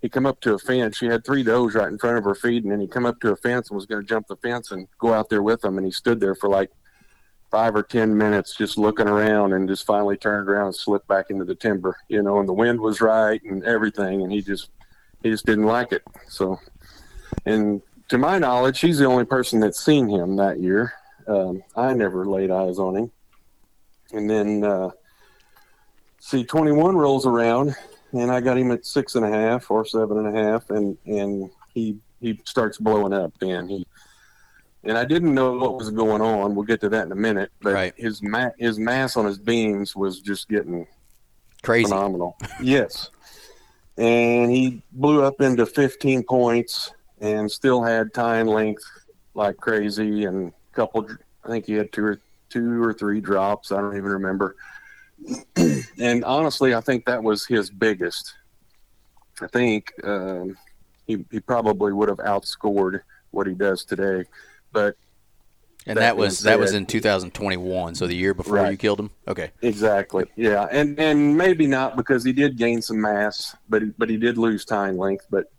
he 0.01 0.09
come 0.09 0.25
up 0.25 0.41
to 0.41 0.55
a 0.55 0.59
fence. 0.59 0.97
She 0.97 1.05
had 1.05 1.23
three 1.23 1.43
does 1.43 1.75
right 1.75 1.87
in 1.87 1.99
front 1.99 2.17
of 2.17 2.23
her 2.23 2.33
feeding, 2.33 2.71
and 2.71 2.71
then 2.71 2.79
he 2.81 2.87
come 2.87 3.05
up 3.05 3.19
to 3.21 3.31
a 3.31 3.35
fence 3.35 3.69
and 3.69 3.75
was 3.75 3.85
going 3.85 4.01
to 4.01 4.07
jump 4.07 4.27
the 4.27 4.37
fence 4.37 4.71
and 4.71 4.87
go 4.97 5.13
out 5.13 5.29
there 5.29 5.43
with 5.43 5.61
them. 5.61 5.77
And 5.77 5.85
he 5.85 5.91
stood 5.91 6.19
there 6.19 6.33
for 6.33 6.49
like 6.49 6.71
five 7.51 7.75
or 7.75 7.83
ten 7.83 8.17
minutes, 8.17 8.55
just 8.55 8.75
looking 8.75 9.07
around, 9.07 9.53
and 9.53 9.69
just 9.69 9.85
finally 9.85 10.17
turned 10.17 10.49
around 10.49 10.65
and 10.65 10.75
slipped 10.75 11.07
back 11.07 11.29
into 11.29 11.45
the 11.45 11.55
timber. 11.55 11.95
You 12.09 12.23
know, 12.23 12.39
and 12.39 12.49
the 12.49 12.53
wind 12.53 12.81
was 12.81 13.01
right 13.01 13.41
and 13.43 13.63
everything, 13.65 14.23
and 14.23 14.31
he 14.31 14.41
just 14.41 14.71
he 15.21 15.29
just 15.29 15.45
didn't 15.45 15.65
like 15.65 15.91
it. 15.91 16.01
So, 16.27 16.59
and 17.45 17.83
to 18.09 18.17
my 18.17 18.39
knowledge, 18.39 18.77
she's 18.77 18.97
the 18.97 19.05
only 19.05 19.25
person 19.25 19.59
that's 19.59 19.85
seen 19.85 20.09
him 20.09 20.37
that 20.37 20.59
year. 20.59 20.93
Um, 21.27 21.63
I 21.75 21.93
never 21.93 22.25
laid 22.25 22.51
eyes 22.51 22.79
on 22.79 22.95
him. 22.95 23.11
And 24.13 24.29
then, 24.29 24.63
uh, 24.63 24.91
see, 26.19 26.43
21 26.45 26.95
rolls 26.95 27.25
around, 27.25 27.75
and 28.13 28.31
I 28.31 28.39
got 28.39 28.57
him 28.57 28.71
at 28.71 28.85
six 28.85 29.15
and 29.15 29.25
a 29.25 29.29
half 29.29 29.69
or 29.69 29.85
seven 29.85 30.17
and 30.25 30.27
a 30.35 30.43
half, 30.43 30.69
and 30.69 30.97
and 31.05 31.49
he 31.73 31.97
he 32.21 32.39
starts 32.45 32.77
blowing 32.77 33.13
up. 33.13 33.33
Then 33.39 33.67
he 33.67 33.85
and 34.83 34.97
I 34.97 35.03
didn't 35.03 35.33
know 35.33 35.57
what 35.57 35.75
was 35.75 35.89
going 35.91 36.21
on. 36.21 36.55
We'll 36.55 36.65
get 36.65 36.79
to 36.81 36.89
that 36.89 37.05
in 37.05 37.11
a 37.11 37.15
minute. 37.15 37.51
But 37.61 37.73
Right. 37.73 37.93
his 37.97 38.21
ma- 38.23 38.51
his 38.57 38.79
mass 38.79 39.17
on 39.17 39.25
his 39.25 39.37
beams 39.37 39.95
was 39.95 40.21
just 40.21 40.47
getting 40.47 40.87
crazy. 41.63 41.89
phenomenal. 41.89 42.37
yes. 42.61 43.09
And 43.97 44.49
he 44.51 44.81
blew 44.91 45.23
up 45.23 45.41
into 45.41 45.65
15 45.65 46.23
points 46.23 46.91
and 47.19 47.51
still 47.51 47.81
had 47.83 48.13
tine 48.13 48.45
length 48.47 48.83
like 49.33 49.57
crazy 49.57 50.25
and 50.25 50.53
couple 50.77 51.07
I 51.43 51.47
think 51.49 51.65
he 51.65 51.73
had 51.73 51.91
two 51.91 52.05
or 52.05 52.21
two 52.49 52.81
or 52.81 52.93
three 52.93 53.19
drops, 53.19 53.71
I 53.71 53.81
don't 53.81 53.97
even 53.97 54.11
remember. 54.11 54.55
and 55.99 56.23
honestly, 56.23 56.73
I 56.75 56.81
think 56.81 57.05
that 57.05 57.21
was 57.23 57.45
his 57.45 57.69
biggest. 57.69 58.33
I 59.41 59.47
think 59.47 59.91
um, 60.03 60.55
he 61.07 61.25
he 61.31 61.39
probably 61.39 61.91
would 61.93 62.09
have 62.09 62.19
outscored 62.19 63.01
what 63.31 63.47
he 63.47 63.53
does 63.53 63.83
today, 63.83 64.23
but 64.71 64.95
And 65.87 65.97
that, 65.97 66.11
being 66.13 66.19
was 66.19 66.39
that 66.41 66.59
was 66.59 66.73
in 66.73 66.85
2021, 66.85 67.95
so 67.95 68.05
the 68.07 68.15
year 68.15 68.33
before 68.33 68.57
Right. 68.57 68.71
you 68.71 68.77
killed 68.77 68.99
him. 68.99 69.09
Okay. 69.27 69.51
Exactly. 69.61 70.25
Yeah, 70.35 70.67
and 70.71 70.99
and 70.99 71.35
maybe 71.35 71.65
not 71.67 71.97
because 71.97 72.23
he 72.23 72.33
did 72.33 72.55
gain 72.57 72.81
some 72.81 73.01
mass, 73.01 73.55
but 73.67 73.81
he, 73.81 73.89
but 73.97 74.09
he 74.09 74.17
did 74.17 74.37
lose 74.37 74.63
tine 74.63 74.95
length. 74.97 75.25
But 75.29 75.51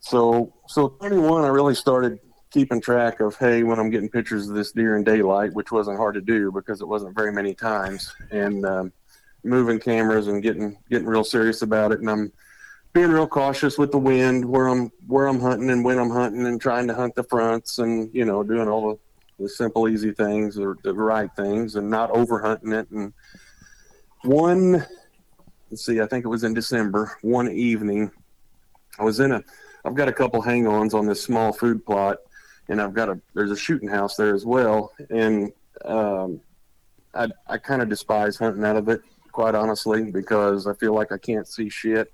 so 0.00 0.52
so 0.66 0.88
21, 0.88 1.44
I 1.44 1.48
really 1.48 1.74
started 1.74 2.20
keeping 2.50 2.80
track 2.80 3.20
of 3.20 3.36
hey 3.36 3.62
when 3.62 3.78
I'm 3.78 3.90
getting 3.90 4.08
pictures 4.08 4.48
of 4.48 4.54
this 4.54 4.72
deer 4.72 4.96
in 4.96 5.04
daylight, 5.04 5.52
which 5.52 5.72
wasn't 5.72 5.98
hard 5.98 6.14
to 6.14 6.20
do 6.20 6.50
because 6.52 6.80
it 6.80 6.88
wasn't 6.88 7.14
very 7.14 7.32
many 7.32 7.54
times, 7.54 8.14
and 8.30 8.64
um, 8.64 8.92
moving 9.44 9.78
cameras 9.78 10.28
and 10.28 10.42
getting 10.42 10.76
getting 10.90 11.06
real 11.06 11.24
serious 11.24 11.62
about 11.62 11.92
it, 11.92 12.00
and 12.00 12.10
I'm 12.10 12.32
being 12.92 13.10
real 13.10 13.28
cautious 13.28 13.78
with 13.78 13.92
the 13.92 13.98
wind 13.98 14.44
where 14.44 14.68
I'm 14.68 14.90
where 15.06 15.26
I'm 15.26 15.40
hunting 15.40 15.70
and 15.70 15.84
when 15.84 15.98
I'm 15.98 16.10
hunting 16.10 16.46
and 16.46 16.60
trying 16.60 16.86
to 16.88 16.94
hunt 16.94 17.14
the 17.14 17.24
fronts 17.24 17.78
and 17.78 18.10
you 18.14 18.24
know 18.24 18.42
doing 18.42 18.68
all 18.68 18.90
the 18.90 18.98
the 19.38 19.48
simple, 19.48 19.88
easy 19.88 20.12
things 20.12 20.58
or 20.58 20.76
the 20.82 20.92
right 20.92 21.30
things 21.36 21.76
and 21.76 21.88
not 21.88 22.10
over 22.10 22.40
hunting 22.40 22.72
it. 22.72 22.90
And 22.90 23.12
one, 24.24 24.84
let's 25.70 25.86
see, 25.86 26.00
I 26.00 26.06
think 26.06 26.24
it 26.24 26.28
was 26.28 26.44
in 26.44 26.54
December, 26.54 27.16
one 27.22 27.48
evening, 27.48 28.10
I 28.98 29.04
was 29.04 29.20
in 29.20 29.32
a, 29.32 29.42
I've 29.84 29.94
got 29.94 30.08
a 30.08 30.12
couple 30.12 30.42
hang 30.42 30.66
ons 30.66 30.92
on 30.92 31.06
this 31.06 31.22
small 31.22 31.52
food 31.52 31.86
plot 31.86 32.18
and 32.68 32.80
I've 32.80 32.94
got 32.94 33.08
a, 33.08 33.20
there's 33.34 33.50
a 33.50 33.56
shooting 33.56 33.88
house 33.88 34.16
there 34.16 34.34
as 34.34 34.44
well. 34.46 34.92
And, 35.10 35.52
um, 35.84 36.40
I, 37.14 37.28
I 37.46 37.56
kind 37.58 37.80
of 37.82 37.88
despise 37.88 38.36
hunting 38.36 38.64
out 38.64 38.76
of 38.76 38.88
it, 38.88 39.00
quite 39.32 39.54
honestly, 39.54 40.10
because 40.10 40.66
I 40.66 40.74
feel 40.74 40.94
like 40.94 41.10
I 41.10 41.18
can't 41.18 41.48
see 41.48 41.68
shit. 41.70 42.12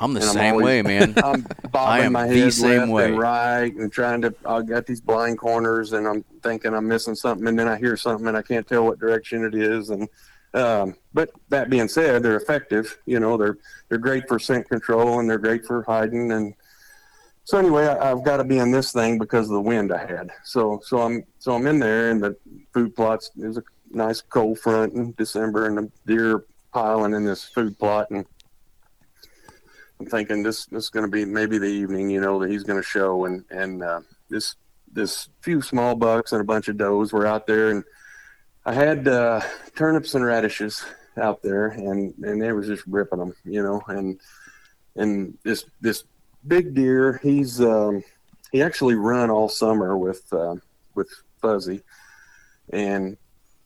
I'm 0.00 0.14
the 0.14 0.20
And 0.20 0.28
I'm 0.30 0.34
same 0.34 0.52
always- 0.54 0.64
way, 0.64 0.82
man. 0.82 1.14
I'm 1.24 1.46
bobbing 1.70 2.10
my 2.12 2.26
the 2.26 2.34
head 2.40 2.52
same 2.52 2.78
left 2.80 2.90
way. 2.92 3.04
and 3.06 3.18
right 3.18 3.72
and 3.74 3.92
trying 3.92 4.20
to. 4.22 4.34
I 4.44 4.62
got 4.62 4.84
these 4.86 5.00
blind 5.00 5.38
corners 5.38 5.92
and 5.92 6.08
I'm 6.08 6.24
thinking 6.42 6.74
I'm 6.74 6.88
missing 6.88 7.14
something, 7.14 7.46
and 7.46 7.56
then 7.56 7.68
I 7.68 7.76
hear 7.78 7.96
something 7.96 8.26
and 8.26 8.36
I 8.36 8.42
can't 8.42 8.66
tell 8.66 8.84
what 8.84 8.98
direction 8.98 9.44
it 9.44 9.54
is. 9.54 9.90
And 9.90 10.08
um, 10.54 10.96
but 11.14 11.30
that 11.50 11.70
being 11.70 11.86
said, 11.88 12.24
they're 12.24 12.36
effective. 12.36 12.98
You 13.06 13.20
know, 13.20 13.36
they're 13.36 13.58
they're 13.88 13.98
great 13.98 14.26
for 14.26 14.40
scent 14.40 14.68
control 14.68 15.20
and 15.20 15.30
they're 15.30 15.38
great 15.38 15.64
for 15.64 15.84
hiding. 15.84 16.32
And 16.32 16.54
so 17.44 17.58
anyway, 17.58 17.86
I, 17.86 18.10
I've 18.10 18.24
got 18.24 18.38
to 18.38 18.44
be 18.44 18.58
in 18.58 18.70
this 18.70 18.92
thing 18.92 19.18
because 19.18 19.46
of 19.48 19.54
the 19.54 19.60
wind 19.60 19.92
I 19.92 20.06
had. 20.06 20.30
So 20.44 20.80
so 20.84 21.00
I'm 21.00 21.24
so 21.38 21.54
I'm 21.54 21.66
in 21.66 21.78
there 21.78 22.10
and 22.10 22.22
the 22.22 22.36
food 22.72 22.94
plots. 22.94 23.30
There's 23.34 23.58
a 23.58 23.62
nice 23.90 24.20
cold 24.20 24.58
front 24.58 24.94
in 24.94 25.12
December 25.12 25.66
and 25.66 25.78
the 25.78 25.90
deer 26.06 26.44
piling 26.72 27.12
in 27.12 27.24
this 27.24 27.44
food 27.44 27.78
plot 27.78 28.10
and 28.10 28.24
I'm 30.02 30.08
thinking 30.08 30.42
this 30.42 30.66
this 30.66 30.84
is 30.84 30.90
going 30.90 31.06
to 31.06 31.10
be 31.10 31.24
maybe 31.24 31.58
the 31.58 31.66
evening, 31.66 32.10
you 32.10 32.20
know, 32.20 32.40
that 32.40 32.50
he's 32.50 32.64
going 32.64 32.80
to 32.80 32.82
show, 32.82 33.24
and 33.24 33.44
and 33.50 33.84
uh, 33.84 34.00
this 34.28 34.56
this 34.92 35.28
few 35.42 35.62
small 35.62 35.94
bucks 35.94 36.32
and 36.32 36.40
a 36.40 36.44
bunch 36.44 36.66
of 36.66 36.76
does 36.76 37.12
were 37.12 37.24
out 37.24 37.46
there, 37.46 37.70
and 37.70 37.84
I 38.64 38.74
had 38.74 39.06
uh, 39.06 39.42
turnips 39.76 40.16
and 40.16 40.24
radishes 40.24 40.84
out 41.16 41.40
there, 41.44 41.68
and 41.68 42.12
and 42.24 42.42
they 42.42 42.52
was 42.52 42.66
just 42.66 42.84
ripping 42.88 43.20
them, 43.20 43.36
you 43.44 43.62
know, 43.62 43.80
and 43.86 44.18
and 44.96 45.38
this 45.44 45.66
this 45.80 46.02
big 46.46 46.74
deer, 46.74 47.20
he's 47.22 47.60
um, 47.60 48.02
he 48.50 48.62
actually 48.62 48.94
run 48.94 49.30
all 49.30 49.48
summer 49.48 49.96
with 49.96 50.30
uh, 50.32 50.56
with 50.94 51.10
Fuzzy, 51.40 51.82
and 52.72 53.16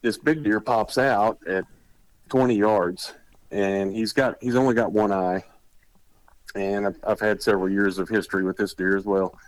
this 0.03 0.19
big 0.19 0.45
deer 0.45 0.61
pops 0.61 0.99
out 0.99 1.39
at 1.47 1.65
20 2.29 2.55
yards, 2.57 3.15
and 3.51 3.95
he's 3.95 4.13
got 4.13 4.37
he's 4.41 4.57
only 4.57 4.75
got 4.75 4.93
one 4.93 5.13
eye 5.13 5.45
and 6.57 6.87
I've, 6.87 6.97
I've 7.07 7.21
had 7.21 7.43
several 7.43 7.69
years 7.69 7.99
of 7.99 8.09
history 8.09 8.45
with 8.45 8.57
this 8.57 8.75
deer 8.75 8.97
as 8.97 9.05
well. 9.05 9.39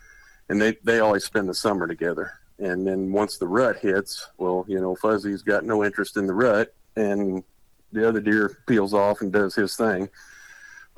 And 0.48 0.60
they, 0.60 0.76
they 0.84 1.00
always 1.00 1.24
spend 1.24 1.48
the 1.48 1.54
summer 1.54 1.86
together. 1.86 2.32
And 2.58 2.86
then 2.86 3.12
once 3.12 3.38
the 3.38 3.48
rut 3.48 3.78
hits, 3.78 4.28
well, 4.38 4.64
you 4.68 4.80
know, 4.80 4.94
Fuzzy's 4.96 5.42
got 5.42 5.64
no 5.64 5.84
interest 5.84 6.16
in 6.16 6.26
the 6.26 6.34
rut, 6.34 6.74
and 6.96 7.44
the 7.92 8.06
other 8.06 8.20
deer 8.20 8.58
peels 8.66 8.94
off 8.94 9.20
and 9.20 9.32
does 9.32 9.54
his 9.54 9.76
thing. 9.76 10.08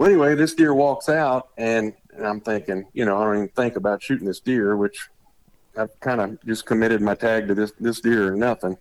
Well, 0.01 0.09
anyway, 0.09 0.35
this 0.35 0.55
deer 0.55 0.73
walks 0.73 1.11
out, 1.11 1.51
and, 1.59 1.93
and 2.17 2.27
I'm 2.27 2.41
thinking, 2.41 2.87
you 2.95 3.05
know, 3.05 3.19
I 3.19 3.25
don't 3.25 3.37
even 3.37 3.49
think 3.49 3.77
about 3.77 4.03
shooting 4.03 4.27
this 4.27 4.41
deer, 4.41 4.75
which 4.75 5.11
I've 5.77 6.01
kind 6.01 6.23
of 6.23 6.43
just 6.47 6.65
committed 6.65 7.03
my 7.03 7.15
tag 7.15 7.49
to 7.49 7.55
this 7.55 7.73
this 7.79 8.01
deer 8.01 8.33
or 8.33 8.35
nothing. 8.35 8.79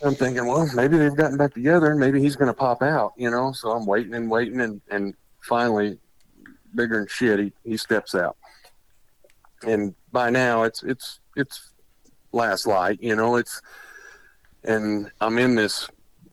I'm 0.00 0.14
thinking, 0.14 0.46
well, 0.46 0.70
maybe 0.72 0.98
they've 0.98 1.16
gotten 1.16 1.36
back 1.36 1.52
together, 1.52 1.90
and 1.90 1.98
maybe 1.98 2.20
he's 2.20 2.36
going 2.36 2.46
to 2.46 2.54
pop 2.54 2.80
out, 2.80 3.14
you 3.16 3.28
know. 3.28 3.50
So 3.50 3.72
I'm 3.72 3.86
waiting 3.86 4.14
and 4.14 4.30
waiting, 4.30 4.60
and 4.60 4.80
and 4.88 5.14
finally, 5.40 5.98
bigger 6.76 6.98
than 6.98 7.08
shit, 7.08 7.40
he, 7.40 7.52
he 7.64 7.76
steps 7.76 8.14
out. 8.14 8.36
And 9.66 9.96
by 10.12 10.30
now, 10.30 10.62
it's 10.62 10.84
it's 10.84 11.18
it's 11.34 11.72
last 12.30 12.68
light, 12.68 13.02
you 13.02 13.16
know. 13.16 13.34
It's 13.34 13.60
and 14.62 15.10
I'm 15.20 15.38
in 15.38 15.56
this 15.56 15.88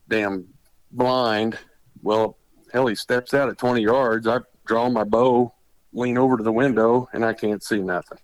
damn 0.07 0.45
blind. 0.91 1.57
Well, 2.03 2.37
hell, 2.75 2.87
he 2.87 2.95
steps 2.95 3.33
out 3.33 3.47
at 3.47 3.57
20 3.57 3.81
yards. 3.81 4.27
I 4.27 4.39
draw 4.65 4.89
my 4.89 5.05
bow, 5.05 5.53
lean 5.93 6.17
over 6.17 6.35
to 6.35 6.43
the 6.43 6.51
window, 6.51 7.07
and 7.13 7.23
I 7.23 7.33
can't 7.33 7.63
see 7.63 7.79
nothing. 7.79 8.17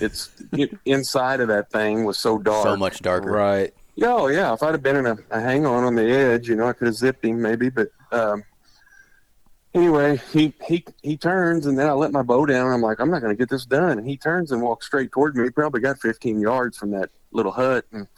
It's 0.00 0.30
it, 0.52 0.76
inside 0.84 1.40
of 1.40 1.48
that 1.48 1.70
thing 1.70 2.04
was 2.04 2.18
so 2.18 2.38
dark. 2.38 2.64
So 2.64 2.76
much 2.76 3.00
darker. 3.00 3.30
Right. 3.30 3.72
Yeah, 3.94 4.14
oh, 4.14 4.26
yeah. 4.26 4.52
If 4.52 4.62
I'd 4.62 4.72
have 4.72 4.82
been 4.82 4.96
in 4.96 5.06
a, 5.06 5.16
a 5.30 5.40
hang 5.40 5.64
on 5.64 5.84
on 5.84 5.94
the 5.94 6.10
edge, 6.10 6.48
you 6.48 6.56
know, 6.56 6.66
I 6.66 6.72
could 6.72 6.86
have 6.86 6.96
zipped 6.96 7.24
him 7.24 7.40
maybe. 7.40 7.70
But 7.70 7.88
um, 8.10 8.42
anyway, 9.74 10.20
he 10.32 10.52
he 10.66 10.84
he 11.02 11.16
turns, 11.16 11.66
and 11.66 11.78
then 11.78 11.86
I 11.86 11.92
let 11.92 12.10
my 12.10 12.22
bow 12.22 12.46
down. 12.46 12.72
I'm 12.72 12.80
like, 12.80 12.98
I'm 12.98 13.10
not 13.10 13.20
going 13.20 13.36
to 13.36 13.38
get 13.38 13.50
this 13.50 13.66
done. 13.66 13.98
And 13.98 14.08
he 14.08 14.16
turns 14.16 14.50
and 14.50 14.60
walks 14.60 14.86
straight 14.86 15.12
toward 15.12 15.36
me. 15.36 15.44
He 15.44 15.50
probably 15.50 15.80
got 15.80 16.00
15 16.00 16.40
yards 16.40 16.76
from 16.76 16.90
that 16.92 17.10
little 17.30 17.52
hut, 17.52 17.84
and, 17.92 18.08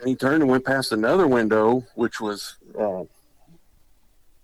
and 0.00 0.08
he 0.08 0.16
turned 0.16 0.42
and 0.42 0.50
went 0.50 0.64
past 0.64 0.90
another 0.90 1.28
window, 1.28 1.84
which 1.94 2.20
was 2.20 2.56
uh, 2.76 3.04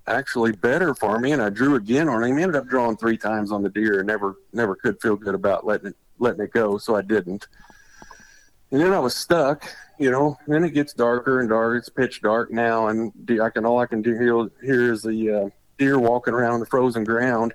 actually 0.07 0.53
better 0.53 0.95
for 0.95 1.19
me. 1.19 1.33
And 1.33 1.43
I 1.43 1.51
drew 1.51 1.77
again 1.77 2.09
on 2.09 2.23
him. 2.23 2.39
Ended 2.39 2.57
up 2.57 2.67
drawing 2.67 2.97
three 2.97 3.17
times 3.17 3.53
on 3.53 3.63
the 3.63 3.69
deer, 3.69 3.99
and 3.99 4.07
never 4.07 4.37
never 4.53 4.75
could 4.75 5.01
feel 5.01 5.17
good 5.17 5.35
about 5.35 5.67
letting 5.67 5.89
it 5.89 5.97
letting 6.19 6.43
it 6.43 6.53
go, 6.53 6.79
so 6.79 6.97
I 6.97 7.03
didn't. 7.03 7.49
And 8.71 8.81
then 8.81 8.93
I 8.93 8.99
was 8.99 9.15
stuck, 9.15 9.69
you 9.99 10.11
know. 10.11 10.39
And 10.47 10.55
then 10.55 10.65
it 10.65 10.75
gets 10.75 10.93
darker 10.93 11.41
and 11.41 11.49
darker. 11.49 11.77
It's 11.77 11.89
pitch 11.89 12.23
dark 12.23 12.51
now, 12.51 12.89
and 12.89 13.13
I 13.41 13.51
can 13.51 13.65
all 13.65 13.79
I 13.79 13.87
can 13.87 14.03
do 14.03 14.15
hear, 14.15 14.51
hear 14.65 14.93
is 14.93 15.03
the 15.03 15.31
uh, 15.31 15.49
deer 15.79 15.99
walking 15.99 16.35
around 16.35 16.61
the 16.61 16.67
frozen 16.67 17.05
ground. 17.05 17.55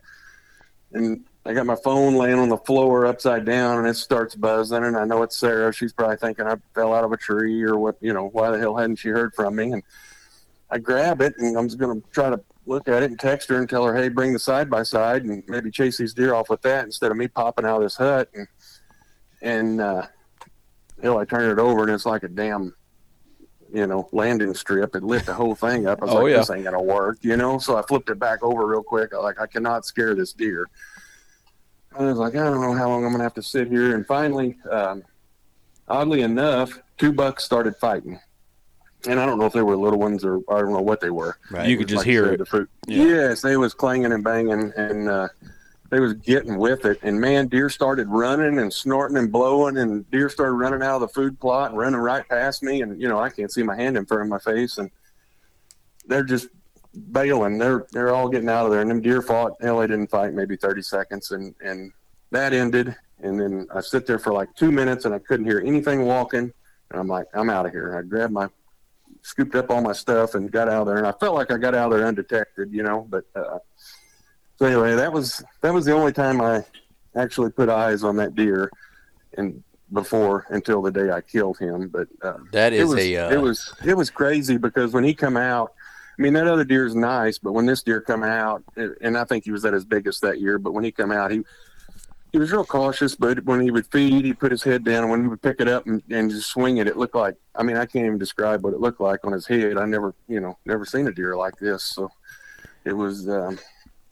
And 0.93 1.25
I 1.45 1.53
got 1.53 1.65
my 1.65 1.75
phone 1.75 2.15
laying 2.15 2.39
on 2.39 2.49
the 2.49 2.57
floor 2.57 3.05
upside 3.05 3.45
down, 3.45 3.79
and 3.79 3.87
it 3.87 3.95
starts 3.95 4.35
buzzing. 4.35 4.83
And 4.83 4.97
I 4.97 5.05
know 5.05 5.23
it's 5.23 5.37
Sarah. 5.37 5.73
She's 5.73 5.93
probably 5.93 6.17
thinking 6.17 6.47
I 6.47 6.55
fell 6.73 6.93
out 6.93 7.03
of 7.03 7.11
a 7.11 7.17
tree 7.17 7.63
or 7.63 7.77
what, 7.77 7.97
you 8.01 8.13
know. 8.13 8.27
Why 8.27 8.51
the 8.51 8.57
hell 8.57 8.77
hadn't 8.77 8.97
she 8.97 9.09
heard 9.09 9.33
from 9.33 9.55
me? 9.55 9.71
And 9.71 9.83
I 10.71 10.77
grab 10.77 11.21
it, 11.21 11.33
and 11.37 11.57
I'm 11.57 11.67
just 11.67 11.79
gonna 11.79 12.01
try 12.11 12.29
to 12.29 12.39
look 12.65 12.87
at 12.87 13.01
it 13.03 13.09
and 13.09 13.19
text 13.19 13.49
her 13.49 13.55
and 13.57 13.67
tell 13.69 13.83
her, 13.85 13.95
hey, 13.95 14.09
bring 14.09 14.33
the 14.33 14.39
side 14.39 14.69
by 14.69 14.83
side, 14.83 15.23
and 15.25 15.43
maybe 15.47 15.71
chase 15.71 15.97
these 15.97 16.13
deer 16.13 16.33
off 16.35 16.49
with 16.49 16.61
that 16.61 16.85
instead 16.85 17.09
of 17.11 17.17
me 17.17 17.27
popping 17.27 17.65
out 17.65 17.77
of 17.77 17.83
this 17.83 17.95
hut. 17.95 18.29
And 18.35 18.47
and 19.41 19.81
uh, 19.81 20.05
hell, 21.01 21.17
I 21.17 21.25
turn 21.25 21.49
it 21.49 21.59
over 21.59 21.83
and 21.83 21.91
it's 21.91 22.05
like 22.05 22.23
a 22.23 22.27
damn, 22.27 22.75
you 23.73 23.87
know, 23.87 24.07
landing 24.11 24.53
strip. 24.53 24.95
It 24.95 25.01
lit 25.03 25.25
the 25.25 25.33
whole 25.33 25.55
thing 25.55 25.87
up. 25.87 25.99
I 26.01 26.05
was 26.05 26.13
Oh, 26.13 26.17
like, 26.23 26.31
yeah. 26.31 26.37
this 26.39 26.49
ain't 26.51 26.65
gonna 26.65 26.81
work, 26.81 27.17
you 27.21 27.37
know. 27.37 27.57
So 27.57 27.77
I 27.77 27.81
flipped 27.83 28.09
it 28.09 28.19
back 28.19 28.43
over 28.43 28.67
real 28.67 28.83
quick. 28.83 29.13
I 29.13 29.17
like, 29.17 29.39
I 29.39 29.47
cannot 29.47 29.85
scare 29.85 30.13
this 30.13 30.33
deer. 30.33 30.69
I 31.97 32.03
was 32.03 32.17
like, 32.19 32.35
I 32.35 32.43
don't 32.43 32.61
know 32.61 32.73
how 32.73 32.89
long 32.89 33.03
I'm 33.05 33.11
gonna 33.11 33.23
have 33.23 33.33
to 33.35 33.41
sit 33.43 33.67
here. 33.69 33.95
And 33.95 34.05
finally, 34.05 34.57
um, 34.69 35.03
oddly 35.87 36.21
enough, 36.21 36.77
two 36.99 37.11
bucks 37.11 37.43
started 37.43 37.75
fighting. 37.77 38.19
And 39.07 39.19
I 39.19 39.25
don't 39.25 39.39
know 39.39 39.45
if 39.45 39.53
they 39.53 39.61
were 39.61 39.77
little 39.77 39.99
ones 39.99 40.25
or 40.25 40.41
I 40.49 40.59
don't 40.59 40.73
know 40.73 40.81
what 40.81 40.99
they 40.99 41.09
were. 41.09 41.37
Right. 41.49 41.69
You 41.69 41.77
could 41.77 41.87
just 41.87 42.05
I 42.05 42.09
hear 42.09 42.25
said, 42.25 42.33
it. 42.33 42.37
the 42.39 42.45
fruit. 42.45 42.69
Yeah. 42.87 43.03
Yes, 43.05 43.41
they 43.41 43.55
was 43.55 43.73
clanging 43.73 44.11
and 44.11 44.23
banging, 44.23 44.73
and 44.75 45.07
uh, 45.07 45.29
they 45.89 45.99
was 45.99 46.13
getting 46.15 46.57
with 46.57 46.85
it. 46.85 46.99
And 47.01 47.19
man, 47.19 47.47
deer 47.47 47.69
started 47.69 48.09
running 48.09 48.59
and 48.59 48.71
snorting 48.71 49.17
and 49.17 49.31
blowing, 49.31 49.77
and 49.77 50.09
deer 50.11 50.29
started 50.29 50.53
running 50.53 50.81
out 50.81 50.95
of 50.95 51.01
the 51.01 51.07
food 51.07 51.39
plot 51.39 51.71
and 51.71 51.79
running 51.79 51.99
right 51.99 52.27
past 52.27 52.61
me. 52.61 52.81
And 52.81 53.01
you 53.01 53.07
know, 53.07 53.19
I 53.19 53.29
can't 53.29 53.51
see 53.51 53.63
my 53.63 53.75
hand 53.75 53.95
in 53.95 54.05
front 54.05 54.23
of 54.23 54.29
my 54.29 54.39
face, 54.39 54.77
and 54.77 54.91
they're 56.05 56.23
just 56.23 56.49
bailing. 57.11 57.57
They're 57.57 57.87
they're 57.91 58.13
all 58.13 58.27
getting 58.27 58.49
out 58.49 58.65
of 58.65 58.71
there. 58.71 58.81
And 58.81 58.91
them 58.91 59.01
deer 59.01 59.21
fought. 59.21 59.53
Hell, 59.61 59.79
they 59.79 59.87
didn't 59.87 60.09
fight 60.09 60.33
maybe 60.33 60.57
thirty 60.57 60.81
seconds, 60.81 61.31
and 61.31 61.55
and 61.63 61.93
that 62.31 62.51
ended. 62.53 62.95
And 63.21 63.39
then 63.39 63.67
I 63.73 63.81
sit 63.81 64.05
there 64.05 64.19
for 64.19 64.33
like 64.33 64.53
two 64.55 64.71
minutes, 64.71 65.05
and 65.05 65.13
I 65.13 65.19
couldn't 65.19 65.45
hear 65.45 65.61
anything 65.65 66.05
walking. 66.05 66.51
And 66.91 66.99
I'm 66.99 67.07
like, 67.07 67.27
I'm 67.33 67.49
out 67.49 67.65
of 67.65 67.71
here. 67.71 67.97
I 67.97 68.01
grabbed 68.01 68.33
my 68.33 68.47
scooped 69.21 69.55
up 69.55 69.69
all 69.69 69.81
my 69.81 69.93
stuff 69.93 70.35
and 70.35 70.51
got 70.51 70.67
out 70.67 70.81
of 70.81 70.87
there. 70.87 70.97
And 70.97 71.07
I 71.07 71.11
felt 71.13 71.35
like 71.35 71.51
I 71.51 71.57
got 71.57 71.75
out 71.75 71.91
of 71.91 71.97
there 71.97 72.07
undetected, 72.07 72.71
you 72.71 72.83
know. 72.83 73.07
But 73.09 73.25
uh, 73.35 73.59
so 74.57 74.65
anyway, 74.65 74.95
that 74.95 75.11
was 75.11 75.43
that 75.61 75.73
was 75.73 75.85
the 75.85 75.93
only 75.93 76.13
time 76.13 76.41
I 76.41 76.63
actually 77.15 77.51
put 77.51 77.69
eyes 77.69 78.03
on 78.03 78.15
that 78.17 78.35
deer, 78.35 78.71
and 79.37 79.63
before 79.93 80.45
until 80.49 80.81
the 80.81 80.91
day 80.91 81.11
I 81.11 81.21
killed 81.21 81.57
him. 81.57 81.89
But 81.89 82.07
uh, 82.21 82.37
That 82.51 82.73
it 82.73 82.81
is 82.81 82.89
was 82.89 82.99
a. 82.99 83.15
Uh, 83.15 83.31
it 83.31 83.41
was 83.41 83.73
it 83.85 83.95
was 83.95 84.09
crazy 84.09 84.57
because 84.57 84.93
when 84.93 85.03
he 85.03 85.13
come 85.13 85.37
out, 85.37 85.73
I 86.17 86.21
mean 86.21 86.33
that 86.33 86.47
other 86.47 86.63
deer 86.65 86.85
is 86.85 86.95
nice, 86.95 87.37
but 87.37 87.53
when 87.53 87.65
this 87.65 87.83
deer 87.83 88.01
come 88.01 88.23
out, 88.23 88.63
and 88.75 89.17
I 89.17 89.23
think 89.23 89.45
he 89.45 89.51
was 89.51 89.65
at 89.65 89.73
his 89.73 89.85
biggest 89.85 90.21
that 90.21 90.39
year. 90.39 90.57
But 90.57 90.73
when 90.73 90.83
he 90.83 90.91
come 90.91 91.11
out, 91.11 91.31
he 91.31 91.41
he 92.31 92.37
was 92.37 92.51
real 92.51 92.65
cautious, 92.65 93.15
but 93.15 93.43
when 93.45 93.61
he 93.61 93.71
would 93.71 93.87
feed, 93.87 94.25
he'd 94.25 94.39
put 94.39 94.51
his 94.51 94.63
head 94.63 94.83
down. 94.83 95.09
When 95.09 95.21
he 95.21 95.27
would 95.27 95.41
pick 95.41 95.59
it 95.59 95.67
up 95.67 95.87
and, 95.87 96.01
and 96.09 96.29
just 96.29 96.49
swing 96.49 96.77
it, 96.77 96.87
it 96.87 96.97
looked 96.97 97.15
like 97.15 97.35
I 97.55 97.63
mean 97.63 97.77
I 97.77 97.85
can't 97.85 98.05
even 98.05 98.17
describe 98.17 98.63
what 98.63 98.73
it 98.73 98.79
looked 98.79 99.01
like 99.01 99.25
on 99.25 99.33
his 99.33 99.47
head. 99.47 99.77
I 99.77 99.85
never 99.85 100.13
you 100.27 100.39
know 100.39 100.57
never 100.65 100.85
seen 100.85 101.07
a 101.07 101.11
deer 101.11 101.35
like 101.35 101.57
this, 101.57 101.83
so 101.83 102.11
it 102.85 102.93
was 102.93 103.27
um, 103.29 103.59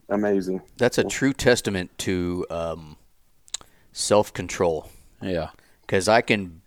amazing. 0.09 0.61
That's 0.77 0.97
a 0.97 1.03
true 1.03 1.33
testament 1.33 1.97
to 1.99 2.45
um, 2.49 2.97
self 3.91 4.33
control. 4.33 4.89
Yeah. 5.21 5.49
because 5.81 6.07
I 6.07 6.21
can, 6.21 6.61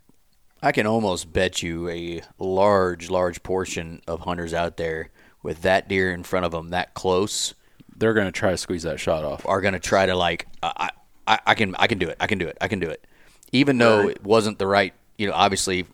I 0.61 0.71
can 0.71 0.85
almost 0.85 1.31
bet 1.31 1.63
you 1.63 1.87
a 1.89 2.21
large, 2.37 3.09
large 3.09 3.43
portion 3.43 4.01
of 4.07 4.21
hunters 4.21 4.53
out 4.53 4.77
there 4.77 5.09
with 5.41 5.61
that 5.61 5.87
deer 5.87 6.11
in 6.11 6.23
front 6.23 6.45
of 6.45 6.51
them 6.51 6.69
that 6.69 6.93
close 6.93 7.53
They're 7.95 8.13
going 8.13 8.27
to 8.27 8.31
try 8.31 8.51
to 8.51 8.57
squeeze 8.57 8.83
that 8.83 8.99
shot 8.99 9.23
off. 9.23 9.45
are 9.45 9.61
going 9.61 9.73
to 9.73 9.79
try 9.79 10.05
to 10.05 10.15
like, 10.15 10.47
I, 10.61 10.89
I, 11.31 11.39
I 11.51 11.55
can, 11.55 11.75
I 11.79 11.87
can 11.87 11.97
do 11.97 12.09
it, 12.09 12.17
I 12.19 12.27
can 12.27 12.37
do 12.37 12.47
it, 12.47 12.57
I 12.61 12.67
can 12.67 12.79
do 12.79 12.89
it, 12.89 13.05
even 13.51 13.77
though 13.77 14.07
it 14.09 14.23
wasn't 14.23 14.59
the 14.59 14.67
right, 14.67 14.93
you 15.17 15.27
know, 15.27 15.33
obviously 15.33 15.85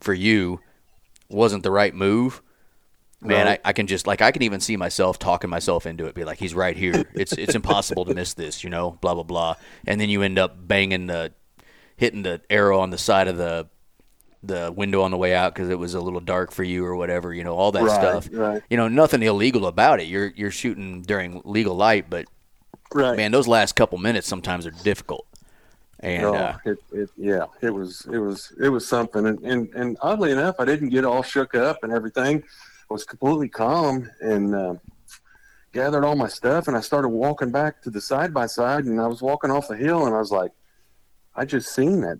for 0.00 0.14
you 0.14 0.60
wasn't 1.28 1.62
the 1.62 1.70
right 1.70 1.94
move. 1.94 2.42
Man, 3.22 3.46
Right. 3.46 3.60
I, 3.64 3.68
I 3.68 3.72
can 3.74 3.86
just 3.86 4.06
like 4.06 4.22
I 4.22 4.30
can 4.32 4.42
even 4.42 4.60
see 4.60 4.76
myself 4.78 5.18
talking 5.18 5.50
myself 5.50 5.84
into 5.84 6.06
it. 6.06 6.14
Be 6.14 6.24
like, 6.24 6.38
he's 6.38 6.54
right 6.54 6.74
here. 6.76 7.04
It's 7.14 7.32
it's 7.32 7.54
impossible 7.54 8.06
to 8.06 8.14
miss 8.14 8.32
this, 8.32 8.64
you 8.64 8.70
know. 8.70 8.92
Blah 9.02 9.12
blah 9.14 9.24
blah. 9.24 9.54
And 9.86 10.00
then 10.00 10.08
you 10.08 10.22
end 10.22 10.38
up 10.38 10.56
banging 10.66 11.06
the, 11.06 11.32
hitting 11.98 12.22
the 12.22 12.40
arrow 12.48 12.80
on 12.80 12.88
the 12.88 12.96
side 12.96 13.28
of 13.28 13.36
the, 13.36 13.68
the 14.42 14.72
window 14.74 15.02
on 15.02 15.10
the 15.10 15.18
way 15.18 15.34
out 15.34 15.54
because 15.54 15.68
it 15.68 15.78
was 15.78 15.92
a 15.92 16.00
little 16.00 16.20
dark 16.20 16.50
for 16.50 16.64
you 16.64 16.82
or 16.86 16.96
whatever. 16.96 17.34
You 17.34 17.44
know 17.44 17.54
all 17.56 17.72
that 17.72 17.82
Right, 17.82 17.94
stuff. 18.00 18.28
right. 18.32 18.62
You 18.70 18.78
know 18.78 18.88
nothing 18.88 19.22
illegal 19.22 19.66
about 19.66 20.00
it. 20.00 20.06
You're 20.06 20.32
you're 20.34 20.50
shooting 20.50 21.02
during 21.02 21.42
legal 21.44 21.74
light, 21.76 22.08
but 22.08 22.24
Right. 22.92 23.16
man, 23.16 23.30
those 23.32 23.46
last 23.46 23.76
couple 23.76 23.98
minutes 23.98 24.26
sometimes 24.26 24.66
are 24.66 24.72
difficult. 24.72 25.26
And 26.00 26.22
No, 26.22 26.34
uh, 26.34 26.56
it, 26.64 26.78
it, 26.92 27.10
yeah, 27.16 27.44
it 27.60 27.70
was, 27.70 28.06
it 28.10 28.18
was, 28.18 28.52
it 28.60 28.68
was 28.70 28.88
something. 28.88 29.26
And, 29.26 29.38
and, 29.40 29.68
and 29.74 29.98
oddly 30.00 30.32
enough, 30.32 30.56
I 30.58 30.64
didn't 30.64 30.88
get 30.88 31.04
all 31.04 31.22
shook 31.22 31.54
up 31.54 31.84
and 31.84 31.92
everything. 31.92 32.42
I 32.42 32.92
was 32.92 33.04
completely 33.04 33.48
calm 33.48 34.10
and 34.20 34.54
uh, 34.54 34.74
gathered 35.72 36.04
all 36.04 36.16
my 36.16 36.28
stuff. 36.28 36.68
And 36.68 36.76
I 36.76 36.80
started 36.80 37.10
walking 37.10 37.50
back 37.50 37.82
to 37.82 37.90
the 37.90 38.00
side 38.00 38.32
by 38.32 38.46
side. 38.46 38.86
And 38.86 39.00
I 39.00 39.06
was 39.06 39.20
walking 39.20 39.50
off 39.50 39.68
the 39.68 39.76
hill, 39.76 40.06
and 40.06 40.14
I 40.14 40.18
was 40.18 40.32
like, 40.32 40.52
I 41.36 41.44
just 41.44 41.74
seen 41.74 42.00
that. 42.00 42.18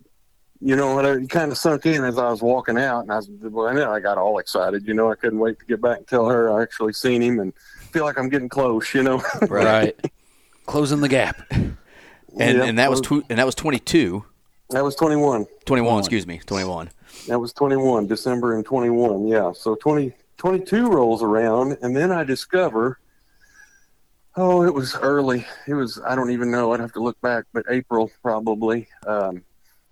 You 0.63 0.77
know, 0.77 0.99
and 0.99 1.25
it 1.25 1.31
kind 1.31 1.51
of 1.51 1.57
sunk 1.57 1.87
in 1.87 2.05
as 2.05 2.19
I 2.19 2.31
was 2.31 2.43
walking 2.43 2.77
out, 2.77 3.01
and 3.01 3.11
I 3.11 3.17
was, 3.17 3.31
well, 3.31 3.69
and 3.69 3.79
then 3.79 3.89
I 3.89 3.99
got 3.99 4.19
all 4.19 4.39
excited. 4.39 4.87
You 4.87 4.93
know, 4.93 5.11
I 5.11 5.15
couldn't 5.15 5.39
wait 5.39 5.59
to 5.59 5.65
get 5.65 5.81
back 5.81 5.97
and 5.99 6.07
tell 6.07 6.29
her 6.29 6.53
I 6.53 6.63
actually 6.63 6.93
seen 6.93 7.23
him, 7.23 7.41
and 7.41 7.55
feel 7.93 8.05
like 8.05 8.19
I'm 8.19 8.29
getting 8.29 8.51
close. 8.51 8.93
You 8.95 9.03
know, 9.03 9.23
Right. 9.49 9.97
Closing 10.71 11.01
the 11.01 11.09
gap. 11.09 11.43
and, 11.51 11.77
Yeah, 12.39 12.65
and 12.65 12.79
that 12.79 12.91
was 12.91 13.01
tw- 13.01 13.25
and 13.29 13.39
that 13.39 13.47
was 13.47 13.57
22, 13.57 14.25
that 14.71 14.85
was 14.85 14.95
21. 14.95 15.47
21, 15.65 15.99
excuse 15.99 16.29
me, 16.29 16.39
21. 16.47 16.91
That 17.27 17.41
was 17.41 17.53
21, 17.53 18.07
December 18.07 18.57
in 18.57 18.63
21. 18.63 19.27
Yeah. 19.27 19.51
So 19.53 19.75
20, 19.75 20.13
22 20.37 20.89
rolls 20.89 21.25
around, 21.25 21.77
and 21.83 21.97
then 21.97 22.13
I 22.13 22.23
discover, 22.23 23.01
oh, 24.37 24.63
it 24.63 24.73
was 24.73 24.95
early. 24.95 25.45
It 25.67 25.75
was, 25.75 26.01
I 26.07 26.15
don't 26.15 26.31
even 26.31 26.53
know. 26.53 26.73
I'd 26.73 26.79
have 26.79 26.93
to 26.93 27.03
look 27.03 27.21
back, 27.21 27.47
but 27.53 27.65
April 27.69 28.09
probably. 28.23 28.87
Um, 29.09 29.43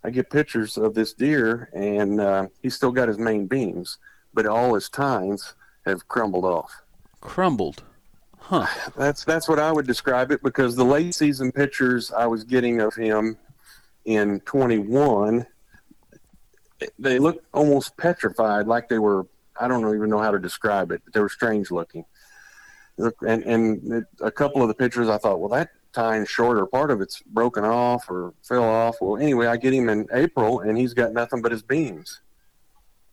I 0.04 0.10
get 0.10 0.30
pictures 0.30 0.78
of 0.78 0.94
this 0.94 1.12
deer, 1.12 1.70
and 1.74 2.20
uh, 2.20 2.46
he's 2.62 2.76
still 2.76 2.92
got 2.92 3.08
his 3.08 3.18
main 3.18 3.46
beams, 3.46 3.98
but 4.32 4.46
all 4.46 4.74
his 4.74 4.88
tines 4.88 5.54
have 5.86 6.06
crumbled 6.06 6.44
off. 6.44 6.70
Crumbled. 7.20 7.82
Huh. 8.40 8.66
That's 8.96 9.24
that's 9.24 9.48
what 9.48 9.58
I 9.58 9.72
would 9.72 9.86
describe 9.86 10.30
it 10.30 10.42
because 10.42 10.74
the 10.74 10.84
late 10.84 11.14
season 11.14 11.52
pictures 11.52 12.12
I 12.12 12.26
was 12.26 12.44
getting 12.44 12.80
of 12.80 12.94
him 12.94 13.36
in 14.04 14.40
21, 14.40 15.46
they 16.98 17.18
looked 17.18 17.44
almost 17.52 17.96
petrified, 17.96 18.66
like 18.66 18.88
they 18.88 18.98
were. 18.98 19.26
I 19.60 19.66
don't 19.66 19.94
even 19.94 20.08
know 20.08 20.18
how 20.18 20.30
to 20.30 20.38
describe 20.38 20.92
it, 20.92 21.02
but 21.04 21.12
they 21.12 21.20
were 21.20 21.28
strange 21.28 21.70
looking. 21.70 22.04
And 22.96 23.42
and 23.42 24.06
a 24.20 24.30
couple 24.30 24.62
of 24.62 24.68
the 24.68 24.74
pictures, 24.74 25.08
I 25.08 25.18
thought, 25.18 25.40
well, 25.40 25.50
that 25.50 25.70
tine's 25.92 26.28
shorter. 26.28 26.64
Part 26.64 26.90
of 26.90 27.00
it's 27.00 27.20
broken 27.22 27.64
off 27.64 28.08
or 28.08 28.34
fell 28.42 28.64
off. 28.64 28.96
Well, 29.00 29.20
anyway, 29.20 29.46
I 29.46 29.56
get 29.56 29.74
him 29.74 29.88
in 29.88 30.06
April, 30.12 30.60
and 30.60 30.78
he's 30.78 30.94
got 30.94 31.12
nothing 31.12 31.42
but 31.42 31.52
his 31.52 31.62
beams. 31.62 32.20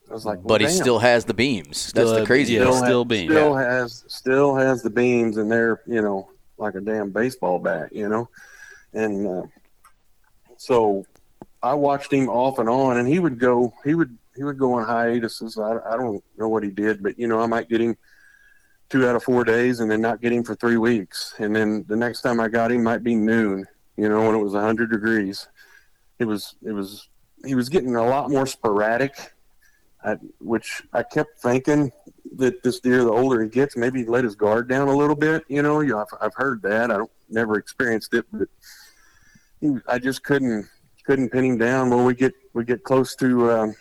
I 0.10 0.14
was 0.14 0.26
like, 0.26 0.38
well, 0.40 0.48
But 0.48 0.62
he 0.62 0.68
damn. 0.68 0.76
still 0.76 1.00
has 1.00 1.26
the 1.26 1.34
beams. 1.34 1.78
Still 1.78 2.04
That's 2.06 2.14
the 2.14 2.20
has- 2.20 2.28
crazy. 2.28 2.54
yeah, 2.56 2.66
part. 2.66 2.76
still, 2.76 2.86
still 2.86 3.04
has, 3.04 3.08
beams. 3.08 3.32
Still 3.32 3.56
has 3.56 4.04
still 4.08 4.56
has 4.56 4.82
the 4.84 4.90
beams, 4.90 5.38
and 5.38 5.52
they're 5.52 5.82
you 5.88 6.02
know 6.02 6.30
like 6.58 6.76
a 6.76 6.82
damn 6.82 7.12
baseball 7.12 7.60
bat, 7.60 7.92
you 7.94 8.08
know. 8.08 8.30
And 8.94 9.28
uh, 9.28 9.44
so 10.58 11.06
I 11.64 11.74
watched 11.74 12.12
him 12.14 12.30
off 12.30 12.60
and 12.60 12.70
on, 12.70 12.98
and 12.98 13.08
he 13.08 13.20
would 13.20 13.40
go 13.40 13.74
he 13.84 13.96
would 13.96 14.18
he 14.36 14.44
would 14.44 14.58
go 14.60 14.74
on 14.74 14.86
hiatuses. 14.86 15.58
I, 15.58 15.78
I 15.90 15.98
don't 15.98 16.24
know 16.38 16.50
what 16.50 16.64
he 16.64 16.70
did, 16.70 17.02
but 17.04 17.18
you 17.20 17.28
know 17.28 17.40
I 17.42 17.46
might 17.48 17.70
get 17.70 17.82
him 17.82 17.98
two 18.90 19.08
out 19.08 19.16
of 19.16 19.24
four 19.24 19.44
days, 19.44 19.80
and 19.80 19.90
then 19.90 20.02
not 20.02 20.22
get 20.22 20.32
him 20.32 20.44
for 20.44 20.56
three 20.56 20.78
weeks, 20.78 21.34
and 21.40 21.56
then 21.56 21.84
the 21.88 21.96
next 21.96 22.22
time 22.22 22.40
I 22.40 22.48
got 22.48 22.72
him 22.72 22.84
might 22.84 23.04
be 23.04 23.16
noon, 23.16 23.66
you 23.98 24.08
know, 24.08 24.26
when 24.28 24.36
it 24.36 24.44
was 24.44 24.54
hundred 24.54 24.92
degrees. 24.92 25.48
It 26.20 26.26
was 26.26 26.56
it 26.64 26.72
was 26.72 27.10
he 27.44 27.56
was 27.56 27.68
getting 27.70 27.96
a 27.96 28.06
lot 28.06 28.30
more 28.30 28.46
sporadic. 28.46 29.34
I, 30.06 30.18
which 30.40 30.84
I 30.94 31.02
kept 31.04 31.40
thinking 31.40 31.92
that 32.36 32.62
this 32.62 32.80
deer, 32.80 33.04
the 33.04 33.12
older 33.12 33.42
he 33.42 33.50
gets, 33.50 33.76
maybe 33.76 34.00
he'd 34.00 34.10
let 34.10 34.24
his 34.24 34.36
guard 34.36 34.70
down 34.70 34.88
a 34.88 34.96
little 34.96 35.16
bit. 35.16 35.44
You 35.48 35.64
know, 35.64 35.80
you, 35.80 35.98
I've, 35.98 36.08
I've 36.22 36.36
heard 36.36 36.62
that. 36.62 36.92
I 36.92 36.98
don't 36.98 37.12
never 37.30 37.58
experienced 37.58 38.14
it, 38.14 38.26
but 38.32 38.48
he, 39.60 39.76
I 39.88 39.98
just 39.98 40.24
couldn't 40.24 40.68
couldn't 41.06 41.30
pin 41.30 41.46
him 41.46 41.58
down. 41.58 41.90
Well, 41.90 42.06
we 42.06 42.14
get 42.14 42.34
we 42.54 42.64
get 42.64 42.84
close 42.84 43.16
to 43.16 43.52
um, 43.52 43.76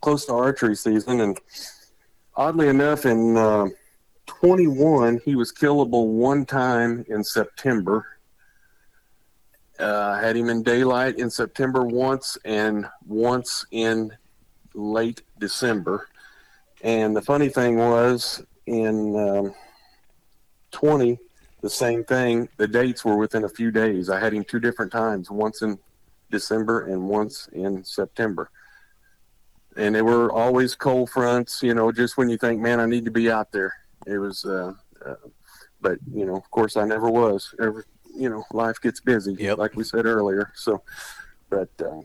close 0.00 0.24
to 0.26 0.34
archery 0.34 0.74
season, 0.74 1.20
and 1.20 1.38
oddly 2.34 2.68
enough, 2.68 3.06
in 3.06 3.36
uh, 3.36 3.66
21, 4.26 5.20
he 5.24 5.36
was 5.36 5.52
killable 5.52 6.08
one 6.08 6.44
time 6.44 7.04
in 7.08 7.22
September. 7.22 8.06
Uh, 9.78 10.18
had 10.18 10.36
him 10.36 10.48
in 10.48 10.62
daylight 10.62 11.18
in 11.18 11.30
September 11.30 11.82
once, 11.82 12.38
and 12.44 12.86
once 13.06 13.66
in 13.70 14.10
late 14.74 15.22
December. 15.38 16.08
And 16.82 17.16
the 17.16 17.22
funny 17.22 17.48
thing 17.48 17.76
was, 17.78 18.42
in 18.66 19.16
um, 19.16 19.54
20, 20.72 21.18
the 21.62 21.70
same 21.70 22.04
thing. 22.04 22.48
The 22.56 22.68
dates 22.68 23.04
were 23.04 23.16
within 23.16 23.44
a 23.44 23.48
few 23.48 23.70
days. 23.70 24.10
I 24.10 24.20
had 24.20 24.34
him 24.34 24.44
two 24.44 24.60
different 24.60 24.92
times, 24.92 25.30
once 25.30 25.62
in 25.62 25.78
December 26.30 26.86
and 26.86 27.08
once 27.08 27.48
in 27.52 27.82
September. 27.84 28.50
And 29.76 29.94
they 29.94 30.02
were 30.02 30.30
always 30.30 30.74
cold 30.74 31.10
fronts, 31.10 31.62
you 31.62 31.74
know, 31.74 31.90
just 31.90 32.16
when 32.16 32.28
you 32.28 32.36
think, 32.36 32.60
man, 32.60 32.80
I 32.80 32.86
need 32.86 33.04
to 33.06 33.10
be 33.10 33.30
out 33.30 33.50
there. 33.50 33.72
It 34.06 34.18
was, 34.18 34.44
uh, 34.44 34.72
uh, 35.04 35.14
but, 35.80 35.98
you 36.12 36.26
know, 36.26 36.36
of 36.36 36.50
course, 36.50 36.76
I 36.76 36.84
never 36.84 37.10
was. 37.10 37.54
Every, 37.60 37.84
you 38.14 38.28
know, 38.28 38.44
life 38.52 38.80
gets 38.80 39.00
busy, 39.00 39.34
Yep. 39.34 39.58
like 39.58 39.74
we 39.74 39.84
said 39.84 40.06
earlier. 40.06 40.52
So, 40.54 40.82
but, 41.50 41.70
uh, 41.80 42.00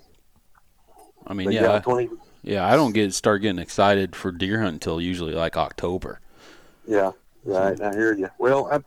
I 1.28 1.34
mean, 1.34 1.52
yeah, 1.52 1.74
yeah, 1.74 1.80
20, 1.80 2.10
yeah. 2.44 2.66
I 2.66 2.76
don't 2.76 2.94
get 2.94 3.14
start 3.14 3.42
getting 3.42 3.60
excited 3.60 4.16
for 4.16 4.32
deer 4.32 4.62
hunt 4.62 4.74
until 4.74 5.02
usually 5.02 5.34
like 5.34 5.58
October. 5.58 6.20
Yeah, 6.88 7.12
right. 7.44 7.80
I 7.80 7.92
hear 7.94 8.14
you. 8.14 8.30
Well, 8.40 8.68
I, 8.72 8.80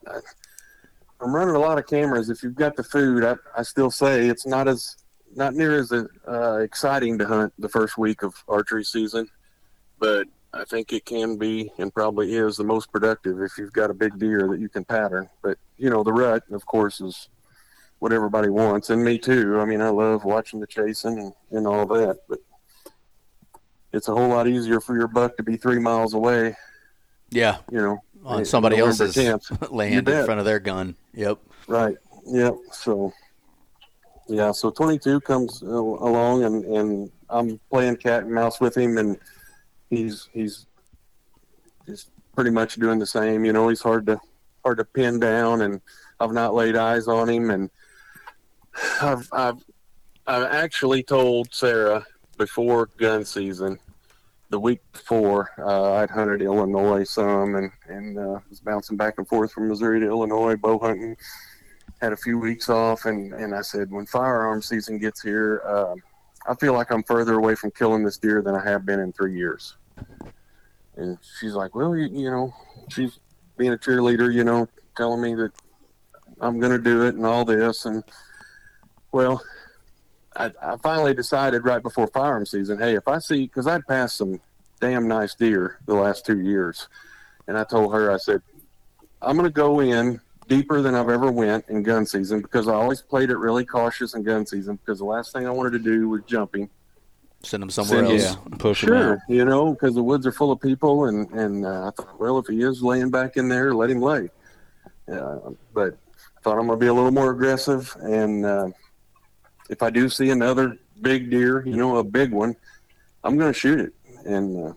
I'm 1.20 1.34
running 1.34 1.54
a 1.54 1.58
lot 1.58 1.78
of 1.78 1.86
cameras. 1.86 2.30
If 2.30 2.42
you've 2.42 2.54
got 2.54 2.76
the 2.76 2.82
food, 2.82 3.24
I, 3.24 3.36
I 3.56 3.62
still 3.62 3.90
say 3.90 4.28
it's 4.28 4.46
not 4.46 4.68
as 4.68 4.96
not 5.34 5.54
near 5.54 5.78
as 5.78 5.92
uh, 5.92 6.58
exciting 6.58 7.18
to 7.18 7.26
hunt 7.26 7.52
the 7.58 7.68
first 7.68 7.96
week 7.96 8.22
of 8.22 8.34
archery 8.48 8.84
season, 8.84 9.28
but 9.98 10.26
I 10.52 10.64
think 10.64 10.92
it 10.92 11.06
can 11.06 11.36
be 11.36 11.70
and 11.78 11.94
probably 11.94 12.34
is 12.34 12.56
the 12.56 12.64
most 12.64 12.92
productive 12.92 13.40
if 13.40 13.56
you've 13.56 13.72
got 13.72 13.90
a 13.90 13.94
big 13.94 14.18
deer 14.18 14.48
that 14.48 14.60
you 14.60 14.68
can 14.68 14.84
pattern. 14.84 15.28
But 15.42 15.58
you 15.78 15.88
know, 15.88 16.02
the 16.02 16.12
rut, 16.12 16.42
of 16.50 16.66
course, 16.66 17.00
is 17.00 17.28
what 18.00 18.12
everybody 18.12 18.48
wants, 18.48 18.90
and 18.90 19.02
me 19.02 19.16
too. 19.16 19.60
I 19.60 19.64
mean, 19.64 19.80
I 19.80 19.88
love 19.88 20.24
watching 20.24 20.60
the 20.60 20.66
chasing 20.66 21.18
and, 21.18 21.32
and 21.50 21.66
all 21.66 21.86
that, 21.86 22.18
but 22.28 22.40
it's 23.92 24.08
a 24.08 24.14
whole 24.14 24.28
lot 24.28 24.48
easier 24.48 24.80
for 24.80 24.96
your 24.96 25.08
buck 25.08 25.36
to 25.36 25.42
be 25.42 25.56
three 25.56 25.78
miles 25.78 26.14
away. 26.14 26.56
Yeah, 27.30 27.58
You 27.70 27.78
know, 27.78 27.98
on 28.24 28.40
eh, 28.42 28.44
somebody 28.44 28.76
November 28.76 29.04
else's 29.04 29.16
10th. 29.16 29.70
Land 29.72 30.08
in 30.08 30.24
front 30.24 30.38
of 30.38 30.46
their 30.46 30.58
gun. 30.58 30.96
Yep. 31.14 31.38
Right. 31.66 31.96
Yep. 32.26 32.54
So, 32.72 33.12
yeah. 34.28 34.52
So 34.52 34.70
22 34.70 35.20
comes 35.20 35.62
uh, 35.62 35.68
along, 35.68 36.44
and 36.44 36.64
and 36.64 37.10
I'm 37.30 37.58
playing 37.70 37.96
cat 37.96 38.24
and 38.24 38.32
mouse 38.32 38.60
with 38.60 38.76
him, 38.76 38.98
and 38.98 39.18
he's 39.88 40.28
he's 40.32 40.66
just 41.86 42.10
pretty 42.34 42.50
much 42.50 42.74
doing 42.76 42.98
the 42.98 43.06
same. 43.06 43.44
You 43.44 43.52
know, 43.52 43.68
he's 43.68 43.82
hard 43.82 44.06
to 44.06 44.20
hard 44.62 44.78
to 44.78 44.84
pin 44.84 45.18
down, 45.18 45.62
and 45.62 45.80
I've 46.20 46.32
not 46.32 46.54
laid 46.54 46.76
eyes 46.76 47.08
on 47.08 47.28
him, 47.30 47.50
and 47.50 47.70
I've 49.00 49.28
I've 49.32 49.64
I've 50.26 50.52
actually 50.52 51.02
told 51.02 51.52
Sarah 51.54 52.04
before 52.36 52.88
gun 52.96 53.24
season. 53.24 53.78
The 54.50 54.60
week 54.60 54.80
before, 54.92 55.50
uh, 55.58 55.94
I'd 55.94 56.10
hunted 56.10 56.42
Illinois 56.42 57.04
some 57.04 57.54
and 57.54 57.70
and 57.88 58.18
uh, 58.18 58.40
was 58.50 58.60
bouncing 58.60 58.98
back 58.98 59.14
and 59.16 59.26
forth 59.26 59.52
from 59.52 59.68
Missouri 59.68 60.00
to 60.00 60.06
Illinois 60.06 60.56
bow 60.56 60.78
hunting 60.78 61.16
had 62.02 62.12
a 62.12 62.16
few 62.16 62.36
weeks 62.36 62.68
off, 62.68 63.06
and 63.06 63.32
and 63.32 63.54
I 63.54 63.62
said, 63.62 63.90
when 63.90 64.06
firearm 64.06 64.60
season 64.60 64.98
gets 64.98 65.22
here, 65.22 65.62
uh, 65.64 65.94
I 66.46 66.54
feel 66.56 66.72
like 66.74 66.90
I'm 66.90 67.04
further 67.04 67.34
away 67.34 67.54
from 67.54 67.70
killing 67.70 68.04
this 68.04 68.18
deer 68.18 68.42
than 68.42 68.56
I 68.56 68.64
have 68.64 68.84
been 68.84 68.98
in 68.98 69.12
three 69.12 69.36
years. 69.36 69.76
And 70.96 71.16
she's 71.38 71.54
like, 71.54 71.74
well, 71.76 71.96
you, 71.96 72.08
you 72.08 72.30
know, 72.30 72.52
she's 72.90 73.20
being 73.56 73.72
a 73.72 73.78
cheerleader, 73.78 74.34
you 74.34 74.42
know, 74.42 74.68
telling 74.96 75.22
me 75.22 75.34
that 75.36 75.52
I'm 76.40 76.58
going 76.58 76.72
to 76.72 76.82
do 76.82 77.06
it 77.06 77.14
and 77.14 77.24
all 77.24 77.44
this. 77.44 77.84
And 77.84 78.02
well, 79.12 79.40
I, 80.36 80.50
I 80.62 80.76
finally 80.82 81.14
decided 81.14 81.64
right 81.64 81.82
before 81.82 82.06
firearm 82.08 82.46
season, 82.46 82.78
hey, 82.78 82.94
if 82.94 83.06
I 83.08 83.18
see, 83.18 83.42
because 83.42 83.66
I'd 83.66 83.86
passed 83.86 84.16
some 84.16 84.40
damn 84.80 85.06
nice 85.08 85.34
deer 85.34 85.78
the 85.86 85.94
last 85.94 86.24
two 86.26 86.40
years, 86.40 86.88
and 87.46 87.56
I 87.58 87.64
told 87.64 87.92
her, 87.94 88.10
I 88.10 88.16
said, 88.16 88.42
I'm 89.20 89.36
going 89.36 89.48
to 89.48 89.52
go 89.54 89.80
in 89.80 90.20
deeper 90.48 90.82
than 90.82 90.94
I've 90.94 91.08
ever 91.08 91.30
went 91.30 91.66
in 91.68 91.82
gun 91.82 92.04
season 92.06 92.40
because 92.40 92.66
I 92.68 92.74
always 92.74 93.00
played 93.00 93.30
it 93.30 93.36
really 93.36 93.64
cautious 93.64 94.14
in 94.14 94.22
gun 94.22 94.44
season 94.46 94.76
because 94.76 94.98
the 94.98 95.04
last 95.04 95.32
thing 95.32 95.46
I 95.46 95.50
wanted 95.50 95.72
to 95.72 95.78
do 95.78 96.08
was 96.08 96.22
jumping. 96.26 96.68
Send 97.44 97.62
them 97.62 97.70
somewhere 97.70 98.06
Send- 98.06 98.20
else. 98.20 98.36
Yeah, 98.50 98.56
push 98.58 98.80
them 98.82 98.88
Sure, 98.88 99.12
out. 99.14 99.18
you 99.28 99.44
know, 99.44 99.72
because 99.72 99.94
the 99.94 100.02
woods 100.02 100.26
are 100.26 100.32
full 100.32 100.52
of 100.52 100.60
people, 100.60 101.06
and 101.06 101.28
and 101.32 101.66
uh, 101.66 101.88
I 101.88 101.90
thought, 101.90 102.18
well, 102.20 102.38
if 102.38 102.46
he 102.46 102.62
is 102.62 102.82
laying 102.84 103.10
back 103.10 103.36
in 103.36 103.48
there, 103.48 103.74
let 103.74 103.90
him 103.90 104.00
lay. 104.00 104.30
Uh, 105.12 105.38
but 105.74 105.96
I 106.36 106.40
thought 106.42 106.58
I'm 106.58 106.66
gonna 106.68 106.76
be 106.76 106.86
a 106.86 106.94
little 106.94 107.10
more 107.10 107.32
aggressive, 107.32 107.94
and 108.00 108.44
uh, 108.46 108.68
if 109.72 109.82
I 109.82 109.88
do 109.90 110.08
see 110.10 110.28
another 110.30 110.76
big 111.00 111.30
deer, 111.30 111.64
you 111.66 111.76
know, 111.76 111.96
a 111.96 112.04
big 112.04 112.30
one, 112.30 112.54
I'm 113.24 113.38
gonna 113.38 113.52
shoot 113.54 113.80
it. 113.80 113.92
And 114.26 114.66
uh, 114.66 114.72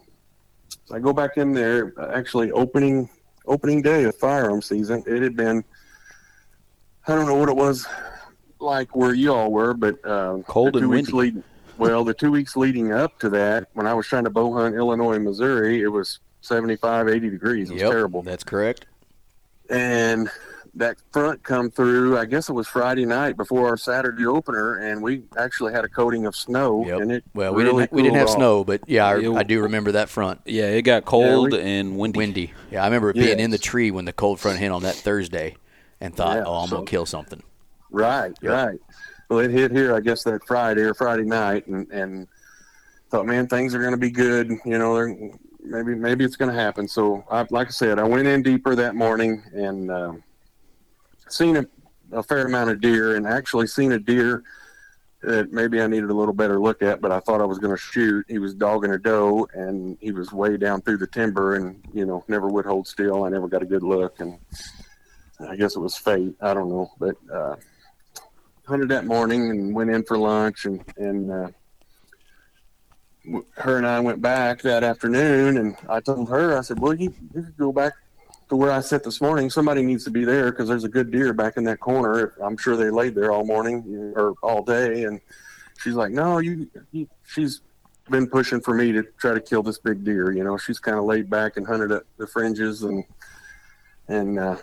so 0.86 0.96
I 0.96 1.00
go 1.00 1.12
back 1.14 1.38
in 1.38 1.52
there. 1.54 1.94
Actually, 2.16 2.52
opening 2.52 3.10
opening 3.46 3.82
day 3.82 4.06
of 4.06 4.16
firearm 4.16 4.62
season, 4.62 5.04
it 5.06 5.22
had 5.22 5.36
been. 5.36 5.64
I 7.08 7.14
don't 7.14 7.28
know 7.28 7.36
what 7.36 7.50
it 7.50 7.56
was 7.56 7.86
like 8.60 8.96
where 8.96 9.14
you 9.14 9.32
all 9.34 9.52
were, 9.52 9.74
but 9.76 10.04
uh, 10.06 10.38
Cold 10.48 10.78
and 10.78 10.90
windy. 10.90 11.12
leading- 11.12 11.44
well, 11.78 12.06
the 12.06 12.14
two 12.14 12.32
weeks 12.32 12.56
leading 12.56 12.94
up 12.94 13.20
to 13.20 13.30
that, 13.32 13.68
when 13.74 13.86
I 13.86 13.94
was 13.94 14.08
trying 14.08 14.24
to 14.24 14.30
bow 14.30 14.54
hunt 14.54 14.76
Illinois 14.76 15.16
and 15.16 15.26
Missouri, 15.26 15.82
it 15.82 15.90
was 15.90 16.20
75, 16.40 17.10
80 17.10 17.30
degrees. 17.30 17.70
It 17.70 17.74
was 17.74 17.82
Yep, 17.82 17.92
terrible. 17.92 18.22
That's 18.22 18.46
correct. 18.46 18.86
And 19.70 20.30
that 20.78 20.98
front 21.14 21.42
come 21.44 21.72
through, 21.72 22.18
I 22.18 22.26
guess 22.26 22.50
it 22.50 22.54
was 22.54 22.68
Friday 22.68 23.06
night 23.06 23.38
before 23.38 23.68
our 23.68 23.78
Saturday 23.78 24.26
opener, 24.26 24.76
and 24.80 25.02
we 25.02 25.24
actually 25.38 25.72
had 25.72 25.86
a 25.86 25.88
coating 25.90 26.26
of 26.26 26.36
snow. 26.36 26.86
Yep. 26.86 27.00
And 27.02 27.12
it 27.14 27.24
Well, 27.34 27.54
we 27.54 27.64
really 27.64 27.84
didn't 27.84 27.94
we 27.94 28.02
didn't 28.04 28.18
have 28.18 28.28
off. 28.28 28.36
snow, 28.36 28.64
but 28.66 28.82
yeah, 28.88 29.06
I, 29.08 29.20
It- 29.20 29.32
I 29.36 29.44
do 29.44 29.62
remember 29.62 29.94
that 29.94 30.10
front. 30.10 30.42
Yeah, 30.46 30.66
it 30.66 30.82
got 30.82 31.06
cold 31.06 31.54
we- 31.54 31.62
and 31.62 31.98
windy. 31.98 32.18
Windy. 32.18 32.54
Yeah, 32.72 32.82
I 32.84 32.86
remember 32.88 33.14
being 33.14 33.40
in 33.40 33.52
the 33.52 33.58
tree 33.58 33.90
when 33.92 34.06
the 34.06 34.14
cold 34.14 34.40
front 34.40 34.60
hit 34.60 34.72
on 34.72 34.84
that 34.84 34.96
Thursday, 34.96 35.56
and 36.02 36.14
thought, 36.16 36.38
Yeah, 36.38 36.44
"Oh, 36.46 36.56
I'm 36.56 36.68
so- 36.70 36.76
gonna 36.78 36.88
kill 36.88 37.06
something." 37.06 37.42
Right, 37.92 38.34
Yep. 38.42 38.52
right. 38.52 38.80
Well, 39.30 39.40
it 39.40 39.52
hit 39.52 39.72
here, 39.72 39.96
I 39.96 40.02
guess, 40.02 40.24
that 40.24 40.46
Friday 40.46 40.82
or 40.82 40.94
Friday 40.94 41.24
night, 41.24 41.66
and, 41.68 41.90
and 41.90 42.28
thought, 43.10 43.26
man, 43.26 43.48
things 43.48 43.74
are 43.74 43.80
going 43.80 43.92
to 43.94 43.98
be 43.98 44.12
good. 44.12 44.50
You 44.66 44.78
know, 44.78 44.94
they're, 44.94 45.16
maybe 45.64 45.96
maybe 45.96 46.26
it's 46.26 46.36
going 46.36 46.54
to 46.54 46.60
happen. 46.60 46.88
So, 46.88 47.24
I, 47.32 47.46
like 47.50 47.68
I 47.68 47.72
said, 47.72 47.98
I 47.98 48.04
went 48.04 48.28
in 48.28 48.44
deeper 48.44 48.76
that 48.76 48.94
morning 48.96 49.42
and 49.54 49.90
uh, 49.90 50.14
seen 51.30 51.58
a, 51.58 51.66
a 52.12 52.24
fair 52.24 52.46
amount 52.46 52.72
of 52.72 52.82
deer, 52.82 53.16
and 53.16 53.28
actually 53.28 53.68
seen 53.68 53.92
a 53.92 54.00
deer 54.00 54.44
that 55.22 55.52
maybe 55.52 55.82
I 55.82 55.88
needed 55.88 56.10
a 56.10 56.14
little 56.14 56.34
better 56.34 56.60
look 56.60 56.84
at, 56.84 57.02
but 57.02 57.12
I 57.12 57.20
thought 57.20 57.42
I 57.42 57.46
was 57.46 57.58
going 57.58 57.76
to 57.76 57.82
shoot. 57.82 58.26
He 58.28 58.38
was 58.38 58.54
dogging 58.54 58.92
a 58.92 59.00
doe, 59.00 59.48
and 59.54 59.98
he 60.00 60.12
was 60.12 60.32
way 60.32 60.58
down 60.58 60.82
through 60.82 60.98
the 60.98 61.08
timber, 61.08 61.56
and 61.56 61.84
you 61.94 62.06
know, 62.06 62.24
never 62.28 62.48
would 62.48 62.66
hold 62.66 62.88
still. 62.88 63.24
I 63.24 63.30
never 63.30 63.48
got 63.48 63.64
a 63.64 63.66
good 63.66 63.84
look, 63.84 64.20
and 64.20 64.38
I 65.40 65.56
guess 65.56 65.76
it 65.76 65.80
was 65.80 65.96
fate. 65.96 66.36
I 66.42 66.54
don't 66.54 66.70
know, 66.70 66.92
but. 67.00 67.16
Uh, 67.32 67.56
hunted 68.68 68.90
that 68.90 69.06
morning 69.06 69.52
and 69.52 69.76
went 69.76 69.90
in 69.90 70.04
for 70.04 70.18
lunch 70.18 70.66
and 70.66 70.84
and 70.98 71.32
uh, 71.32 71.48
her 73.58 73.78
and 73.78 73.86
I 73.86 74.00
went 74.00 74.22
back 74.22 74.62
that 74.64 74.84
afternoon 74.84 75.58
and 75.58 75.78
I 75.88 76.00
told 76.00 76.30
her 76.30 76.58
I 76.58 76.62
said 76.62 76.80
well 76.80 76.94
you, 76.94 77.14
you 77.34 77.44
could 77.44 77.58
go 77.58 77.72
back 77.72 77.94
to 78.50 78.56
where 78.56 78.72
I 78.72 78.80
sat 78.80 79.04
this 79.04 79.22
morning 79.22 79.50
somebody 79.50 79.82
needs 79.82 80.04
to 80.06 80.12
be 80.12 80.26
there 80.26 80.52
because 80.52 80.68
there's 80.68 80.84
a 80.84 80.90
good 80.90 81.12
deer 81.12 81.34
back 81.34 81.58
in 81.58 81.64
that 81.66 81.80
corner 81.80 82.34
I'm 82.44 82.58
sure 82.58 82.76
they 82.76 82.90
laid 82.90 83.16
there 83.16 83.32
all 83.32 83.46
morning 83.46 84.14
or 84.16 84.36
all 84.44 84.64
day 84.64 85.04
and 85.06 85.20
she's 85.80 85.96
like 85.96 86.12
no 86.12 86.40
you, 86.40 86.70
you 86.92 87.08
she's 87.28 87.62
been 88.10 88.28
pushing 88.28 88.62
for 88.62 88.76
me 88.76 88.92
to 88.92 89.04
try 89.18 89.34
to 89.34 89.42
kill 89.42 89.64
this 89.64 89.80
big 89.80 90.04
deer 90.04 90.32
you 90.32 90.44
know 90.44 90.58
she's 90.58 90.80
kind 90.80 90.98
of 90.98 91.06
laid 91.06 91.30
back 91.30 91.58
and 91.58 91.66
hunted 91.66 91.92
at 91.92 92.04
the 92.18 92.28
fringes 92.28 92.84
and 92.84 93.04
and 94.08 94.38
uh, 94.38 94.56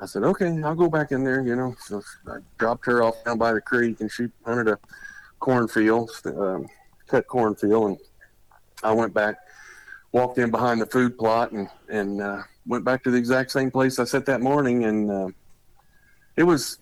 I 0.00 0.06
said, 0.06 0.22
okay, 0.22 0.62
I'll 0.62 0.74
go 0.74 0.88
back 0.88 1.10
in 1.10 1.24
there, 1.24 1.42
you 1.42 1.56
know. 1.56 1.74
So 1.80 2.02
I 2.26 2.38
dropped 2.58 2.86
her 2.86 3.02
off 3.02 3.22
down 3.24 3.38
by 3.38 3.52
the 3.52 3.60
creek, 3.60 4.00
and 4.00 4.10
she 4.10 4.28
hunted 4.44 4.68
a 4.68 4.78
cornfield, 5.40 6.10
um, 6.24 6.68
cut 7.06 7.26
cornfield, 7.26 7.90
and 7.90 7.98
I 8.82 8.92
went 8.92 9.12
back, 9.12 9.36
walked 10.12 10.38
in 10.38 10.50
behind 10.50 10.80
the 10.80 10.86
food 10.86 11.18
plot, 11.18 11.50
and 11.50 11.68
and 11.88 12.20
uh, 12.20 12.42
went 12.68 12.84
back 12.84 13.02
to 13.04 13.10
the 13.10 13.16
exact 13.16 13.50
same 13.50 13.70
place 13.70 13.98
I 13.98 14.04
sat 14.04 14.26
that 14.26 14.40
morning, 14.40 14.84
and 14.84 15.10
uh, 15.10 15.28
it 16.36 16.44
was. 16.44 16.78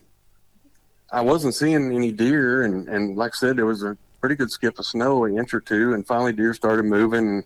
I 1.12 1.20
wasn't 1.20 1.54
seeing 1.54 1.92
any 1.94 2.12
deer, 2.12 2.64
and 2.64 2.88
and 2.88 3.16
like 3.16 3.32
I 3.34 3.38
said, 3.38 3.56
there 3.56 3.66
was 3.66 3.84
a 3.84 3.96
pretty 4.20 4.34
good 4.34 4.50
skip 4.50 4.78
of 4.78 4.84
snow, 4.84 5.24
an 5.24 5.38
inch 5.38 5.54
or 5.54 5.60
two, 5.60 5.94
and 5.94 6.06
finally 6.06 6.32
deer 6.32 6.52
started 6.52 6.84
moving. 6.84 7.28
And 7.28 7.44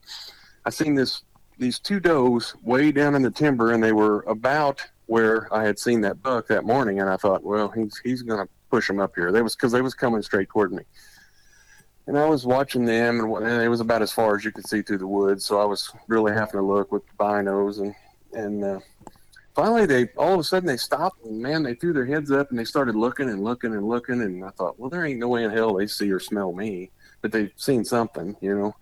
I 0.65 0.71
seen 0.71 0.95
this 0.95 1.23
these 1.59 1.79
two 1.79 2.01
does 2.01 2.55
way 2.63 2.91
down 2.91 3.15
in 3.15 3.23
the 3.23 3.31
timber, 3.31 3.73
and 3.73 3.83
they 3.83 3.93
were 3.93 4.23
about 4.23 4.85
where 5.07 5.53
I 5.53 5.65
had 5.65 5.79
seen 5.79 6.01
that 6.01 6.23
buck 6.23 6.49
that 6.49 6.65
morning, 6.65 7.01
and 7.01 7.11
I 7.11 7.17
thought, 7.17 7.45
well, 7.45 7.69
he's 7.69 8.01
he's 8.03 8.23
gonna 8.23 8.49
push 8.71 8.89
them 8.89 8.99
up 8.99 9.13
here. 9.15 9.31
They 9.31 9.43
was 9.43 9.55
because 9.55 9.73
they 9.73 9.83
was 9.83 9.95
coming 9.95 10.23
straight 10.23 10.49
toward 10.49 10.73
me, 10.73 10.85
and 12.07 12.19
I 12.19 12.27
was 12.27 12.47
watching 12.47 12.87
them, 12.87 13.21
and, 13.21 13.47
and 13.47 13.63
it 13.63 13.69
was 13.69 13.81
about 13.81 14.01
as 14.01 14.11
far 14.11 14.37
as 14.37 14.45
you 14.45 14.53
could 14.53 14.67
see 14.67 14.81
through 14.81 14.99
the 14.99 15.07
woods. 15.07 15.45
So 15.45 15.61
I 15.61 15.65
was 15.67 15.93
really 16.09 16.33
having 16.33 16.53
to 16.53 16.63
look 16.63 16.91
with 16.91 17.03
binos, 17.19 17.79
and 17.79 17.95
and 18.33 18.65
uh, 18.65 18.81
finally 19.55 19.87
they 19.87 20.09
all 20.17 20.35
of 20.35 20.41
a 20.41 20.45
sudden 20.45 20.67
they 20.67 20.77
stopped, 20.77 21.25
and 21.25 21.41
man, 21.41 21.63
they 21.63 21.75
threw 21.75 21.93
their 21.93 22.07
heads 22.07 22.31
up 22.31 22.51
and 22.51 22.59
they 22.59 22.65
started 22.65 22.95
looking 22.95 23.29
and 23.29 23.45
looking 23.45 23.75
and 23.75 23.89
looking, 23.89 24.21
and 24.23 24.45
I 24.45 24.51
thought, 24.51 24.79
well, 24.79 24.91
there 24.91 25.05
ain't 25.05 25.21
no 25.21 25.29
way 25.29 25.45
in 25.45 25.51
hell 25.51 25.75
they 25.75 25.87
see 25.87 26.11
or 26.11 26.21
smell 26.21 26.53
me, 26.53 26.91
but 27.21 27.33
they've 27.33 27.53
seen 27.57 27.85
something, 27.85 28.37
you 28.41 28.57
know. 28.57 28.75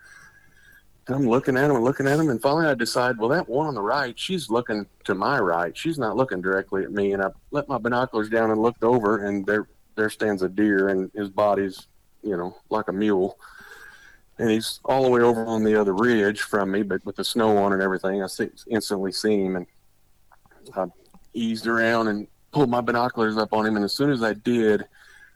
And 1.07 1.16
I'm 1.16 1.26
looking 1.26 1.57
at 1.57 1.68
them 1.68 1.76
and 1.76 1.84
looking 1.84 2.07
at 2.07 2.16
them, 2.18 2.28
and 2.28 2.40
finally 2.40 2.66
I 2.66 2.74
decide, 2.74 3.16
well, 3.18 3.30
that 3.30 3.49
one 3.49 3.66
on 3.66 3.74
the 3.74 3.80
right, 3.80 4.18
she's 4.18 4.51
looking 4.51 4.86
to 5.05 5.14
my 5.14 5.38
right. 5.38 5.74
She's 5.74 5.99
not 5.99 6.16
looking 6.16 6.42
directly 6.42 6.84
at 6.84 6.92
me. 6.92 7.12
And 7.12 7.22
I 7.22 7.30
let 7.51 7.66
my 7.66 7.78
binoculars 7.78 8.28
down 8.28 8.51
and 8.51 8.61
looked 8.61 8.84
over, 8.84 9.24
and 9.24 9.46
there 9.46 9.68
there 9.96 10.11
stands 10.11 10.42
a 10.42 10.49
deer, 10.49 10.88
and 10.88 11.11
his 11.14 11.30
body's, 11.30 11.88
you 12.22 12.36
know, 12.36 12.57
like 12.68 12.88
a 12.88 12.92
mule. 12.92 13.38
And 14.39 14.51
he's 14.51 14.80
all 14.84 15.03
the 15.03 15.11
way 15.11 15.20
over 15.20 15.45
on 15.47 15.64
the 15.64 15.80
other 15.80 15.95
ridge 15.95 16.43
from 16.43 16.70
me, 16.70 16.82
but 16.82 17.05
with 17.05 17.16
the 17.16 17.24
snow 17.24 17.57
on 17.59 17.72
and 17.72 17.82
everything, 17.82 18.22
I 18.22 18.28
see, 18.28 18.51
instantly 18.68 19.11
see 19.11 19.45
him, 19.45 19.57
and 19.57 19.66
I 20.76 20.86
eased 21.34 21.66
around 21.66 22.09
and 22.09 22.28
pulled 22.53 22.70
my 22.70 22.80
binoculars 22.80 23.36
up 23.36 23.53
on 23.53 23.66
him. 23.66 23.76
And 23.76 23.84
as 23.84 23.93
soon 23.93 24.11
as 24.11 24.22
I 24.22 24.34
did, 24.34 24.84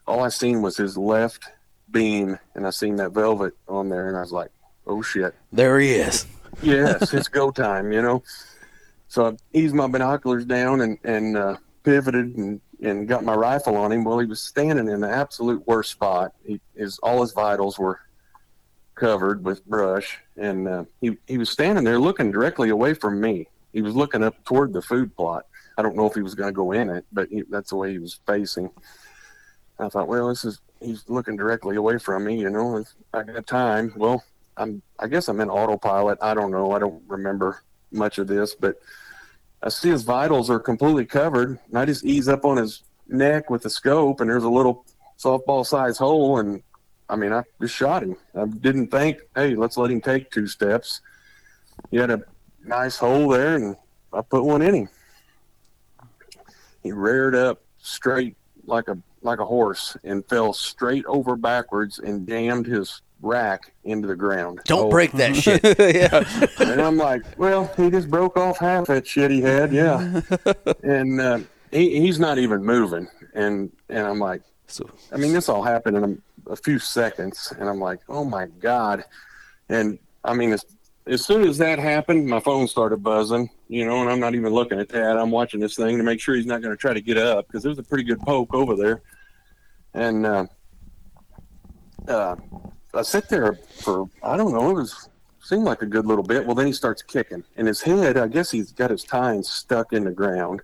all 0.07 0.23
I 0.23 0.29
seen 0.29 0.63
was 0.63 0.77
his 0.77 0.97
left 0.97 1.45
beam, 1.91 2.39
and 2.55 2.67
I 2.67 2.71
seen 2.71 2.97
that 2.97 3.13
velvet 3.13 3.55
on 3.69 3.89
there, 3.89 4.09
and 4.09 4.17
I 4.17 4.21
was 4.21 4.33
like, 4.33 4.51
oh 4.87 5.03
shit 5.03 5.35
There 5.53 5.79
he 5.79 5.93
is. 5.93 6.27
yes, 6.63 7.13
it's 7.15 7.29
go 7.29 7.51
time, 7.51 7.93
you 7.93 8.03
know. 8.03 8.23
So 9.09 9.27
I 9.27 9.37
eased 9.53 9.75
my 9.75 9.87
binoculars 9.87 10.45
down 10.45 10.81
and 10.81 10.99
and 11.05 11.37
uh, 11.37 11.57
pivoted 11.85 12.37
and 12.37 12.61
and 12.83 13.07
got 13.07 13.25
my 13.25 13.35
rifle 13.35 13.77
on 13.77 13.93
him. 13.93 14.05
Well, 14.05 14.19
he 14.19 14.27
was 14.27 14.41
standing 14.41 14.89
in 14.89 15.01
the 15.01 15.11
absolute 15.11 15.67
worst 15.67 15.93
spot. 15.93 16.33
He, 16.45 16.61
his 16.75 16.99
all 16.99 17.21
his 17.21 17.33
vitals 17.33 17.79
were 17.79 18.01
covered 18.95 19.45
with 19.45 19.65
brush, 19.67 20.19
and 20.37 20.69
uh, 20.69 20.85
he 21.01 21.17
he 21.27 21.39
was 21.39 21.51
standing 21.51 21.85
there 21.85 21.99
looking 21.99 22.31
directly 22.31 22.71
away 22.71 22.95
from 22.95 23.21
me. 23.21 23.49
He 23.73 23.83
was 23.83 23.95
looking 23.95 24.23
up 24.23 24.43
toward 24.45 24.73
the 24.73 24.83
food 24.83 25.17
plot. 25.17 25.47
I 25.79 25.83
don't 25.83 25.97
know 25.97 26.07
if 26.07 26.15
he 26.15 26.23
was 26.23 26.35
going 26.35 26.49
to 26.49 26.55
go 26.55 26.73
in 26.73 26.91
it, 26.91 27.07
but 27.13 27.29
he, 27.29 27.43
that's 27.49 27.71
the 27.71 27.77
way 27.77 27.93
he 27.93 27.99
was 27.99 28.21
facing. 28.27 28.71
I 29.79 29.89
thought, 29.89 30.09
well, 30.09 30.29
this 30.29 30.45
is 30.45 30.61
he's 30.81 31.09
looking 31.09 31.37
directly 31.37 31.77
away 31.77 31.99
from 31.99 32.25
me. 32.25 32.41
You 32.41 32.51
know, 32.51 32.85
I 33.13 33.23
got 33.23 33.47
time. 33.47 33.93
Well, 33.97 34.23
I'm 34.57 34.83
I 34.99 35.09
guess 35.09 35.29
I'm 35.29 35.41
in 35.41 35.51
autopilot. 35.51 36.19
I 36.21 36.35
don't 36.35 36.51
know. 36.51 36.73
I 36.73 36.79
don't 36.79 37.03
remember 37.09 37.63
much 37.91 38.19
of 38.19 38.27
this, 38.27 38.55
but 38.55 38.77
I 39.63 39.69
see 39.69 39.91
his 39.91 40.03
vitals 40.03 40.51
are 40.51 40.61
completely 40.61 41.07
covered. 41.07 41.59
And 41.69 41.79
I 41.79 41.85
just 41.85 42.05
ease 42.05 42.29
up 42.29 42.45
on 42.45 42.57
his 42.57 42.83
neck 43.09 43.51
with 43.51 43.63
the 43.63 43.71
scope, 43.71 44.21
and 44.21 44.29
there's 44.29 44.45
a 44.45 44.51
little 44.51 44.85
softball 45.19 45.65
size 45.65 45.99
hole. 45.99 46.39
And 46.39 46.63
I 47.13 47.17
mean, 47.17 47.31
I 47.31 47.43
just 47.61 47.75
shot 47.75 48.03
him. 48.03 48.17
I 48.35 48.47
didn't 48.47 48.87
think, 48.91 49.19
hey, 49.37 49.55
let's 49.55 49.77
let 49.77 49.91
him 49.91 50.01
take 50.01 50.31
two 50.31 50.47
steps. 50.47 51.03
He 51.91 51.99
had 51.99 52.11
a 52.11 52.23
nice 52.65 52.97
hole 52.97 53.29
there, 53.29 53.55
and 53.57 53.77
I 54.15 54.23
put 54.23 54.45
one 54.45 54.63
in 54.63 54.75
him. 54.75 54.89
He 56.83 56.91
reared 56.91 57.35
up 57.35 57.61
straight 57.79 58.35
like 58.65 58.89
a 58.89 58.97
like 59.21 59.41
a 59.41 59.45
horse 59.45 59.95
and 60.05 60.27
fell 60.27 60.53
straight 60.55 61.05
over 61.07 61.37
backwards 61.37 61.99
and 61.99 62.27
jammed 62.27 62.67
his 62.67 63.03
rack 63.21 63.73
into 63.85 64.09
the 64.09 64.17
ground. 64.17 64.61
Don't 64.65 64.87
Oh. 64.87 64.91
break 64.91 65.13
that 65.13 65.37
shit. 65.45 65.63
yeah. 65.79 66.25
And 66.59 66.81
I'm 66.81 66.97
like, 66.97 67.23
well, 67.39 67.71
he 67.77 67.91
just 67.91 68.11
broke 68.11 68.37
off 68.39 68.57
half 68.59 68.87
that 68.87 69.07
shit 69.07 69.31
he 69.31 69.43
had, 69.43 69.71
yeah. 69.73 70.23
and 70.83 71.21
uh, 71.21 71.39
he, 71.71 72.01
he's 72.01 72.19
not 72.19 72.39
even 72.39 72.65
moving, 72.65 73.07
and 73.35 73.71
and 73.91 74.07
I'm 74.07 74.19
like, 74.19 74.41
So 74.67 74.89
I 75.13 75.19
mean, 75.19 75.35
this 75.35 75.51
all 75.51 75.63
happened 75.63 75.99
in 75.99 76.23
a, 76.49 76.57
few 76.57 76.79
seconds, 76.79 77.53
and 77.59 77.69
I'm 77.69 77.81
like, 77.81 78.01
oh 78.09 78.25
my 78.25 78.47
god, 78.47 79.05
and 79.69 79.99
I 80.25 80.35
mean, 80.35 80.53
as, 80.53 80.65
as 81.07 81.25
soon 81.25 81.47
as 81.47 81.59
that 81.59 81.79
happened, 81.79 82.27
my 82.27 82.41
phone 82.41 82.69
started 82.69 83.03
buzzing, 83.03 83.51
you 83.69 83.85
know, 83.85 84.01
and 84.01 84.11
I'm 84.11 84.21
not 84.21 84.35
even 84.35 84.53
looking 84.53 84.79
at 84.79 84.89
that. 84.91 85.17
I'm 85.17 85.31
watching 85.31 85.61
this 85.61 85.77
thing 85.77 85.97
to 85.99 86.05
make 86.05 86.21
sure 86.21 86.35
he's 86.35 86.47
not 86.47 86.63
going 86.63 86.75
to 86.75 86.81
try 86.81 86.93
to 86.93 87.01
get 87.01 87.19
up 87.19 87.47
because 87.47 87.63
there's 87.63 87.79
a 87.79 87.83
pretty 87.83 88.05
good 88.05 88.21
poke 88.21 88.55
over 88.55 88.77
there, 88.77 89.03
and 89.95 90.27
uh, 90.27 90.47
uh, 92.09 92.37
I 92.95 93.03
sit 93.03 93.29
there 93.29 93.55
for 93.81 94.09
I 94.23 94.37
don't 94.37 94.53
know, 94.53 94.71
it 94.71 94.75
was 94.75 95.09
seemed 95.43 95.65
like 95.65 95.83
a 95.83 95.87
good 95.87 96.07
little 96.07 96.25
bit. 96.25 96.47
Well, 96.47 96.55
then 96.55 96.67
he 96.67 96.73
starts 96.73 97.03
kicking, 97.03 97.45
and 97.57 97.67
his 97.67 97.83
head, 97.83 98.17
I 98.17 98.29
guess 98.29 98.51
he's 98.51 98.73
got 98.73 98.91
his 98.91 99.05
tines 99.05 99.49
stuck 99.49 99.93
in 99.93 100.05
the 100.05 100.11
ground. 100.11 100.63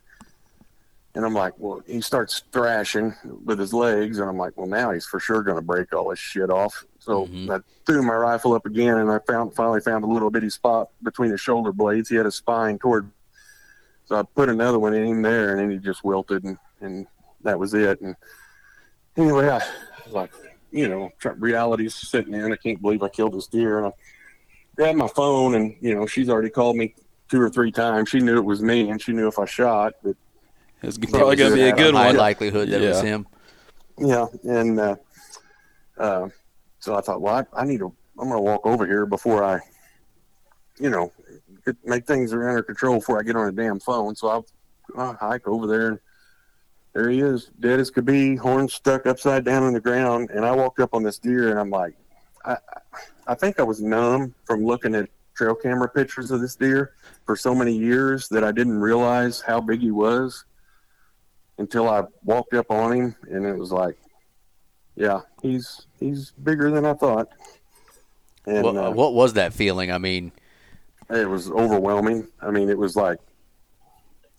And 1.18 1.26
I'm 1.26 1.34
like, 1.34 1.54
well, 1.58 1.82
he 1.84 2.00
starts 2.00 2.44
thrashing 2.52 3.12
with 3.44 3.58
his 3.58 3.74
legs, 3.74 4.20
and 4.20 4.30
I'm 4.30 4.36
like, 4.36 4.56
well, 4.56 4.68
now 4.68 4.92
he's 4.92 5.04
for 5.04 5.18
sure 5.18 5.42
going 5.42 5.56
to 5.56 5.62
break 5.62 5.92
all 5.92 6.10
this 6.10 6.18
shit 6.20 6.48
off. 6.48 6.84
So 7.00 7.26
mm-hmm. 7.26 7.50
I 7.50 7.58
threw 7.84 8.04
my 8.04 8.14
rifle 8.14 8.52
up 8.52 8.66
again, 8.66 8.98
and 8.98 9.10
I 9.10 9.18
found 9.26 9.52
finally 9.52 9.80
found 9.80 10.04
a 10.04 10.06
little 10.06 10.30
bitty 10.30 10.48
spot 10.48 10.90
between 11.02 11.32
his 11.32 11.40
shoulder 11.40 11.72
blades. 11.72 12.08
He 12.08 12.14
had 12.14 12.26
his 12.26 12.36
spine 12.36 12.78
toward, 12.78 13.10
so 14.04 14.14
I 14.14 14.22
put 14.22 14.48
another 14.48 14.78
one 14.78 14.94
in 14.94 15.04
him 15.04 15.22
there, 15.22 15.50
and 15.50 15.58
then 15.58 15.72
he 15.72 15.78
just 15.78 16.04
wilted, 16.04 16.44
and, 16.44 16.56
and 16.80 17.08
that 17.42 17.58
was 17.58 17.74
it. 17.74 18.00
And 18.00 18.14
anyway, 19.16 19.48
I 19.48 19.60
was 20.04 20.14
like, 20.14 20.30
you 20.70 20.88
know, 20.88 21.10
reality's 21.36 21.96
sitting 21.96 22.34
in. 22.34 22.52
I 22.52 22.56
can't 22.56 22.80
believe 22.80 23.02
I 23.02 23.08
killed 23.08 23.34
this 23.34 23.48
deer, 23.48 23.78
and 23.78 23.88
I 23.88 23.92
grabbed 24.76 24.98
my 24.98 25.08
phone, 25.08 25.56
and 25.56 25.74
you 25.80 25.96
know, 25.96 26.06
she's 26.06 26.28
already 26.28 26.50
called 26.50 26.76
me 26.76 26.94
two 27.28 27.40
or 27.40 27.50
three 27.50 27.72
times. 27.72 28.08
She 28.08 28.20
knew 28.20 28.36
it 28.36 28.44
was 28.44 28.62
me, 28.62 28.88
and 28.88 29.02
she 29.02 29.12
knew 29.12 29.26
if 29.26 29.40
I 29.40 29.46
shot, 29.46 29.94
but 30.04 30.14
it's 30.82 30.98
probably 30.98 31.36
gonna 31.36 31.54
be 31.54 31.62
a 31.62 31.68
Yeah, 31.68 31.76
good 31.76 31.94
High 31.94 32.06
one. 32.06 32.16
likelihood 32.16 32.68
that 32.70 32.80
it 32.82 32.88
was 32.88 33.02
Yeah. 33.02 33.08
him. 33.08 33.26
Yeah, 33.98 34.26
and 34.44 34.78
uh, 34.78 34.96
uh, 35.98 36.28
so 36.78 36.94
I 36.94 37.00
thought, 37.00 37.20
well, 37.20 37.34
I, 37.34 37.62
I 37.62 37.64
need 37.64 37.78
to. 37.78 37.94
I'm 38.20 38.28
going 38.28 38.38
to 38.38 38.42
walk 38.42 38.66
over 38.66 38.84
here 38.86 39.06
before 39.06 39.44
I, 39.44 39.60
you 40.80 40.90
know, 40.90 41.12
get, 41.64 41.76
make 41.84 42.04
things 42.06 42.32
are 42.32 42.48
under 42.48 42.62
control 42.64 42.96
before 42.96 43.18
I 43.20 43.22
get 43.22 43.36
on 43.36 43.48
a 43.48 43.52
damn 43.52 43.78
phone. 43.78 44.16
So 44.16 44.44
I, 44.96 45.00
I 45.00 45.14
hike 45.20 45.46
over 45.46 45.68
there, 45.68 45.88
and 45.88 45.98
there 46.94 47.10
he 47.10 47.20
is, 47.20 47.50
dead 47.60 47.78
as 47.78 47.90
could 47.90 48.04
be, 48.04 48.34
horns 48.34 48.74
stuck 48.74 49.06
upside 49.06 49.44
down 49.44 49.64
in 49.64 49.72
the 49.72 49.80
ground. 49.80 50.30
And 50.30 50.44
I 50.44 50.52
walked 50.52 50.80
up 50.80 50.94
on 50.94 51.04
this 51.04 51.18
deer, 51.18 51.50
and 51.50 51.60
I'm 51.60 51.70
like, 51.70 51.94
I, 52.44 52.56
I 53.28 53.34
think 53.34 53.60
I 53.60 53.62
was 53.62 53.80
numb 53.80 54.34
from 54.44 54.64
looking 54.64 54.94
at 54.96 55.08
trail 55.36 55.54
camera 55.54 55.88
pictures 55.88 56.32
of 56.32 56.40
this 56.40 56.56
deer 56.56 56.94
for 57.24 57.36
so 57.36 57.54
many 57.54 57.76
years 57.76 58.28
that 58.30 58.42
I 58.42 58.50
didn't 58.50 58.80
realize 58.80 59.40
how 59.40 59.60
big 59.60 59.80
he 59.80 59.92
was 59.92 60.44
until 61.58 61.88
I 61.88 62.04
walked 62.24 62.54
up 62.54 62.70
on 62.70 62.92
him, 62.92 63.16
and 63.30 63.44
it 63.44 63.56
was 63.56 63.72
like, 63.72 63.96
yeah, 64.96 65.20
he's 65.42 65.86
he's 66.00 66.30
bigger 66.42 66.70
than 66.70 66.86
I 66.86 66.94
thought, 66.94 67.28
and 68.46 68.64
What, 68.64 68.76
uh, 68.76 68.90
what 68.90 69.14
was 69.14 69.34
that 69.34 69.52
feeling? 69.52 69.92
I 69.92 69.98
mean, 69.98 70.32
it 71.10 71.28
was 71.28 71.50
overwhelming. 71.50 72.28
I 72.40 72.50
mean, 72.50 72.68
it 72.70 72.78
was 72.78 72.96
like, 72.96 73.18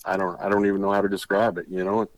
I 0.05 0.17
don't 0.17 0.39
I 0.41 0.49
don't 0.49 0.65
even 0.65 0.81
know 0.81 0.91
how 0.91 1.01
to 1.01 1.09
describe 1.09 1.57
it. 1.57 1.67
You 1.69 1.83
know, 1.83 2.09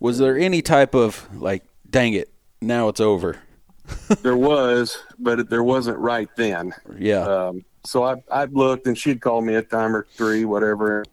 Was 0.00 0.18
there 0.18 0.36
any 0.36 0.62
type 0.62 0.94
of 0.94 1.28
like, 1.40 1.64
dang 1.88 2.12
it, 2.14 2.30
now 2.60 2.88
it's 2.88 3.00
over? 3.00 3.38
there 4.22 4.36
was, 4.36 4.98
but 5.18 5.50
there 5.50 5.62
wasn't 5.62 5.98
right 5.98 6.28
then. 6.36 6.72
Yeah. 6.98 7.20
Um, 7.20 7.64
so 7.84 8.04
I 8.04 8.22
I 8.30 8.44
looked, 8.46 8.86
and 8.86 8.96
she'd 8.96 9.20
called 9.20 9.44
me 9.44 9.54
a 9.54 9.62
time 9.62 9.94
or 9.94 10.06
three, 10.16 10.44
whatever. 10.44 11.04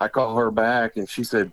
I 0.00 0.08
called 0.08 0.36
her 0.38 0.50
back, 0.50 0.96
and 0.96 1.08
she 1.08 1.22
said, 1.24 1.52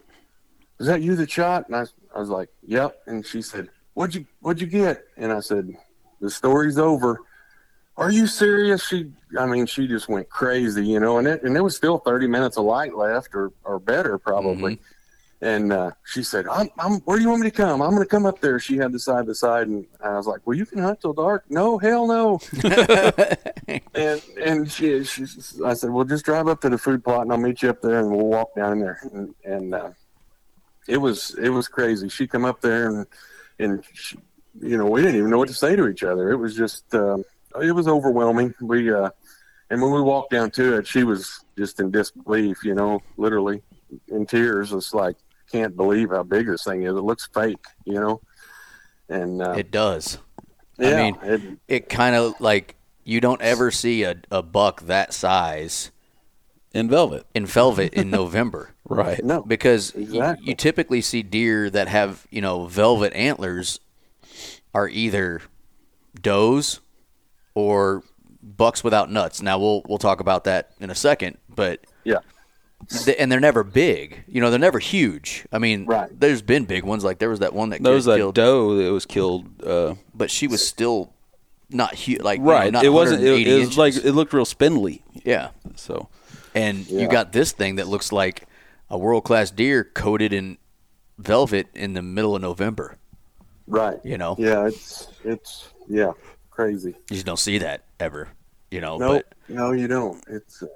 "Is 0.82 0.88
that 0.88 1.02
you 1.02 1.16
that 1.16 1.32
shot?" 1.32 1.68
And 1.68 1.76
I, 1.76 1.86
I 2.16 2.20
was 2.20 2.30
like, 2.30 2.50
"Yep." 2.68 3.04
And 3.08 3.26
she 3.26 3.42
said, 3.42 3.70
"What'd 3.94 4.16
you 4.16 4.26
What'd 4.42 4.62
you 4.62 4.68
get?" 4.68 5.06
And 5.18 5.32
I 5.32 5.40
said, 5.40 5.74
"The 6.20 6.30
story's 6.30 6.78
over." 6.78 7.20
Are 7.98 8.12
you 8.12 8.26
serious? 8.26 8.88
She, 8.88 9.12
I 9.38 9.46
mean, 9.46 9.66
she 9.66 9.88
just 9.88 10.10
went 10.10 10.30
crazy, 10.30 10.86
you 10.86 11.00
know. 11.00 11.20
And 11.20 11.28
it 11.28 11.44
and 11.44 11.56
there 11.56 11.64
was 11.64 11.76
still 11.76 12.00
thirty 12.00 12.28
minutes 12.28 12.58
of 12.58 12.66
light 12.66 12.96
left, 12.96 13.36
or 13.36 13.52
or 13.64 13.80
better 13.80 14.18
probably. 14.18 14.80
And 15.44 15.74
uh, 15.74 15.92
she 16.06 16.22
said, 16.22 16.48
I'm, 16.48 16.70
I'm, 16.78 17.00
where 17.02 17.18
do 17.18 17.24
you 17.24 17.30
want 17.30 17.42
me 17.42 17.50
to 17.50 17.56
come? 17.56 17.82
I'm 17.82 17.90
going 17.90 18.04
to 18.04 18.10
come 18.10 18.28
up 18.28 18.40
there. 18.42 18.60
She 18.60 18.78
had 18.78 18.92
the 18.92 19.00
side 19.00 19.26
by 19.26 19.34
side. 19.34 19.68
And 19.68 19.88
I 20.04 20.16
was 20.16 20.28
like, 20.28 20.42
well, 20.46 20.56
you 20.56 20.68
can 20.68 20.78
hunt 20.78 21.02
till 21.02 21.14
dark. 21.14 21.46
No, 21.50 21.80
hell 21.80 22.06
no. 22.06 22.40
and 23.96 24.22
and 24.40 24.72
she, 24.72 25.04
she, 25.04 25.26
I 25.66 25.74
said, 25.74 25.90
well, 25.90 26.06
just 26.06 26.26
drive 26.26 26.48
up 26.48 26.62
to 26.62 26.70
the 26.70 26.78
food 26.78 27.04
plot 27.04 27.24
and 27.24 27.32
I'll 27.32 27.40
meet 27.40 27.64
you 27.64 27.72
up 27.72 27.82
there 27.82 28.00
and 28.00 28.12
we'll 28.12 28.28
walk 28.28 28.56
down 28.56 28.74
in 28.74 28.80
there. 28.82 29.00
And, 29.12 29.34
and 29.44 29.74
uh, 29.74 29.90
it 30.88 30.98
was, 30.98 31.36
it 31.42 31.50
was 31.50 31.68
crazy. 31.68 32.10
She 32.10 32.28
come 32.28 32.46
up 32.46 32.62
there 32.62 32.88
and, 32.90 33.06
and 33.60 33.84
she, 33.94 34.18
you 34.60 34.78
know, 34.78 34.86
we 34.86 35.02
didn't 35.02 35.18
even 35.18 35.30
know 35.30 35.38
what 35.38 35.48
to 35.48 35.54
say 35.54 35.76
to 35.76 35.88
each 35.88 36.04
other. 36.04 36.32
It 36.32 36.38
was 36.38 36.56
just, 36.56 36.94
um, 36.94 37.24
it 37.62 37.72
was 37.72 37.88
overwhelming. 37.88 38.54
We, 38.62 38.94
uh, 38.94 39.10
and 39.70 39.82
when 39.82 39.92
we 39.92 40.02
walked 40.02 40.32
down 40.32 40.52
to 40.52 40.78
it, 40.78 40.88
she 40.88 41.04
was 41.04 41.46
just 41.58 41.80
in 41.80 41.92
disbelief, 41.92 42.64
you 42.64 42.76
know, 42.76 43.02
literally 43.18 43.62
in 44.10 44.26
tears. 44.26 44.74
It's 44.74 44.94
like, 44.94 45.16
can't 45.52 45.76
believe 45.76 46.10
how 46.10 46.24
big 46.24 46.48
this 46.48 46.64
thing 46.64 46.84
is. 46.84 46.94
It 46.94 47.02
looks 47.02 47.30
fake, 47.34 47.64
you 47.86 47.94
know. 47.94 48.22
And 49.10 49.42
uh, 49.42 49.52
it 49.52 49.72
does. 49.72 50.18
yeah, 50.78 51.04
mean, 51.04 51.18
it, 51.24 51.42
It 51.68 51.90
kind 51.90 52.16
of 52.16 52.40
like 52.40 52.76
you 53.04 53.22
don't 53.22 53.42
ever 53.42 53.72
see 53.72 54.04
a, 54.04 54.16
a 54.30 54.42
buck 54.42 54.82
that 54.84 55.14
size 55.14 55.92
In 56.74 56.88
velvet. 56.90 57.26
in 57.34 57.46
velvet 57.46 57.94
in 57.94 58.10
November. 58.10 58.70
Right. 58.92 59.24
no, 59.24 59.42
because 59.42 59.92
Exactly. 59.96 60.50
you 60.50 60.54
typically 60.56 61.00
see 61.00 61.24
deer 61.24 61.70
that 61.70 61.88
have 61.88 62.28
you 62.30 62.42
know 62.42 62.66
velvet 62.66 63.14
antlers 63.14 63.80
are 64.74 64.90
either 64.90 65.42
does 66.22 66.82
or 67.54 68.04
bucks 68.44 68.84
without 68.84 69.10
nuts. 69.10 69.42
Now 69.42 69.58
we'll 69.60 69.82
we'll 69.88 69.98
talk 69.98 70.20
about 70.20 70.44
that 70.46 70.72
in 70.82 70.90
a 70.90 70.96
second, 70.96 71.38
but 71.48 71.80
yeah, 72.04 72.18
th- 72.90 73.16
and 73.18 73.32
they're 73.32 73.40
never 73.40 73.64
big. 73.64 74.24
You 74.28 74.42
know, 74.42 74.50
they're 74.50 74.60
never 74.60 74.80
huge. 74.80 75.46
I 75.54 75.58
mean, 75.60 75.86
Right. 75.86 76.10
there's 76.20 76.42
been 76.42 76.66
big 76.66 76.84
ones 76.84 77.04
like 77.06 77.20
there 77.20 77.30
was 77.30 77.40
that 77.40 77.54
one 77.54 77.70
that 77.70 77.82
There 77.82 77.94
was 77.94 78.06
that 78.06 78.18
killed, 78.18 78.36
doe 78.36 78.76
that 78.76 78.92
was 78.92 79.06
killed. 79.06 79.64
Uh, 79.64 79.96
but 80.14 80.30
she 80.30 80.48
was 80.48 80.68
still 80.68 81.14
not 81.70 81.94
huge. 81.94 82.22
Like 82.22 82.40
you 82.40 82.46
know, 82.46 82.52
right. 82.52 82.74
not 82.74 82.84
it 82.84 82.90
wasn't. 82.90 83.24
It, 83.24 83.48
it 83.48 83.54
was 83.54 83.62
inches. 83.64 83.78
like 83.78 83.96
it 83.96 84.12
looked 84.12 84.34
real 84.34 84.44
spindly. 84.46 85.02
yeah. 85.24 85.52
So 85.76 86.10
And 86.56 86.88
you 86.90 87.08
got 87.08 87.32
this 87.32 87.52
thing 87.52 87.76
that 87.76 87.88
looks 87.88 88.12
like 88.12 88.44
a 88.90 88.98
world 88.98 89.24
class 89.24 89.52
deer 89.52 89.84
coated 89.84 90.34
in 90.34 90.58
velvet 91.18 91.68
in 91.74 91.94
the 91.94 92.02
middle 92.02 92.36
of 92.36 92.42
November. 92.42 92.98
right. 93.68 94.00
You 94.04 94.18
know, 94.18 94.36
Yeah, 94.38 94.68
it's 94.68 95.08
it's 95.24 95.70
yeah, 95.88 96.12
crazy. 96.50 96.90
you 97.10 97.16
just 97.16 97.26
don't 97.26 97.40
see 97.40 97.58
that 97.60 97.84
ever. 98.00 98.30
You 98.70 98.82
know, 98.82 98.98
No, 98.98 99.08
but 99.10 99.34
no, 99.48 99.72
you 99.72 99.88
don't. 99.88 100.22
It's 100.28 100.62
uh, 100.64 100.68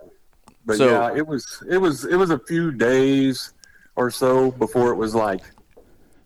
but 0.65 0.77
So- 0.77 0.89
yeah, 0.89 1.15
it 1.15 1.25
was 1.27 1.63
it 1.69 1.77
was 1.77 2.05
it 2.05 2.15
was 2.15 2.29
a 2.29 2.39
few 2.39 2.71
days 2.71 3.53
or 3.95 4.11
so 4.11 4.51
before 4.51 4.91
it 4.91 4.95
was 4.95 5.13
like, 5.15 5.41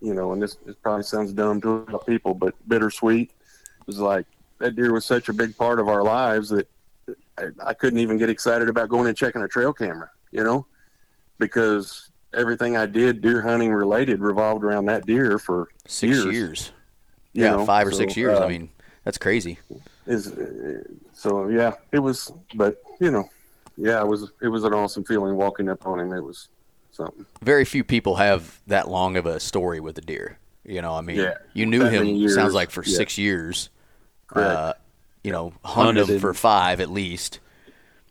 you 0.02 0.14
know, 0.14 0.32
and 0.34 0.42
this, 0.42 0.56
this 0.66 0.76
probably 0.82 1.04
sounds 1.04 1.34
dumb 1.34 1.62
to 1.62 1.70
a 1.70 1.74
lot 1.78 1.94
of 1.94 2.06
people, 2.06 2.34
but 2.34 2.54
bittersweet. 2.68 3.32
It 3.82 3.88
was 3.88 4.00
like 4.00 4.26
that 4.60 4.76
deer 4.76 4.92
was 4.94 5.06
such 5.06 5.30
a 5.30 5.34
big 5.34 5.56
part 5.58 5.80
of 5.80 5.88
our 5.88 6.04
lives 6.04 6.50
that 6.50 6.68
I, 7.66 7.74
couldn't 7.74 8.00
even 8.00 8.18
get 8.18 8.30
excited 8.30 8.70
about 8.70 8.90
going 8.90 9.08
and 9.08 9.18
checking 9.18 9.42
a 9.42 9.48
trail 9.48 9.74
camera, 9.74 10.10
you 10.32 10.44
know, 10.44 10.66
because 11.38 12.10
everything 12.34 12.78
I 12.78 12.86
did 12.86 13.22
deer 13.22 13.42
hunting 13.42 13.72
related 13.72 14.20
revolved 14.20 14.64
around 14.64 14.86
that 14.86 15.06
deer 15.06 15.40
for 15.40 15.70
six 15.88 16.18
years. 16.18 16.34
years. 16.34 16.72
Yeah, 17.34 17.52
know, 17.52 17.66
five 17.66 17.88
or 17.88 17.92
so, 17.92 17.98
six 17.98 18.18
years. 18.18 18.40
uh, 18.40 18.46
I 18.46 18.48
mean, 18.48 18.70
that's 19.04 19.18
crazy. 19.18 19.60
is 20.08 20.28
uh, 20.28 20.84
so 21.14 21.48
yeah 21.50 21.74
it 21.92 22.00
was 22.00 22.32
but 22.56 22.82
you 23.00 23.12
know 23.12 23.30
yeah 23.78 24.02
it 24.02 24.08
was 24.08 24.32
it 24.42 24.48
was 24.48 24.64
an 24.64 24.74
awesome 24.74 25.04
feeling 25.04 25.36
walking 25.36 25.70
up 25.70 25.86
on 25.86 26.00
him 26.00 26.12
it 26.14 26.22
was 26.22 26.50
something 27.00 27.26
Very 27.42 27.66
few 27.66 27.84
people 27.84 28.16
have 28.16 28.60
that 28.68 28.90
long 28.90 29.18
of 29.18 29.26
a 29.26 29.40
story 29.40 29.80
with 29.80 29.98
a 29.98 30.02
deer. 30.02 30.38
You 30.66 30.82
know, 30.82 30.94
I 30.94 31.02
mean, 31.02 31.18
Yeah, 31.18 31.36
you 31.54 31.66
knew 31.66 31.86
him. 31.86 32.30
Sounds 32.30 32.54
like 32.54 32.70
for 32.70 32.84
yeah. 32.86 32.96
six 32.96 33.18
years. 33.18 33.70
Correct. 34.28 34.50
Uh, 34.52 34.74
you 35.24 35.32
know, 35.32 35.54
hunted 35.64 35.98
Hunted 36.02 36.14
him 36.16 36.20
for 36.22 36.34
five 36.34 36.80
at 36.82 36.90
least, 36.90 37.40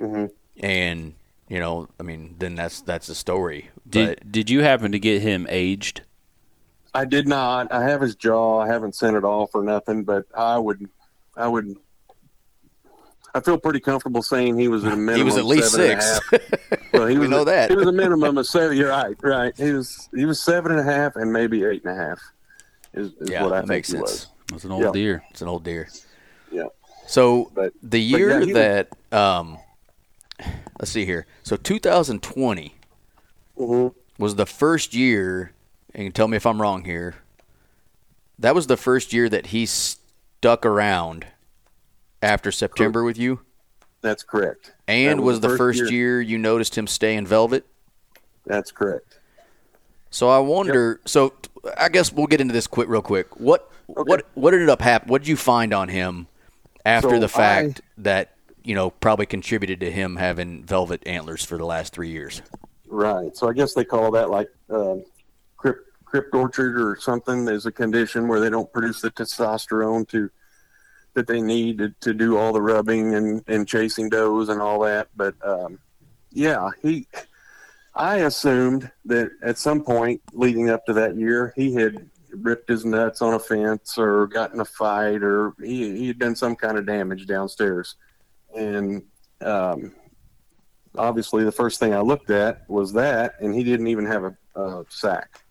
Mhm. 0.00 0.30
and 0.58 1.14
you 1.48 1.58
know, 1.58 1.88
I 1.98 2.02
mean, 2.02 2.36
then 2.38 2.54
that's 2.54 2.80
that's 2.82 3.06
the 3.06 3.14
story. 3.14 3.70
did 3.88 4.18
But 4.20 4.30
did 4.32 4.50
you 4.50 4.62
happen 4.62 4.92
to 4.92 4.98
get 4.98 5.22
him 5.22 5.46
aged? 5.48 6.02
i 6.94 7.04
did 7.04 7.28
not 7.28 7.70
i 7.70 7.82
have 7.84 8.00
his 8.00 8.14
jaw 8.16 8.60
i 8.60 8.66
haven't 8.66 8.94
sent 8.94 9.14
it 9.14 9.22
off 9.22 9.50
or 9.54 9.62
nothing 9.62 10.04
but 10.04 10.24
i 10.34 10.56
would 10.58 10.88
i 11.36 11.46
would 11.46 11.76
i 13.34 13.40
feel 13.40 13.58
pretty 13.58 13.78
comfortable 13.78 14.22
saying 14.22 14.58
he 14.58 14.68
was 14.68 14.84
at 14.86 14.94
a 14.94 14.96
minimum 14.96 15.16
he 15.18 15.22
was 15.22 15.36
at 15.36 15.44
least 15.44 15.72
seven 15.72 15.90
and 15.90 15.98
a 16.00 16.02
six. 16.02 16.82
well 16.94 17.06
he 17.06 17.14
We 17.14 17.20
was 17.20 17.30
know 17.30 17.42
a- 17.42 17.44
that. 17.44 17.70
he 17.70 17.76
was 17.76 17.86
a 17.86 17.92
minimum 17.92 18.38
of 18.38 18.46
seven 18.46 18.74
you're 18.76 18.88
right 18.88 19.14
right 19.22 19.54
he 19.56 19.70
was 19.72 20.08
he 20.14 20.24
was 20.24 20.40
seven 20.40 20.72
and 20.72 20.80
a 20.80 20.82
half 20.82 21.14
and 21.16 21.30
maybe 21.30 21.62
eight 21.64 21.84
and 21.84 21.92
a 21.92 22.02
half 22.02 22.20
is, 22.94 23.12
is 23.20 23.28
yeah, 23.30 23.42
what 23.42 23.52
i 23.52 23.56
that 23.56 23.60
think 23.62 23.68
makes 23.68 23.88
he 23.88 23.98
sense. 23.98 24.02
was 24.10 24.26
That's 24.50 24.64
an 24.64 24.72
old 24.72 24.84
Yeah. 24.84 24.92
deer. 24.92 25.22
It's 25.30 25.42
an 25.42 25.48
old 25.48 25.64
deer. 25.64 25.88
yeah 26.50 26.64
So 27.08 27.50
But- 27.54 27.72
the 27.82 28.00
year 28.00 28.28
yeah, 28.30 28.40
he 28.40 28.52
was- 28.52 28.54
that 28.54 28.88
um, 29.16 29.58
let's 30.78 30.90
see 30.90 31.06
here. 31.06 31.26
So 31.42 31.56
2020, 31.56 32.74
Mhm. 33.58 33.94
was 34.18 34.34
the 34.36 34.44
first 34.46 34.92
year, 34.94 35.52
and 35.94 36.14
tell 36.14 36.28
me 36.28 36.36
if 36.36 36.44
I'm 36.44 36.60
wrong 36.60 36.84
here. 36.84 37.14
That 38.38 38.54
was 38.54 38.66
the 38.66 38.76
first 38.76 39.12
year 39.12 39.28
that 39.30 39.46
he 39.46 39.64
stuck 39.66 40.64
around 40.66 41.26
after 42.22 42.52
September 42.52 43.02
with 43.02 43.16
you, 43.18 43.40
That's 44.02 44.22
correct. 44.22 44.72
and 44.86 45.18
That 45.18 45.22
was, 45.24 45.40
the 45.40 45.56
first 45.56 45.90
year. 45.90 46.20
you 46.20 46.36
noticed 46.38 46.76
him 46.76 46.86
stay 46.86 47.16
in 47.16 47.26
velvet. 47.26 47.64
That's 48.46 48.70
correct. 48.70 49.18
So 50.10 50.28
I 50.28 50.38
wonder. 50.38 51.00
So 51.06 51.32
I 51.76 51.88
guess 51.88 52.12
we'll 52.12 52.26
get 52.28 52.40
into 52.40 52.52
this 52.54 52.66
quick, 52.66 52.88
real 52.88 53.02
quick. 53.02 53.40
What 53.40 53.70
what 53.86 54.26
what 54.34 54.52
ended 54.54 54.68
up 54.68 54.82
happening? 54.82 55.10
What 55.10 55.22
did 55.22 55.28
you 55.28 55.36
find 55.36 55.72
on 55.74 55.88
him 55.88 56.27
after 56.88 57.10
So 57.10 57.20
the 57.20 57.28
fact 57.28 57.82
that 57.98 58.34
you 58.64 58.74
know 58.74 58.90
probably 58.90 59.26
contributed 59.26 59.80
to 59.80 59.90
him 59.90 60.16
having 60.16 60.64
velvet 60.64 61.06
antlers 61.06 61.44
for 61.44 61.58
the 61.58 61.66
last 61.66 61.92
three 61.92 62.10
years? 62.10 62.42
Right. 62.88 63.36
So 63.36 63.48
I 63.48 63.52
guess 63.52 63.74
they 63.74 63.84
call 63.84 64.10
that 64.12 64.30
like 64.30 64.48
um, 64.70 65.04
crypt, 65.56 65.80
cryptorchid 66.04 66.82
or 66.82 66.98
something. 66.98 67.44
There's 67.44 67.66
a 67.66 67.72
condition 67.72 68.28
where 68.28 68.40
they 68.40 68.50
don't 68.50 68.72
produce 68.72 69.02
the 69.02 69.10
testosterone 69.10 70.08
to 70.08 70.30
that 71.14 71.26
they 71.26 71.40
need 71.40 71.78
to, 71.78 71.90
to 72.00 72.14
do 72.14 72.38
all 72.38 72.52
the 72.52 72.62
rubbing 72.62 73.14
and, 73.14 73.42
and 73.48 73.66
chasing 73.66 74.08
does 74.08 74.48
and 74.48 74.60
all 74.60 74.80
that. 74.80 75.08
But 75.16 75.34
um, 75.44 75.78
yeah, 76.30 76.70
he. 76.82 77.06
I 77.94 78.18
assumed 78.18 78.90
that 79.06 79.30
at 79.42 79.58
some 79.58 79.82
point 79.82 80.22
leading 80.32 80.70
up 80.70 80.86
to 80.86 80.92
that 80.92 81.16
year, 81.16 81.52
he 81.56 81.74
had 81.74 82.08
ripped 82.42 82.68
his 82.68 82.84
nuts 82.84 83.22
on 83.22 83.34
a 83.34 83.38
fence 83.38 83.98
or 83.98 84.26
got 84.26 84.52
in 84.52 84.60
a 84.60 84.64
fight 84.64 85.22
or 85.22 85.54
he, 85.62 85.96
he 85.96 86.06
had 86.08 86.18
done 86.18 86.36
some 86.36 86.56
kind 86.56 86.78
of 86.78 86.86
damage 86.86 87.26
downstairs. 87.26 87.96
And 88.56 89.02
um, 89.40 89.92
obviously 90.96 91.44
the 91.44 91.52
first 91.52 91.80
thing 91.80 91.94
I 91.94 92.00
looked 92.00 92.30
at 92.30 92.68
was 92.68 92.92
that, 92.94 93.34
and 93.40 93.54
he 93.54 93.64
didn't 93.64 93.86
even 93.88 94.06
have 94.06 94.24
a, 94.24 94.36
a 94.60 94.84
sack. 94.88 95.42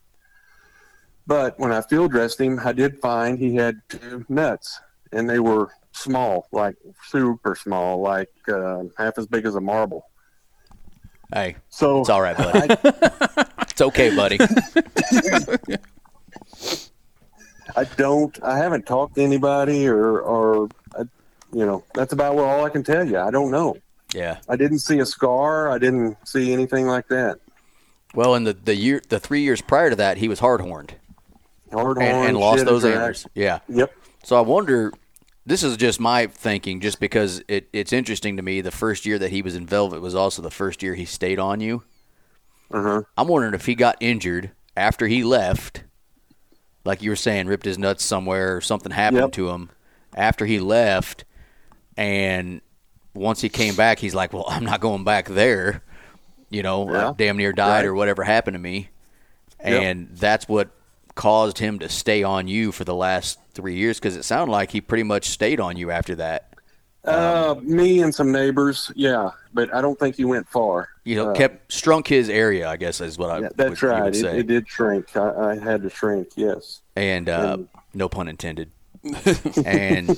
But 1.26 1.60
when 1.60 1.72
I 1.72 1.82
field 1.82 2.12
dressed 2.12 2.40
him, 2.40 2.60
I 2.64 2.72
did 2.72 3.00
find 3.00 3.38
he 3.38 3.56
had 3.56 3.82
two 3.90 4.26
nuts, 4.30 4.80
and 5.12 5.30
they 5.30 5.40
were 5.40 5.72
small, 5.92 6.48
like 6.52 6.78
super 7.06 7.56
small, 7.56 8.00
like 8.02 8.32
uh, 8.48 8.84
half 8.98 9.18
as 9.18 9.28
big 9.28 9.46
as 9.46 9.56
a 9.56 9.62
marble. 9.62 10.10
Hey, 11.34 11.58
So 11.68 12.00
it's 12.00 12.10
all 12.10 12.22
right, 12.22 12.38
buddy. 12.38 12.76
it's 13.62 13.82
okay, 13.82 14.16
buddy. 14.16 14.40
I 17.76 17.84
don't. 17.84 18.42
I 18.44 18.58
haven't 18.58 18.86
talked 18.86 19.16
to 19.16 19.22
anybody, 19.22 19.88
or, 19.88 20.20
or, 20.20 20.70
I, 20.96 21.02
you 21.54 21.66
know, 21.66 21.84
that's 21.94 22.14
about 22.14 22.36
what 22.36 22.46
all 22.46 22.66
I 22.66 22.70
can 22.70 22.84
tell 22.84 23.08
you. 23.08 23.20
I 23.20 23.30
don't 23.30 23.52
know. 23.52 23.78
Yeah. 24.14 24.40
I 24.48 24.56
didn't 24.56 24.80
see 24.80 25.00
a 25.00 25.06
scar. 25.06 25.70
I 25.70 25.78
didn't 25.78 26.18
see 26.26 26.54
anything 26.54 26.88
like 26.88 27.08
that. 27.10 27.40
Well, 28.16 28.36
in 28.36 28.46
the 28.46 28.54
the 28.54 28.76
year, 28.76 29.02
the 29.10 29.20
three 29.20 29.42
years 29.42 29.62
prior 29.62 29.90
to 29.90 29.96
that, 29.98 30.18
he 30.18 30.28
was 30.28 30.40
hard 30.40 30.62
horned 30.62 30.96
Hard 31.72 31.98
and, 31.98 32.30
and 32.30 32.38
lost 32.38 32.66
those 32.66 32.86
antlers. 32.86 33.28
Yeah. 33.36 33.60
Yep. 33.70 33.94
So 34.24 34.38
I 34.38 34.42
wonder. 34.42 34.94
This 35.46 35.64
is 35.64 35.78
just 35.78 36.00
my 36.00 36.28
thinking, 36.28 36.82
just 36.82 37.00
because 37.00 37.42
it, 37.48 37.70
it's 37.72 37.94
interesting 37.94 38.36
to 38.36 38.44
me. 38.44 38.60
The 38.60 38.72
first 38.72 39.06
year 39.06 39.18
that 39.20 39.30
he 39.30 39.42
was 39.42 39.56
in 39.56 39.66
velvet 39.66 40.02
was 40.02 40.14
also 40.14 40.42
the 40.42 40.52
first 40.52 40.84
year 40.84 40.96
he 40.96 41.06
stayed 41.06 41.40
on 41.40 41.62
you. 41.62 41.84
Uh 42.72 42.82
huh. 42.82 43.02
I'm 43.16 43.28
wondering 43.28 43.54
if 43.54 43.66
he 43.66 43.76
got 43.76 43.96
injured 44.02 44.52
after 44.76 45.08
he 45.08 45.24
left, 45.24 45.84
like 46.88 47.02
you 47.04 47.10
were 47.12 47.16
saying, 47.16 47.48
ripped 47.48 47.66
his 47.66 47.78
nuts 47.78 48.04
somewhere 48.04 48.56
or 48.58 48.62
something 48.62 48.92
happened 48.92 49.22
Yep. 49.22 49.32
to 49.34 49.50
him 49.50 49.70
after 50.16 50.46
he 50.46 50.60
left, 50.60 51.26
and 51.96 52.62
once 53.14 53.42
he 53.42 53.50
came 53.50 53.76
back, 53.76 54.00
he's 54.00 54.16
like, 54.16 54.34
"Well, 54.34 54.46
I'm 54.48 54.64
not 54.64 54.80
going 54.82 55.04
back 55.04 55.28
there." 55.28 55.84
You 56.50 56.64
know, 56.64 56.92
Yeah. 56.92 57.14
Damn 57.18 57.38
near 57.38 57.52
died 57.54 57.80
Right. 57.80 57.86
or 57.86 57.94
whatever 57.94 58.24
happened 58.24 58.56
to 58.56 58.60
me, 58.60 58.90
Yep. 59.64 59.82
and 59.84 60.10
that's 60.14 60.48
what 60.48 60.70
caused 61.16 61.58
him 61.58 61.80
to 61.80 61.90
stay 61.90 62.24
on 62.24 62.48
you 62.48 62.72
for 62.72 62.84
the 62.84 62.94
last 62.96 63.40
three 63.54 63.76
years 63.76 63.98
because 64.00 64.16
it 64.16 64.24
sounded 64.24 64.52
like 64.52 64.72
he 64.72 64.80
pretty 64.80 65.04
much 65.04 65.28
stayed 65.30 65.60
on 65.60 65.76
you 65.76 65.90
after 65.92 66.16
that. 66.16 66.54
Uh, 67.04 67.56
me 67.64 68.02
and 68.02 68.14
some 68.14 68.32
neighbors, 68.32 68.92
yeah, 68.96 69.32
but 69.54 69.74
I 69.74 69.82
don't 69.82 69.98
think 69.98 70.16
he 70.16 70.26
went 70.26 70.48
far. 70.48 70.90
You 71.08 71.16
know, 71.16 71.30
Uh, 71.30 71.34
kept 71.36 71.72
strunk 71.72 72.08
his 72.08 72.30
area. 72.30 72.68
I 72.68 72.76
guess 72.76 73.00
is 73.00 73.18
what 73.18 73.30
I 73.30 73.36
yeah, 73.36 73.42
would, 73.48 73.58
that's 73.58 73.82
you 73.82 73.88
right. 73.88 74.04
would 74.04 74.16
It, 74.16 74.20
say. 74.20 74.40
it 74.40 74.48
did 74.48 74.68
shrink. 74.68 75.16
I, 75.16 75.52
I 75.52 75.58
had 75.58 75.82
to 75.84 75.90
shrink. 75.90 76.30
Yes. 76.36 76.82
and 76.98 77.30
uh, 77.30 77.54
And- 77.58 77.68
no 77.94 78.10
pun 78.10 78.28
intended. 78.28 78.72
and 79.66 80.18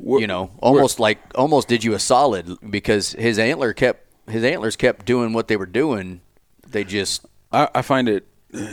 you 0.00 0.26
know, 0.26 0.50
almost 0.62 0.98
like 0.98 1.18
almost 1.34 1.68
did 1.68 1.84
you 1.84 1.92
a 1.94 1.98
solid 1.98 2.56
because 2.70 3.12
his 3.12 3.38
antler 3.38 3.72
kept 3.74 4.06
his 4.30 4.42
antlers 4.44 4.76
kept 4.76 5.04
doing 5.04 5.32
what 5.34 5.48
they 5.48 5.56
were 5.56 5.66
doing. 5.66 6.22
They 6.66 6.84
just 6.84 7.26
I, 7.52 7.68
I 7.74 7.82
find 7.82 8.08
it 8.08 8.26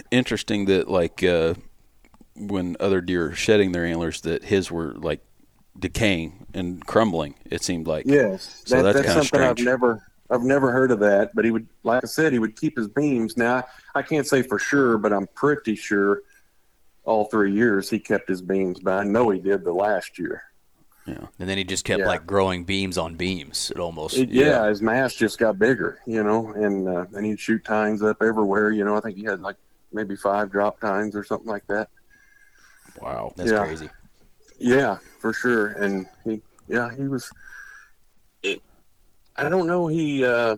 interesting 0.09 0.65
that 0.65 0.87
like 0.89 1.21
uh, 1.23 1.55
when 2.35 2.77
other 2.79 3.01
deer 3.01 3.31
are 3.31 3.35
shedding 3.35 3.73
their 3.73 3.85
antlers, 3.85 4.21
that 4.21 4.45
his 4.45 4.71
were 4.71 4.93
like 4.93 5.19
decaying 5.77 6.45
and 6.53 6.85
crumbling. 6.85 7.35
It 7.45 7.61
seemed 7.63 7.87
like 7.87 8.05
Yes. 8.05 8.61
So 8.65 8.77
That, 8.77 8.93
that's 8.93 8.95
that's 8.99 9.07
kinda 9.07 9.23
something 9.25 9.41
I've 9.41 9.57
strange. 9.57 9.65
never 9.65 10.03
I've 10.31 10.43
never 10.43 10.71
heard 10.71 10.91
of 10.91 10.99
that. 11.01 11.31
But 11.35 11.45
he 11.45 11.51
would, 11.51 11.67
like 11.83 12.03
I 12.03 12.07
said, 12.07 12.33
he 12.33 12.39
would 12.39 12.59
keep 12.59 12.77
his 12.77 12.87
beams. 12.87 13.37
Now 13.37 13.65
I 13.93 14.01
can't 14.01 14.25
say 14.25 14.41
for 14.41 14.57
sure, 14.57 14.97
but 14.97 15.11
I'm 15.13 15.27
pretty 15.35 15.75
sure 15.75 16.21
all 17.03 17.25
three 17.25 17.51
years 17.53 17.89
he 17.89 17.99
kept 17.99 18.29
his 18.29 18.41
beams. 18.41 18.79
But 18.79 18.93
I 18.99 19.03
know 19.03 19.29
he 19.29 19.39
did 19.39 19.63
the 19.63 19.73
last 19.73 20.17
year. 20.17 20.43
Yeah. 21.07 21.25
And 21.39 21.49
then 21.49 21.57
he 21.57 21.63
just 21.63 21.83
kept 21.83 21.99
Yeah. 22.01 22.07
like 22.07 22.27
growing 22.27 22.63
beams 22.63 22.97
on 22.97 23.15
beams. 23.15 23.71
It 23.75 23.79
almost 23.79 24.15
It, 24.17 24.29
yeah. 24.29 24.67
his 24.67 24.81
mass 24.81 25.15
just 25.15 25.39
got 25.39 25.57
bigger, 25.57 25.99
you 26.05 26.23
know, 26.23 26.51
and 26.53 26.87
uh, 26.87 27.05
and 27.13 27.25
he'd 27.25 27.39
shoot 27.39 27.63
tines 27.65 28.03
up 28.03 28.21
everywhere. 28.21 28.71
You 28.71 28.85
know, 28.85 28.95
I 28.95 29.01
think 29.01 29.17
he 29.17 29.23
had 29.23 29.41
like 29.41 29.55
maybe 29.91 30.15
five 30.15 30.51
drop 30.51 30.79
tines 30.79 31.15
or 31.15 31.23
something 31.23 31.49
like 31.49 31.65
that. 31.67 31.89
wow. 33.01 33.33
that's 33.35 33.51
yeah. 33.51 33.65
crazy. 33.65 33.89
Yeah, 34.59 34.97
for 35.19 35.33
sure. 35.33 35.69
And 35.69 36.05
he, 36.23 36.41
yeah, 36.67 36.95
he 36.95 37.07
was. 37.07 37.29
I 39.35 39.49
don't 39.49 39.67
know. 39.67 39.87
He, 39.87 40.23
uh, 40.25 40.57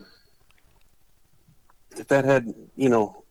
if 1.95 2.07
that 2.07 2.26
had, 2.26 2.53
you 2.76 2.89
know, 2.89 3.24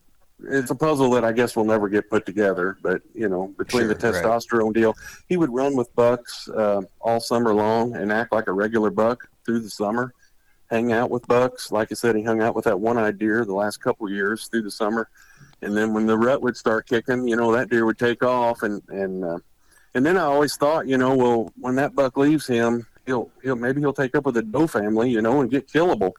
it's 0.45 0.71
a 0.71 0.75
puzzle 0.75 1.11
that 1.11 1.23
I 1.23 1.31
guess 1.31 1.55
will 1.55 1.65
never 1.65 1.89
get 1.89 2.09
put 2.09 2.25
together. 2.25 2.77
But 2.81 3.01
you 3.13 3.29
know, 3.29 3.53
between 3.57 3.87
the 3.87 3.99
Sure, 3.99 4.11
right. 4.11 4.23
testosterone 4.23 4.73
deal, 4.73 4.95
he 5.27 5.37
would 5.37 5.53
run 5.53 5.75
with 5.75 5.93
bucks 5.95 6.49
uh, 6.49 6.81
all 7.01 7.19
summer 7.19 7.53
long 7.53 7.95
and 7.95 8.11
act 8.11 8.31
like 8.31 8.47
a 8.47 8.51
regular 8.53 8.89
buck 8.89 9.27
through 9.45 9.61
the 9.61 9.69
summer. 9.69 10.13
Hang 10.69 10.91
out 10.91 11.11
with 11.11 11.27
bucks, 11.27 11.71
like 11.71 11.91
I 11.91 11.95
said, 11.95 12.15
he 12.15 12.23
hung 12.23 12.41
out 12.41 12.55
with 12.55 12.65
that 12.65 12.79
one-eyed 12.79 13.19
deer 13.19 13.45
the 13.45 13.53
last 13.53 13.77
couple 13.77 14.07
of 14.07 14.13
years 14.13 14.47
through 14.47 14.63
the 14.63 14.71
summer, 14.71 15.07
and 15.61 15.77
then 15.77 15.93
when 15.93 16.07
the 16.07 16.17
rut 16.17 16.41
would 16.41 16.57
start 16.57 16.87
kicking, 16.87 17.27
you 17.27 17.35
know, 17.35 17.51
that 17.51 17.69
deer 17.69 17.85
would 17.85 17.99
take 17.99 18.23
off, 18.23 18.63
and 18.63 18.81
and 18.89 19.23
uh, 19.23 19.37
and 19.93 20.03
then 20.05 20.17
I 20.17 20.21
always 20.21 20.55
thought, 20.55 20.87
you 20.87 20.97
know, 20.97 21.15
well, 21.15 21.51
when 21.59 21.75
that 21.75 21.93
buck 21.93 22.17
leaves 22.17 22.47
him, 22.47 22.87
he'll 23.05 23.29
he'll 23.41 23.55
maybe 23.55 23.81
he'll 23.81 23.93
take 23.93 24.15
up 24.15 24.25
with 24.25 24.35
the 24.35 24.43
doe 24.43 24.67
family, 24.67 25.09
you 25.11 25.21
know, 25.21 25.41
and 25.41 25.49
get 25.51 25.67
killable. 25.67 26.11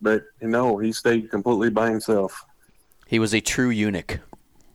But 0.00 0.24
no, 0.42 0.78
he 0.78 0.92
stayed 0.92 1.30
completely 1.30 1.70
by 1.70 1.90
himself. 1.90 2.44
He 3.06 3.18
was 3.18 3.34
a 3.34 3.40
true 3.40 3.70
eunuch. 3.70 4.20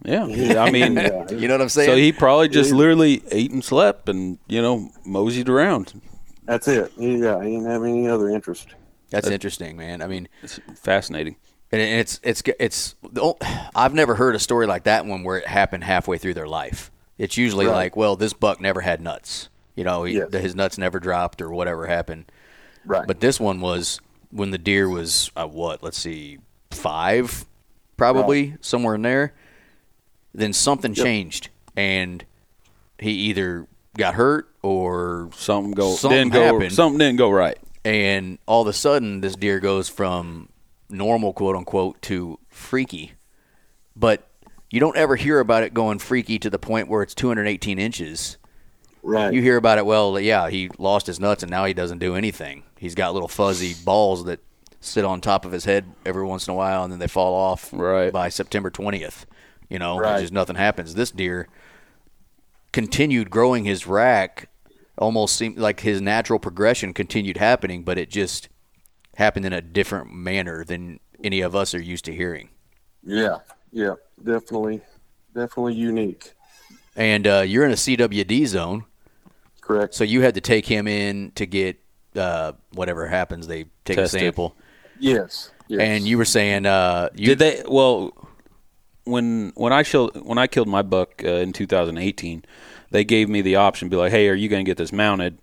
Yeah. 0.03 0.23
I 0.59 0.71
mean, 0.71 0.95
Yeah, 0.95 1.25
You 1.31 1.47
know 1.47 1.53
what 1.55 1.61
I'm 1.61 1.69
saying? 1.69 1.89
so 1.89 1.95
he 1.95 2.11
probably 2.11 2.49
just 2.49 2.71
He- 2.71 2.75
literally 2.75 3.21
ate 3.31 3.51
and 3.51 3.63
slept 3.63 4.09
and 4.09 4.39
you 4.47 4.61
know 4.61 4.89
moseyed 5.05 5.49
around. 5.49 6.01
that's 6.45 6.67
it. 6.67 6.91
He, 6.97 7.17
yeah, 7.17 7.41
he 7.43 7.51
didn't 7.51 7.65
have 7.69 7.83
any 7.83 8.07
other 8.07 8.29
interest. 8.29 8.69
that's 9.11 9.27
interesting, 9.27 9.77
man. 9.77 10.01
I 10.01 10.07
mean, 10.07 10.27
It's 10.41 10.59
fascinating. 10.75 11.35
And 11.73 11.79
it's 11.81 12.19
it's 12.23 12.41
it's 12.59 12.95
the 13.13 13.33
I've 13.75 13.93
never 13.93 14.15
heard 14.15 14.35
a 14.35 14.39
story 14.39 14.65
like 14.67 14.83
that 14.83 15.05
one 15.05 15.23
where 15.23 15.37
it 15.37 15.47
happened 15.47 15.83
halfway 15.85 16.17
through 16.17 16.33
their 16.33 16.47
life. 16.47 16.91
It's 17.17 17.37
usually 17.37 17.67
Right. 17.67 17.75
like, 17.75 17.95
well, 17.95 18.15
this 18.17 18.33
buck 18.33 18.59
never 18.59 18.81
had 18.81 18.99
nuts. 18.99 19.47
You 19.81 19.85
know, 19.85 20.03
he, 20.03 20.13
Yes. 20.17 20.31
his 20.31 20.55
nuts 20.55 20.77
never 20.77 20.99
dropped 20.99 21.41
or 21.41 21.49
whatever 21.49 21.87
happened. 21.87 22.25
Right. 22.85 23.07
But 23.07 23.19
this 23.19 23.39
one 23.39 23.61
was 23.61 23.99
when 24.31 24.51
the 24.51 24.57
deer 24.57 24.87
was 24.87 25.31
uh, 25.35 25.47
what? 25.47 25.81
Let's 25.83 25.97
see, 25.97 26.37
five, 26.69 27.45
probably 27.97 28.55
somewhere 28.61 28.95
in 28.95 29.01
there. 29.01 29.33
Then 30.33 30.53
something 30.53 30.93
changed, 30.93 31.49
and 31.75 32.23
he 32.99 33.11
either 33.11 33.67
got 33.97 34.13
hurt 34.13 34.47
or 34.61 35.29
Something 35.35 35.71
go 35.71 35.95
Something 35.95 36.29
didn't 36.29 36.59
go 36.61 36.69
something 36.69 36.99
didn't 36.99 37.17
go 37.17 37.29
right. 37.31 37.57
and 37.83 38.37
all 38.45 38.61
of 38.61 38.67
a 38.67 38.73
sudden 38.73 39.19
this 39.21 39.35
deer 39.35 39.59
goes 39.59 39.89
from 39.89 40.47
normal 40.89 41.33
quote 41.33 41.55
unquote 41.55 42.01
to 42.03 42.37
freaky 42.47 43.13
but 43.95 44.27
you 44.69 44.79
don't 44.79 44.95
ever 44.95 45.15
hear 45.17 45.39
about 45.39 45.63
it 45.63 45.73
going 45.73 45.99
freaky 45.99 46.37
to 46.39 46.49
the 46.49 46.59
point 46.59 46.87
where 46.87 47.01
it's 47.01 47.13
218 47.15 47.79
inches 47.79 48.37
right. 49.03 49.33
you 49.33 49.41
hear 49.41 49.57
about 49.57 49.77
it 49.77 49.85
well 49.85 50.19
yeah 50.19 50.49
he 50.49 50.69
lost 50.77 51.07
his 51.07 51.19
nuts 51.19 51.43
and 51.43 51.49
now 51.49 51.65
he 51.65 51.73
doesn't 51.73 51.99
do 51.99 52.15
anything 52.15 52.63
he's 52.77 52.95
got 52.95 53.13
little 53.13 53.27
fuzzy 53.27 53.73
balls 53.83 54.25
that 54.25 54.39
sit 54.79 55.05
on 55.05 55.21
top 55.21 55.45
of 55.45 55.51
his 55.51 55.65
head 55.65 55.85
every 56.05 56.23
once 56.25 56.47
in 56.47 56.51
a 56.53 56.55
while 56.55 56.83
and 56.83 56.91
then 56.91 56.99
they 56.99 57.07
fall 57.07 57.33
off 57.35 57.69
Right. 57.71 58.11
by 58.11 58.29
september 58.29 58.69
20th 58.71 59.25
you 59.69 59.79
know 59.79 59.97
Right. 59.97 60.21
just 60.21 60.33
nothing 60.33 60.55
happens 60.55 60.95
this 60.95 61.11
deer 61.11 61.47
continued 62.71 63.29
growing 63.29 63.65
his 63.65 63.85
rack 63.85 64.49
almost 64.97 65.35
seemed 65.35 65.57
like 65.57 65.81
his 65.81 66.01
natural 66.01 66.39
progression 66.39 66.93
continued 66.93 67.37
happening 67.37 67.83
but 67.83 67.97
it 67.97 68.09
just 68.09 68.49
happened 69.15 69.45
in 69.45 69.53
a 69.53 69.61
different 69.61 70.13
manner 70.13 70.63
than 70.63 70.99
any 71.23 71.41
of 71.41 71.55
us 71.55 71.73
are 71.75 71.81
used 71.81 72.05
to 72.05 72.13
hearing 72.13 72.49
yeah. 73.03 73.37
yeah, 73.71 73.95
definitely, 74.23 74.79
definitely 75.33 75.73
unique. 75.73 76.33
And 76.95 77.25
uh, 77.25 77.39
you're 77.39 77.65
in 77.65 77.71
a 77.71 77.75
CWD 77.75 78.45
zone, 78.45 78.85
Correct. 79.79 79.93
so 79.95 80.03
you 80.03 80.21
had 80.21 80.35
to 80.35 80.41
take 80.41 80.65
him 80.65 80.87
in 80.87 81.31
to 81.35 81.45
get 81.45 81.79
uh, 82.15 82.53
whatever 82.73 83.07
happens. 83.07 83.47
They 83.47 83.65
take 83.85 83.97
Tested. 83.97 84.21
a 84.21 84.25
sample, 84.25 84.55
Yes. 84.99 85.51
yes. 85.67 85.79
and 85.81 86.05
you 86.07 86.17
were 86.17 86.25
saying 86.25 86.65
uh, 86.65 87.09
you 87.15 87.27
Did 87.27 87.39
they? 87.39 87.63
Well, 87.67 88.11
when 89.05 89.51
when 89.55 89.73
I 89.73 89.83
killed 89.83 90.25
when 90.25 90.37
I 90.37 90.47
killed 90.47 90.67
my 90.67 90.81
buck 90.81 91.21
uh, 91.23 91.27
in 91.27 91.53
2018, 91.53 92.43
they 92.91 93.03
gave 93.03 93.29
me 93.29 93.41
the 93.41 93.55
option, 93.55 93.87
to 93.87 93.89
be 93.89 93.97
like, 93.97 94.11
"Hey, 94.11 94.27
are 94.29 94.33
you 94.35 94.49
going 94.49 94.63
to 94.63 94.69
get 94.69 94.77
this 94.77 94.91
mounted?" 94.91 95.37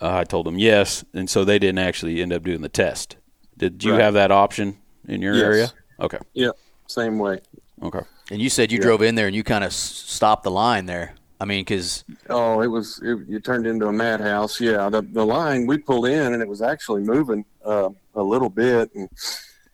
Uh, 0.00 0.16
I 0.18 0.24
told 0.24 0.46
them 0.46 0.58
yes, 0.58 1.04
and 1.14 1.30
so 1.30 1.44
they 1.44 1.58
didn't 1.58 1.78
actually 1.78 2.20
end 2.20 2.32
up 2.32 2.42
doing 2.42 2.60
the 2.60 2.68
test. 2.68 3.16
Did 3.56 3.84
you 3.84 3.92
Right. 3.92 4.00
have 4.00 4.14
that 4.14 4.30
option 4.32 4.76
in 5.08 5.22
your 5.22 5.34
Yes. 5.34 5.42
area? 5.44 5.72
Okay, 6.00 6.18
Yeah, 6.34 6.50
same 6.88 7.18
way. 7.18 7.38
okay. 7.82 8.00
and 8.30 8.42
you 8.42 8.50
said 8.50 8.72
you 8.72 8.78
drove 8.78 9.00
in 9.02 9.14
there 9.14 9.28
and 9.28 9.36
you 9.36 9.44
kind 9.44 9.62
of 9.62 9.72
stopped 9.72 10.42
the 10.42 10.50
line 10.50 10.86
there. 10.86 11.14
I 11.44 11.46
mean, 11.46 11.60
because 11.60 12.06
Oh, 12.30 12.62
it 12.62 12.68
was 12.68 13.02
it, 13.04 13.18
it 13.28 13.44
turned 13.44 13.66
into 13.66 13.86
a 13.86 13.92
madhouse. 13.92 14.58
Yeah, 14.62 14.88
the 14.88 15.02
the 15.02 15.26
line 15.26 15.66
we 15.66 15.76
pulled 15.76 16.06
in 16.06 16.32
and 16.32 16.40
it 16.40 16.48
was 16.48 16.62
actually 16.62 17.02
moving 17.02 17.44
uh, 17.62 17.90
a 18.14 18.22
little 18.22 18.48
bit, 18.48 18.90
and 18.94 19.10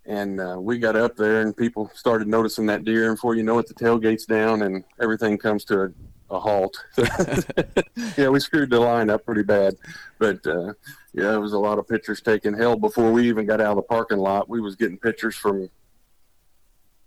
and 0.05 0.41
uh, 0.41 0.57
we 0.59 0.81
got 0.81 0.97
up 0.97 1.14
there 1.14 1.43
and 1.43 1.57
people 1.57 1.89
started 1.95 2.27
noticing 2.27 2.66
that 2.66 2.85
deer, 2.85 3.07
and 3.07 3.14
before 3.14 3.37
you 3.37 3.45
know 3.45 3.57
it, 3.61 3.68
the 3.68 3.75
tailgate's 3.75 4.27
down 4.27 4.62
and 4.62 4.83
everything 5.01 5.39
comes 5.39 5.64
to 5.66 5.83
a, 5.83 6.35
a 6.35 6.41
halt. 6.41 6.77
yeah, 8.18 8.29
we 8.31 8.41
screwed 8.41 8.71
the 8.71 8.81
line 8.81 9.09
up 9.09 9.25
pretty 9.25 9.45
bad, 9.45 9.77
but 10.18 10.45
uh, 10.49 10.73
yeah, 11.12 11.33
it 11.33 11.39
was 11.39 11.53
a 11.53 11.59
lot 11.59 11.79
of 11.79 11.87
pictures 11.87 12.21
taken. 12.21 12.53
Hell, 12.53 12.75
before 12.75 13.12
we 13.12 13.29
even 13.29 13.47
got 13.47 13.61
out 13.61 13.71
of 13.71 13.77
the 13.77 13.83
parking 13.83 14.18
lot, 14.18 14.49
we 14.49 14.61
was 14.61 14.75
getting 14.75 14.99
pictures 14.99 15.37
from 15.37 15.71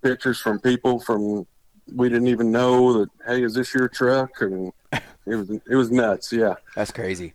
pictures 0.01 0.39
from 0.39 0.57
people 0.61 1.01
from 1.01 1.45
we 1.91 2.09
didn't 2.09 2.27
even 2.27 2.51
know 2.51 2.99
that. 2.99 3.09
Hey, 3.25 3.43
is 3.43 3.53
this 3.53 3.73
your 3.73 3.87
truck? 3.87 4.41
And 4.41 4.71
it 4.91 5.35
was 5.35 5.49
it 5.49 5.75
was 5.75 5.91
nuts. 5.91 6.31
Yeah. 6.31 6.55
that's 6.75 6.91
crazy. 6.91 7.33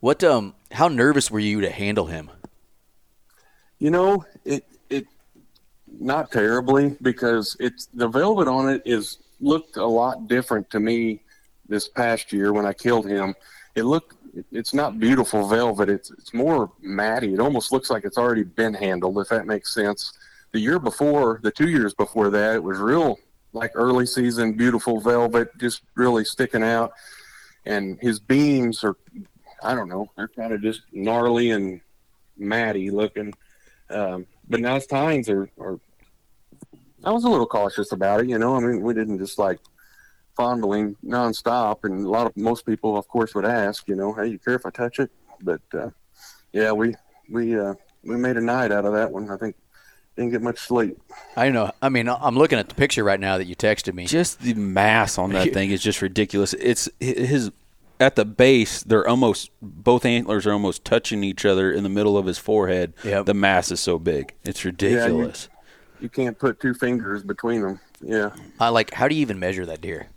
What 0.00 0.24
um, 0.24 0.54
how 0.72 0.88
nervous 0.88 1.30
were 1.30 1.40
you 1.40 1.60
to 1.60 1.70
handle 1.70 2.06
him? 2.06 2.30
You 3.78 3.90
know, 3.90 4.24
it 4.44 4.64
it 4.88 5.06
not 5.98 6.30
terribly 6.30 6.96
because 7.02 7.56
it's 7.60 7.88
the 7.94 8.08
velvet 8.08 8.48
on 8.48 8.68
it 8.68 8.82
is 8.84 9.18
looked 9.40 9.76
a 9.76 9.86
lot 9.86 10.28
different 10.28 10.70
to 10.70 10.80
me 10.80 11.20
this 11.68 11.88
past 11.88 12.32
year 12.32 12.52
when 12.52 12.66
I 12.66 12.72
killed 12.72 13.06
him. 13.06 13.34
It 13.74 13.84
looked 13.84 14.16
it's 14.52 14.74
not 14.74 14.98
beautiful 14.98 15.46
velvet. 15.48 15.88
It's 15.88 16.10
it's 16.10 16.32
more 16.32 16.70
matty. 16.80 17.34
It 17.34 17.40
almost 17.40 17.72
looks 17.72 17.90
like 17.90 18.04
it's 18.04 18.18
already 18.18 18.44
been 18.44 18.74
handled, 18.74 19.18
if 19.18 19.28
that 19.28 19.46
makes 19.46 19.74
sense. 19.74 20.12
The 20.52 20.60
year 20.60 20.78
before, 20.78 21.40
the 21.42 21.50
two 21.50 21.68
years 21.68 21.94
before 21.94 22.30
that, 22.30 22.56
it 22.56 22.62
was 22.62 22.78
real 22.78 23.18
like 23.52 23.72
early 23.74 24.06
season 24.06 24.52
beautiful 24.52 25.00
velvet, 25.00 25.56
just 25.58 25.82
really 25.94 26.24
sticking 26.24 26.62
out. 26.62 26.92
And 27.66 27.98
his 28.00 28.18
beams 28.20 28.82
are 28.84 28.96
I 29.62 29.74
don't 29.74 29.88
know, 29.88 30.10
they're 30.16 30.28
kind 30.28 30.52
of 30.52 30.62
just 30.62 30.82
gnarly 30.92 31.50
and 31.50 31.80
matty 32.36 32.90
looking. 32.90 33.34
Um, 33.90 34.26
but 34.48 34.60
now 34.60 34.74
his 34.74 34.86
tines 34.86 35.28
are, 35.28 35.50
are. 35.58 35.78
I 37.04 37.10
was 37.12 37.24
a 37.24 37.28
little 37.28 37.46
cautious 37.46 37.92
about 37.92 38.20
it, 38.20 38.28
you 38.28 38.38
know. 38.38 38.56
I 38.56 38.60
mean, 38.60 38.82
we 38.82 38.94
didn't 38.94 39.18
just 39.18 39.38
like 39.38 39.58
fondling 40.36 40.96
nonstop, 41.04 41.84
and 41.84 42.06
a 42.06 42.08
lot 42.08 42.26
of 42.26 42.36
most 42.36 42.66
people, 42.66 42.96
of 42.96 43.08
course, 43.08 43.34
would 43.34 43.44
ask, 43.44 43.88
you 43.88 43.96
know, 43.96 44.12
hey, 44.12 44.26
you 44.28 44.38
care 44.38 44.54
if 44.54 44.66
I 44.66 44.70
touch 44.70 44.98
it? 44.98 45.10
But 45.42 45.62
uh, 45.74 45.90
yeah, 46.52 46.72
we 46.72 46.94
we 47.30 47.58
uh, 47.58 47.74
we 48.04 48.16
made 48.16 48.36
a 48.36 48.40
night 48.40 48.72
out 48.72 48.84
of 48.84 48.92
that 48.92 49.10
one. 49.10 49.30
I 49.30 49.36
think 49.36 49.56
didn't 50.20 50.32
get 50.32 50.42
much 50.42 50.58
sleep. 50.58 51.00
I 51.34 51.44
don't 51.44 51.54
know. 51.54 51.72
I 51.80 51.88
mean, 51.88 52.08
I'm 52.08 52.36
looking 52.36 52.58
at 52.58 52.68
the 52.68 52.74
picture 52.74 53.02
right 53.02 53.18
now 53.18 53.38
that 53.38 53.46
you 53.46 53.56
texted 53.56 53.94
me. 53.94 54.04
Just 54.04 54.40
the 54.40 54.54
mass 54.54 55.16
on 55.16 55.32
that 55.32 55.52
thing 55.54 55.70
is 55.70 55.82
just 55.82 56.02
ridiculous. 56.02 56.52
It's 56.54 56.88
his 57.00 57.50
at 57.98 58.16
the 58.16 58.26
base. 58.26 58.82
They're 58.82 59.08
almost 59.08 59.50
both 59.62 60.04
antlers 60.04 60.46
are 60.46 60.52
almost 60.52 60.84
touching 60.84 61.24
each 61.24 61.46
other 61.46 61.72
in 61.72 61.82
the 61.84 61.88
middle 61.88 62.18
of 62.18 62.26
his 62.26 62.38
forehead. 62.38 62.92
Yep. 63.02 63.26
The 63.26 63.34
mass 63.34 63.70
is 63.70 63.80
so 63.80 63.98
big. 63.98 64.34
It's 64.44 64.64
ridiculous. 64.64 65.48
You 66.00 66.08
can't 66.08 66.38
put 66.38 66.60
two 66.60 66.74
fingers 66.74 67.22
between 67.22 67.62
them. 67.62 67.80
Yeah, 68.02 68.30
I 68.58 68.68
like. 68.68 68.92
How 68.92 69.08
do 69.08 69.14
you 69.14 69.22
even 69.22 69.38
measure 69.38 69.64
that 69.66 69.80
deer? 69.80 70.08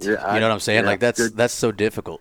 yeah. 0.00 0.34
You 0.34 0.40
know 0.40 0.48
what 0.48 0.54
I'm 0.54 0.60
saying? 0.60 0.84
yeah, 0.84 0.90
like 0.90 1.00
that's 1.00 1.18
good, 1.18 1.36
that's 1.36 1.54
so 1.54 1.70
difficult. 1.70 2.20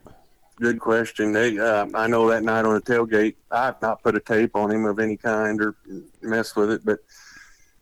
good 0.60 0.80
question. 0.80 1.32
They, 1.32 1.58
uh, 1.58 1.88
I 1.94 2.08
know 2.08 2.30
that 2.30 2.44
night 2.44 2.66
on 2.66 2.74
the 2.76 2.82
tailgate, 2.82 3.36
I've 3.52 3.80
not 3.82 4.02
put 4.04 4.16
a 4.16 4.20
tape 4.20 4.56
on 4.56 4.72
him 4.72 4.86
of 4.86 5.00
any 5.00 5.18
kind 5.18 5.62
or 5.62 5.76
messed 6.22 6.56
with 6.56 6.72
it, 6.72 6.86
but 6.86 7.00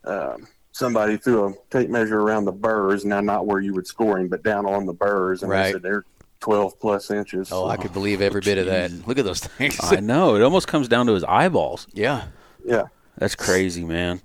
um, 0.04 0.46
somebody 0.72 1.16
threw 1.16 1.48
a 1.48 1.54
tape 1.70 1.90
measure 1.90 2.20
around 2.20 2.44
the 2.44 2.52
burrs. 2.52 3.04
Now, 3.04 3.20
not 3.20 3.46
where 3.46 3.60
you 3.60 3.74
would 3.74 3.86
score 3.86 4.18
him, 4.18 4.28
but 4.28 4.42
down 4.42 4.66
on 4.66 4.86
the 4.86 4.92
burrs, 4.92 5.42
and 5.42 5.50
Right. 5.50 5.64
they 5.66 5.72
said 5.72 5.82
they're 5.82 6.04
12 6.40 6.78
plus 6.80 7.10
inches. 7.10 7.50
Oh, 7.52 7.68
I 7.68 7.76
could 7.76 7.92
believe 7.92 8.20
every 8.20 8.40
bit 8.40 8.58
of 8.58 8.66
that. 8.66 8.90
Look 9.06 9.18
at 9.18 9.24
those 9.24 9.40
things. 9.40 9.78
I 9.82 10.00
know. 10.00 10.34
It 10.36 10.42
almost 10.42 10.66
comes 10.68 10.88
down 10.88 11.06
to 11.06 11.12
his 11.14 11.24
eyeballs. 11.24 11.86
yeah, 11.92 12.24
yeah. 12.64 12.84
That's 13.18 13.34
crazy, 13.34 13.84
man. 13.84 14.22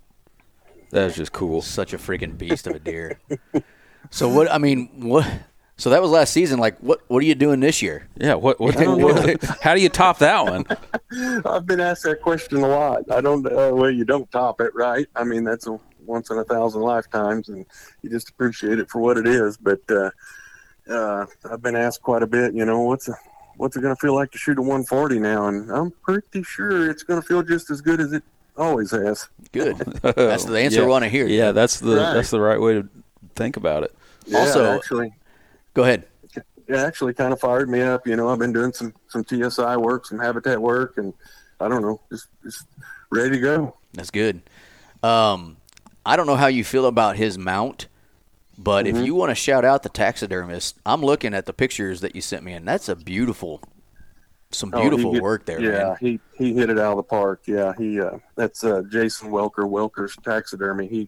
That's 0.89 1.15
just 1.15 1.33
cool. 1.33 1.61
such 1.61 1.93
a 1.93 1.97
freaking 1.97 2.37
beast 2.37 2.65
of 2.67 2.75
a 2.75 2.79
deer. 2.79 3.19
so 4.09 4.29
what? 4.29 4.49
I 4.49 4.57
mean, 4.57 4.89
what? 5.09 5.29
So 5.77 5.91
that 5.91 6.01
was 6.01 6.09
last 6.09 6.33
season. 6.33 6.59
Like, 6.59 6.77
what? 6.79 7.01
What 7.07 7.19
are 7.21 7.25
you 7.25 7.35
doing 7.35 7.59
this 7.59 7.81
year? 7.81 8.07
Yeah. 8.17 8.33
What? 8.33 8.59
What? 8.59 8.75
what 8.75 9.43
how 9.61 9.75
do 9.75 9.81
you 9.81 9.89
top 9.89 10.19
that 10.19 10.43
one? 10.43 10.65
I've 11.45 11.65
been 11.67 11.79
asked 11.79 12.03
that 12.03 12.21
question 12.21 12.57
a 12.57 12.67
lot. 12.67 13.03
I 13.11 13.21
don't. 13.21 13.45
Uh, 13.45 13.71
well, 13.73 13.91
you 13.91 14.03
don't 14.03 14.29
top 14.31 14.59
it, 14.59 14.73
right? 14.73 15.07
I 15.15 15.23
mean, 15.23 15.43
that's 15.43 15.67
a 15.67 15.79
once 16.05 16.31
in 16.31 16.37
a 16.37 16.43
thousand 16.43 16.81
lifetimes, 16.81 17.49
and 17.49 17.65
you 18.01 18.09
just 18.09 18.29
appreciate 18.29 18.79
it 18.79 18.89
for 18.89 18.99
what 18.99 19.17
it 19.17 19.27
is. 19.27 19.57
But 19.57 19.81
uh, 19.89 20.09
uh, 20.89 21.25
I've 21.51 21.61
been 21.61 21.75
asked 21.75 22.01
quite 22.01 22.23
a 22.23 22.27
bit. 22.27 22.53
You 22.55 22.65
know, 22.65 22.81
what's 22.81 23.07
a, 23.07 23.15
what's 23.57 23.77
it 23.77 23.81
going 23.81 23.95
to 23.95 23.99
feel 23.99 24.15
like 24.15 24.31
to 24.31 24.37
shoot 24.37 24.57
a 24.57 24.61
140 24.61 25.19
now? 25.19 25.47
And 25.47 25.69
I'm 25.71 25.91
pretty 26.03 26.41
sure 26.43 26.89
it's 26.89 27.03
going 27.03 27.21
to 27.21 27.27
feel 27.27 27.43
just 27.43 27.69
as 27.69 27.81
good 27.81 27.99
as 27.99 28.13
it 28.13 28.23
always 28.57 28.91
has. 28.91 29.29
Good. 29.51 29.77
That's 30.01 30.45
the 30.45 30.59
answer 30.59 30.79
yeah. 30.79 30.85
we 30.85 30.91
want 30.91 31.03
to 31.03 31.09
hear. 31.09 31.27
Yeah, 31.27 31.51
that's 31.51 31.79
the 31.79 31.97
Right. 31.97 32.13
that's 32.13 32.31
the 32.31 32.41
right 32.41 32.59
way 32.59 32.73
to 32.73 32.89
think 33.35 33.57
about 33.57 33.83
it. 33.83 33.93
Yeah, 34.25 34.39
Also- 34.39 34.75
actually, 34.75 35.13
Go 35.77 35.83
ahead. 35.83 36.05
it 36.35 36.75
actually 36.75 37.13
kind 37.13 37.31
of 37.31 37.39
fired 37.39 37.69
me 37.69 37.83
up. 37.83 38.07
You 38.07 38.15
know, 38.15 38.29
I've 38.29 38.39
been 38.39 38.51
doing 38.51 38.73
some 38.73 38.95
some 39.09 39.23
TSI 39.23 39.77
work, 39.77 40.07
some 40.07 40.17
habitat 40.17 40.59
work, 40.59 40.97
and 40.97 41.13
I 41.59 41.67
don't 41.67 41.83
know, 41.83 42.01
just 42.11 42.29
just 42.43 42.65
ready 43.11 43.29
to 43.35 43.39
go. 43.39 43.75
That's 43.93 44.09
good. 44.09 44.41
Um, 45.03 45.57
I 46.03 46.15
don't 46.15 46.25
know 46.25 46.35
how 46.35 46.47
you 46.47 46.63
feel 46.63 46.87
about 46.87 47.15
his 47.15 47.37
mount, 47.37 47.85
but 48.57 48.85
Mm-hmm. 48.87 48.97
if 48.97 49.05
you 49.05 49.13
want 49.13 49.29
to 49.29 49.35
shout 49.35 49.65
out 49.65 49.83
the 49.83 49.89
taxidermist, 49.89 50.77
I'm 50.83 51.01
looking 51.03 51.35
at 51.35 51.45
the 51.45 51.53
pictures 51.53 52.01
that 52.01 52.15
you 52.15 52.21
sent 52.21 52.43
me, 52.43 52.53
and 52.53 52.67
that's 52.67 52.89
a 52.89 52.95
beautiful, 52.95 53.61
some 54.49 54.71
Oh, 54.73 54.81
beautiful 54.81 55.13
hit- 55.13 55.21
work 55.21 55.45
there, 55.45 55.61
Yeah, 55.61 55.89
man. 55.89 55.97
he 55.99 56.19
he 56.39 56.55
hit 56.55 56.71
it 56.71 56.79
out 56.79 56.93
of 56.93 56.97
the 56.97 57.03
park. 57.03 57.43
Yeah, 57.45 57.73
he 57.77 58.01
uh, 58.01 58.17
that's 58.35 58.63
uh, 58.63 58.81
Jason 58.89 59.29
Welker, 59.29 59.69
Welker's 59.69 60.15
taxidermy. 60.23 60.87
He 60.87 61.07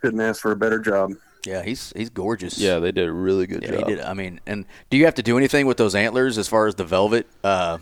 couldn't 0.00 0.20
ask 0.22 0.40
for 0.40 0.52
a 0.52 0.56
better 0.56 0.78
job. 0.78 1.12
Yeah, 1.48 1.62
he's 1.62 1.92
he's 1.96 2.10
gorgeous. 2.10 2.58
Yeah, 2.58 2.78
they 2.78 2.92
did 2.92 3.06
a 3.08 3.12
really 3.12 3.46
good 3.46 3.62
Yeah, 3.62 3.68
job. 3.68 3.78
he 3.78 3.84
did. 3.84 4.00
I 4.00 4.14
mean, 4.14 4.40
and 4.46 4.66
do 4.90 4.96
you 4.96 5.04
have 5.06 5.14
to 5.16 5.22
do 5.22 5.36
anything 5.38 5.66
with 5.66 5.76
those 5.76 5.94
antlers 5.94 6.38
as 6.38 6.48
far 6.48 6.66
as 6.66 6.74
the 6.74 6.84
velvet? 6.84 7.26
Uh, 7.42 7.78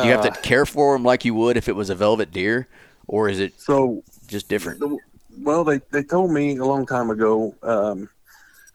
do 0.00 0.06
you 0.06 0.12
have 0.12 0.20
to 0.22 0.30
Uh, 0.30 0.36
care 0.42 0.66
for 0.66 0.94
them 0.94 1.04
like 1.04 1.24
you 1.24 1.34
would 1.34 1.56
if 1.56 1.68
it 1.68 1.76
was 1.76 1.90
a 1.90 1.94
velvet 1.94 2.32
deer, 2.32 2.68
or 3.06 3.28
is 3.28 3.40
it 3.40 3.54
So, 3.56 4.02
just 4.26 4.48
different? 4.48 4.80
the, 4.80 4.98
well, 5.38 5.64
they 5.64 5.80
they 5.90 6.02
told 6.02 6.30
me 6.30 6.56
a 6.56 6.64
long 6.64 6.86
time 6.86 7.10
ago. 7.10 7.54
Um, 7.62 8.08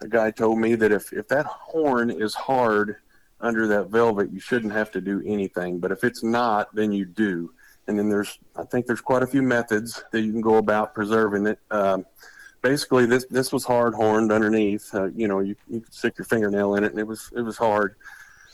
a 0.01 0.07
guy 0.07 0.31
told 0.31 0.59
me 0.59 0.75
that 0.75 0.91
if 0.91 1.13
if 1.13 1.27
that 1.29 1.45
horn 1.45 2.09
is 2.11 2.35
hard 2.35 2.97
under 3.41 3.67
that 3.67 3.89
velvet, 3.89 4.31
you 4.31 4.39
shouldn't 4.39 4.73
have 4.73 4.91
to 4.91 5.01
do 5.01 5.23
anything. 5.25 5.79
But 5.79 5.91
if 5.91 6.03
it's 6.03 6.23
not, 6.23 6.73
then 6.75 6.91
you 6.91 7.05
do. 7.05 7.51
And 7.87 7.97
then 7.97 8.09
there's 8.09 8.39
I 8.55 8.63
think 8.63 8.85
there's 8.85 9.01
quite 9.01 9.23
a 9.23 9.27
few 9.27 9.41
methods 9.41 10.03
that 10.11 10.21
you 10.21 10.31
can 10.31 10.41
go 10.41 10.57
about 10.57 10.93
preserving 10.95 11.47
it. 11.47 11.59
Um, 11.71 12.05
basically 12.61 13.05
this 13.05 13.25
this 13.29 13.51
was 13.51 13.63
hard 13.63 13.93
horned 13.93 14.31
underneath. 14.31 14.93
Uh, 14.93 15.05
you 15.15 15.27
know, 15.27 15.39
you 15.39 15.55
you 15.69 15.81
could 15.81 15.93
stick 15.93 16.17
your 16.17 16.25
fingernail 16.25 16.75
in 16.75 16.83
it, 16.83 16.91
and 16.91 16.99
it 16.99 17.07
was 17.07 17.31
it 17.35 17.41
was 17.41 17.57
hard. 17.57 17.95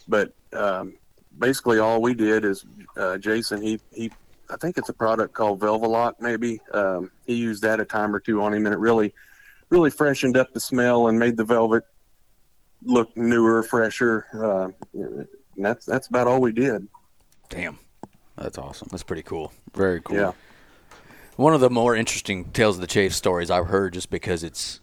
But 0.07 0.33
um, 0.53 0.93
basically, 1.39 1.79
all 1.79 2.01
we 2.01 2.13
did 2.13 2.45
is 2.45 2.65
uh, 2.97 3.17
Jason 3.17 3.61
he 3.61 3.79
he 3.91 4.11
I 4.49 4.57
think 4.57 4.77
it's 4.77 4.89
a 4.89 4.93
product 4.93 5.33
called 5.33 5.59
Velvelock 5.59 6.21
maybe. 6.21 6.59
Um, 6.73 7.11
he 7.25 7.35
used 7.35 7.63
that 7.63 7.79
a 7.79 7.85
time 7.85 8.15
or 8.15 8.19
two 8.19 8.41
on 8.41 8.53
him, 8.53 8.65
and 8.65 8.73
it 8.73 8.79
really 8.79 9.13
really 9.69 9.89
freshened 9.89 10.37
up 10.37 10.53
the 10.53 10.59
smell 10.59 11.07
and 11.07 11.17
made 11.17 11.35
the 11.35 11.43
velvet 11.43 11.83
look 12.83 13.15
newer, 13.17 13.63
fresher. 13.63 14.27
Uh, 14.33 14.69
and 14.93 15.27
that's 15.57 15.85
that's 15.85 16.07
about 16.07 16.27
all 16.27 16.41
we 16.41 16.51
did. 16.51 16.87
Damn, 17.49 17.79
That's 18.35 18.57
awesome. 18.57 18.87
that's 18.91 19.03
pretty 19.03 19.23
cool. 19.23 19.51
Very 19.75 20.01
cool. 20.01 20.17
Yeah. 20.17 20.31
One 21.35 21.53
of 21.53 21.61
the 21.61 21.69
more 21.69 21.95
interesting 21.95 22.45
tales 22.51 22.75
of 22.77 22.81
the 22.81 22.87
chase 22.87 23.15
stories 23.15 23.49
I've 23.49 23.67
heard, 23.67 23.93
just 23.93 24.09
because 24.09 24.43
it's, 24.43 24.79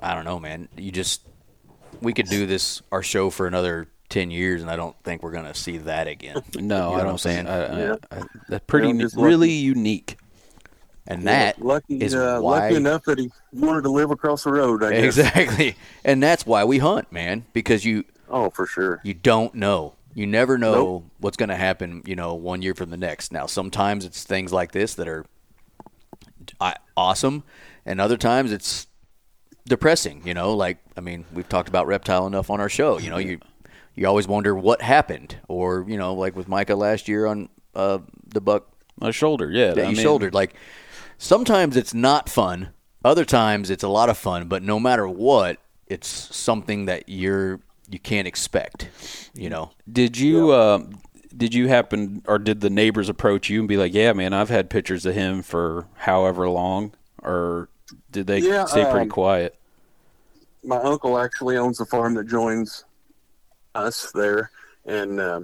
I 0.00 0.14
don't 0.14 0.24
know, 0.24 0.38
man. 0.38 0.68
You 0.76 0.92
just, 0.92 1.22
we 2.00 2.12
could 2.12 2.26
do 2.28 2.46
this 2.46 2.80
our 2.92 3.02
show 3.02 3.28
for 3.30 3.46
another 3.46 3.88
ten 4.08 4.30
years, 4.30 4.62
and 4.62 4.70
I 4.70 4.76
don't 4.76 4.96
think 5.02 5.22
we're 5.22 5.32
gonna 5.32 5.54
see 5.54 5.78
that 5.78 6.06
again. 6.08 6.42
No, 6.54 6.60
You 6.60 6.68
know 6.68 6.86
I 6.86 6.90
what 6.90 6.98
don't 7.02 7.08
I'm 7.12 7.18
saying? 7.18 7.46
I, 7.48 7.64
I, 7.64 7.78
Yeah. 7.78 7.94
I, 8.12 8.22
that's 8.48 8.64
pretty 8.66 8.88
Yeah, 8.88 8.92
ne- 8.94 9.02
just 9.04 9.16
really 9.16 9.50
unique. 9.50 10.16
and 11.06 11.26
that 11.26 11.60
lucky, 11.60 11.96
is 12.00 12.14
uh, 12.14 12.38
why 12.40 12.60
lucky 12.60 12.76
enough 12.76 13.02
that 13.04 13.18
he 13.18 13.30
wanted 13.52 13.82
to 13.82 13.90
live 13.90 14.10
across 14.12 14.44
the 14.44 14.52
road. 14.52 14.84
I 14.84 14.90
guess. 14.92 15.04
exactly, 15.18 15.74
and 16.04 16.22
that's 16.22 16.46
why 16.46 16.64
we 16.64 16.78
hunt, 16.78 17.10
man, 17.10 17.44
because 17.52 17.84
you 17.84 18.04
Oh, 18.28 18.50
for 18.50 18.64
sure. 18.66 19.00
you 19.02 19.14
don't 19.14 19.54
know. 19.56 19.94
You 20.14 20.26
never 20.26 20.56
know 20.58 20.72
Nope. 20.74 21.04
what's 21.18 21.36
going 21.36 21.48
to 21.50 21.56
happen, 21.56 22.02
you 22.04 22.16
know, 22.16 22.34
one 22.34 22.62
year 22.62 22.74
from 22.74 22.90
the 22.90 22.96
next. 22.96 23.32
Now, 23.32 23.46
sometimes 23.46 24.04
it's 24.04 24.24
things 24.24 24.52
like 24.52 24.72
this 24.72 24.94
that 24.94 25.06
are 25.08 25.24
awesome, 26.96 27.44
and 27.84 28.00
other 28.00 28.16
times 28.16 28.52
it's 28.52 28.86
depressing, 29.66 30.22
you 30.24 30.34
know, 30.34 30.54
like 30.54 30.78
I 30.96 31.00
mean, 31.00 31.24
we've 31.32 31.48
talked 31.48 31.68
about 31.68 31.86
reptile 31.86 32.26
enough 32.26 32.50
on 32.50 32.60
our 32.60 32.68
show, 32.68 32.98
you 32.98 33.10
know, 33.10 33.18
you 33.18 33.40
you 33.94 34.06
always 34.06 34.26
wonder 34.26 34.54
what 34.54 34.82
happened 34.82 35.38
or, 35.48 35.84
you 35.88 35.96
know, 35.96 36.14
like 36.14 36.36
with 36.36 36.48
Micah 36.48 36.76
last 36.76 37.08
year 37.08 37.26
on 37.26 37.48
uh, 37.74 37.98
the 38.26 38.40
buck 38.40 38.68
My 38.98 39.10
shoulder, 39.10 39.50
yeah. 39.50 39.72
that 39.72 39.86
I 39.86 39.90
you 39.90 39.96
mean, 39.96 40.02
shouldered. 40.02 40.34
Like 40.34 40.54
sometimes 41.18 41.76
it's 41.76 41.94
not 41.94 42.28
fun, 42.28 42.70
other 43.04 43.24
times 43.24 43.70
it's 43.70 43.84
a 43.84 43.88
lot 43.88 44.08
of 44.08 44.18
fun, 44.18 44.48
but 44.48 44.62
no 44.62 44.80
matter 44.80 45.08
what, 45.08 45.58
it's 45.86 46.08
something 46.08 46.86
that 46.86 47.08
you're 47.08 47.60
you 47.88 47.98
can't 47.98 48.28
expect, 48.28 48.88
you 49.34 49.50
know. 49.50 49.72
Did 49.90 50.16
you 50.16 50.50
uh, 50.50 50.84
did 51.36 51.54
you 51.54 51.68
happen 51.68 52.22
or 52.26 52.38
did 52.38 52.60
the 52.60 52.70
neighbors 52.70 53.08
approach 53.08 53.48
you 53.48 53.60
and 53.60 53.68
be 53.68 53.76
like, 53.76 53.94
"Yeah, 53.94 54.12
man, 54.12 54.32
I've 54.32 54.48
had 54.50 54.70
pictures 54.70 55.06
of 55.06 55.14
him 55.14 55.42
for 55.42 55.86
however 55.98 56.48
long," 56.48 56.92
or 57.22 57.68
did 58.10 58.26
they 58.26 58.40
Yeah, 58.40 58.64
stay 58.64 58.84
pretty 58.84 59.06
um, 59.06 59.08
quiet? 59.08 59.56
my 60.64 60.76
uncle 60.76 61.18
actually 61.18 61.56
owns 61.56 61.80
a 61.80 61.86
farm 61.86 62.14
that 62.14 62.26
joins 62.28 62.84
us 63.74 64.10
there, 64.12 64.50
and 64.86 65.20
uh, 65.20 65.40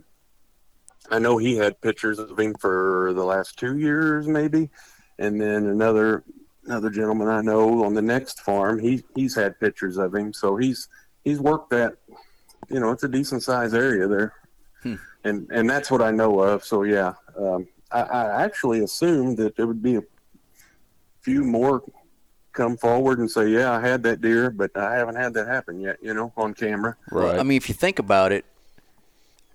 I 1.11 1.18
know 1.18 1.37
he 1.39 1.57
had 1.57 1.80
pictures 1.80 2.18
of 2.18 2.39
him 2.39 2.55
for 2.55 3.12
the 3.14 3.24
last 3.24 3.59
two 3.59 3.78
years, 3.78 4.26
maybe, 4.26 4.70
and 5.18 5.41
then 5.41 5.66
another 5.66 6.24
another 6.64 6.91
gentleman 6.91 7.28
I 7.28 7.43
know 7.43 7.84
on 7.84 7.95
the 7.95 8.03
next 8.03 8.41
farm, 8.41 8.78
he 8.80 9.05
he's 9.14 9.34
had 9.34 9.59
pictures 9.61 9.99
of 9.99 10.14
him, 10.14 10.32
so 10.32 10.57
he's 10.57 10.89
he's 11.24 11.39
worked 11.41 11.70
that, 11.70 11.95
you 12.70 12.80
know, 12.80 12.91
it's 12.93 13.05
a 13.05 13.09
decent 13.09 13.43
sized 13.43 13.74
area 13.74 14.09
there, 14.09 14.34
and 15.26 15.50
and 15.50 15.68
that's 15.68 15.90
what 15.90 16.02
I 16.02 16.10
know 16.10 16.40
of. 16.40 16.64
So 16.64 16.82
yeah, 16.82 17.14
um, 17.38 17.66
I, 17.90 18.02
I 18.02 18.44
actually 18.44 18.80
assumed 18.80 19.36
that 19.38 19.56
there 19.56 19.66
would 19.66 19.82
be 19.82 19.96
a 19.96 20.02
few 21.22 21.44
more 21.44 21.82
come 22.52 22.76
forward 22.76 23.18
and 23.18 23.30
say, 23.30 23.48
"Yeah, 23.48 23.72
I 23.72 23.80
had 23.80 24.02
that 24.04 24.20
deer, 24.20 24.50
but 24.50 24.76
I 24.76 24.94
haven't 24.94 25.16
had 25.16 25.34
that 25.34 25.46
happen 25.46 25.80
yet." 25.80 25.98
You 26.02 26.14
know, 26.14 26.32
on 26.36 26.54
camera. 26.54 26.96
Right. 27.10 27.38
I 27.38 27.42
mean, 27.42 27.56
if 27.56 27.68
you 27.68 27.74
think 27.74 27.98
about 27.98 28.32
it, 28.32 28.44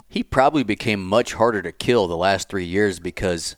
he 0.07 0.24
probably 0.24 0.63
became 0.63 1.03
much 1.03 1.34
harder 1.34 1.61
to 1.61 1.72
kill 1.72 2.07
the 2.07 2.17
last 2.17 2.49
three 2.49 2.65
years 2.65 2.99
because 2.99 3.55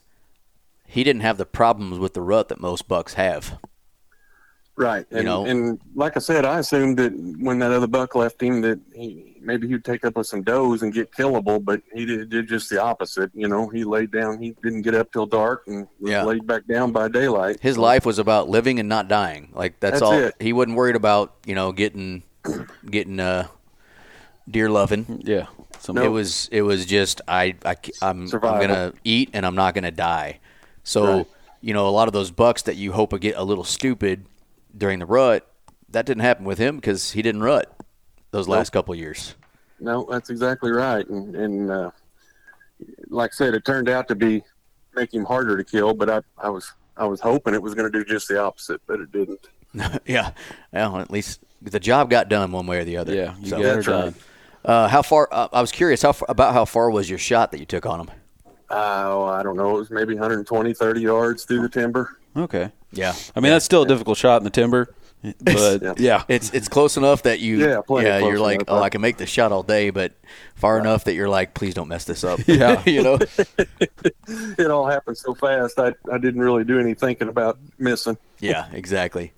he 0.86 1.04
didn't 1.04 1.22
have 1.22 1.38
the 1.38 1.46
problems 1.46 1.98
with 1.98 2.14
the 2.14 2.22
rut 2.22 2.48
that 2.48 2.60
most 2.60 2.88
bucks 2.88 3.14
have. 3.14 3.58
Right. 4.76 5.06
And, 5.12 5.24
know? 5.26 5.44
and 5.46 5.78
like 5.94 6.16
I 6.16 6.20
said, 6.20 6.44
I 6.44 6.58
assumed 6.58 6.98
that 6.98 7.12
when 7.40 7.60
that 7.60 7.70
other 7.70 7.86
buck 7.86 8.14
left 8.16 8.42
him, 8.42 8.60
that 8.62 8.80
he 8.92 9.36
maybe 9.40 9.68
he'd 9.68 9.84
take 9.84 10.04
up 10.04 10.16
with 10.16 10.26
some 10.26 10.42
does 10.42 10.82
and 10.82 10.92
get 10.92 11.12
killable, 11.12 11.62
but 11.64 11.80
he 11.92 12.04
did, 12.04 12.28
did 12.30 12.48
just 12.48 12.70
the 12.70 12.82
opposite. 12.82 13.30
You 13.34 13.46
know, 13.46 13.68
he 13.68 13.84
laid 13.84 14.10
down. 14.10 14.40
He 14.40 14.56
didn't 14.64 14.82
get 14.82 14.94
up 14.94 15.12
till 15.12 15.26
dark 15.26 15.64
and 15.68 15.86
was 16.00 16.10
Yeah. 16.10 16.24
laid 16.24 16.44
back 16.46 16.66
down 16.66 16.90
by 16.90 17.06
daylight. 17.08 17.58
His 17.60 17.78
life 17.78 18.04
was 18.04 18.18
about 18.18 18.48
living 18.48 18.80
and 18.80 18.88
not 18.88 19.06
dying. 19.06 19.50
Like 19.54 19.78
that's, 19.78 20.00
That's 20.00 20.02
all. 20.02 20.12
it. 20.14 20.34
He 20.40 20.52
wasn't 20.52 20.76
worried 20.76 20.96
about 20.96 21.34
you 21.46 21.54
know 21.54 21.70
getting 21.70 22.22
getting 22.90 23.20
uh 23.20 23.46
deer 24.50 24.70
loving. 24.70 25.22
yeah. 25.24 25.46
Some, 25.78 25.98
It 25.98 26.08
was 26.08 26.48
it 26.50 26.62
was 26.62 26.84
just 26.86 27.20
I, 27.28 27.54
I 27.64 27.76
am 28.02 28.22
I'm 28.32 28.40
gonna 28.40 28.92
eat 29.04 29.30
and 29.34 29.44
I'm 29.46 29.54
not 29.54 29.74
gonna 29.74 29.90
die. 29.90 30.40
So 30.82 31.18
Right. 31.18 31.26
you 31.60 31.74
know 31.74 31.86
a 31.88 31.90
lot 31.90 32.08
of 32.08 32.12
those 32.12 32.30
bucks 32.30 32.62
that 32.62 32.76
you 32.76 32.92
hope 32.92 33.12
would 33.12 33.20
get 33.20 33.36
a 33.36 33.44
little 33.44 33.64
stupid 33.64 34.24
during 34.76 34.98
the 34.98 35.06
rut, 35.06 35.46
that 35.90 36.06
didn't 36.06 36.22
happen 36.22 36.44
with 36.44 36.58
him 36.58 36.76
because 36.76 37.12
he 37.12 37.22
didn't 37.22 37.42
rut 37.42 37.74
those 38.30 38.48
last 38.48 38.70
couple 38.70 38.92
of 38.94 38.98
years. 39.00 39.34
No, 39.80 40.06
that's 40.10 40.30
exactly 40.30 40.70
right. 40.72 41.06
And, 41.08 41.34
and 41.36 41.70
uh, 41.70 41.90
like 43.08 43.30
I 43.32 43.34
said, 43.34 43.54
it 43.54 43.64
turned 43.64 43.88
out 43.88 44.08
to 44.08 44.14
be 44.14 44.42
make 44.94 45.12
him 45.12 45.24
harder 45.24 45.56
to 45.56 45.64
kill. 45.64 45.94
But 45.94 46.10
I, 46.10 46.20
I 46.38 46.48
was 46.48 46.72
I 46.96 47.04
was 47.06 47.20
hoping 47.20 47.54
it 47.54 47.62
was 47.62 47.74
going 47.74 47.90
to 47.90 47.98
do 47.98 48.04
just 48.04 48.28
the 48.28 48.40
opposite, 48.42 48.80
but 48.86 49.00
it 49.00 49.12
didn't. 49.12 49.48
yeah, 50.06 50.30
well 50.72 50.98
at 50.98 51.10
least 51.10 51.40
the 51.62 51.80
job 51.80 52.10
got 52.10 52.28
done 52.28 52.52
one 52.52 52.66
way 52.66 52.78
or 52.78 52.84
the 52.84 52.96
other. 52.96 53.14
yeah. 53.14 53.34
You 53.40 53.48
So, 53.50 53.56
got 53.56 53.64
her 53.64 53.74
That's 53.74 53.86
right. 53.88 54.00
done. 54.04 54.14
uh, 54.64 54.88
how 54.88 55.02
far? 55.02 55.28
Uh, 55.32 55.48
I 55.52 55.60
was 55.60 55.72
curious 55.72 56.02
how 56.02 56.12
far, 56.12 56.26
about 56.30 56.54
how 56.54 56.64
far 56.64 56.90
was 56.90 57.08
your 57.08 57.18
shot 57.18 57.50
that 57.52 57.58
you 57.58 57.66
took 57.66 57.84
on 57.86 58.00
him. 58.00 58.10
Oh, 58.70 59.24
I 59.24 59.42
don't 59.42 59.56
know. 59.56 59.76
It 59.76 59.78
was 59.78 59.90
maybe 59.90 60.14
120, 60.14 60.72
30 60.74 61.00
yards 61.00 61.44
through 61.44 61.62
the 61.62 61.68
timber. 61.68 62.18
Okay. 62.36 62.70
Yeah, 62.92 63.14
I 63.34 63.40
mean, 63.40 63.50
that's 63.50 63.64
still 63.64 63.82
a 63.82 63.88
difficult 63.88 64.18
shot 64.18 64.38
in 64.38 64.44
the 64.44 64.50
timber, 64.50 64.94
but 65.40 65.82
Yeah. 65.82 65.94
yeah. 65.98 66.22
It's 66.28 66.50
it's 66.52 66.68
close 66.68 66.96
enough 66.96 67.24
that 67.24 67.40
you 67.40 67.58
yeah, 67.58 67.80
yeah 67.88 68.18
you're 68.18 68.38
like 68.38 68.62
enough. 68.62 68.68
oh 68.68 68.82
I 68.82 68.88
can 68.88 69.00
make 69.00 69.16
the 69.16 69.26
shot 69.26 69.50
all 69.50 69.62
day, 69.64 69.90
but 69.90 70.12
far 70.54 70.78
enough 70.78 71.04
that 71.04 71.14
you're 71.14 71.28
like 71.28 71.54
please 71.54 71.74
don't 71.74 71.88
mess 71.88 72.04
this 72.04 72.22
up. 72.22 72.40
Yeah. 72.46 72.82
you 72.86 73.02
know. 73.02 73.18
It 74.28 74.70
all 74.70 74.86
happened 74.86 75.18
so 75.18 75.34
fast. 75.34 75.78
I, 75.78 75.94
I 76.12 76.18
didn't 76.18 76.40
really 76.40 76.62
do 76.64 76.78
any 76.78 76.94
thinking 76.94 77.28
about 77.28 77.58
missing. 77.78 78.16
Yeah, 78.38 78.66
exactly. 78.72 79.32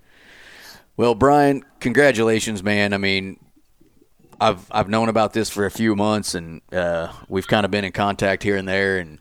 Well, 0.99 1.15
Brian, 1.15 1.65
congratulations, 1.81 2.63
man. 2.63 2.93
I 2.93 2.99
mean, 2.99 3.39
I've 4.41 4.67
I've 4.71 4.89
known 4.89 5.09
about 5.09 5.33
this 5.33 5.49
for 5.51 5.65
a 5.67 5.71
few 5.71 5.95
months, 5.97 6.35
and 6.35 6.61
uh, 6.73 7.13
we've 7.29 7.47
kind 7.47 7.65
of 7.65 7.71
been 7.71 7.85
in 7.85 7.93
contact 7.93 8.43
here 8.43 8.57
and 8.57 8.67
there. 8.69 8.99
And 8.99 9.19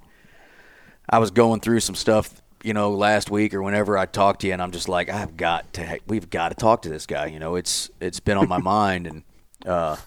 I 1.09 1.19
was 1.19 1.31
going 1.31 1.59
through 1.61 1.81
some 1.81 1.95
stuff, 1.95 2.41
you 2.65 2.73
know, 2.73 2.91
last 2.91 3.29
week 3.29 3.53
or 3.53 3.61
whenever 3.61 3.95
I 3.95 4.07
talked 4.07 4.41
to 4.41 4.47
you, 4.47 4.53
and 4.53 4.61
I'm 4.61 4.71
just 4.71 4.89
like, 4.89 5.07
I've 5.07 5.37
got 5.37 5.71
to, 5.73 5.99
we've 6.07 6.29
got 6.31 6.49
to 6.49 6.55
talk 6.55 6.81
to 6.81 6.89
this 6.89 7.05
guy. 7.05 7.27
You 7.27 7.37
know, 7.39 7.55
it's 7.55 7.91
it's 8.01 8.19
been 8.19 8.37
on 8.37 8.49
my 8.49 8.57
mind, 8.75 9.05
and 9.05 9.23
uh, 9.65 9.97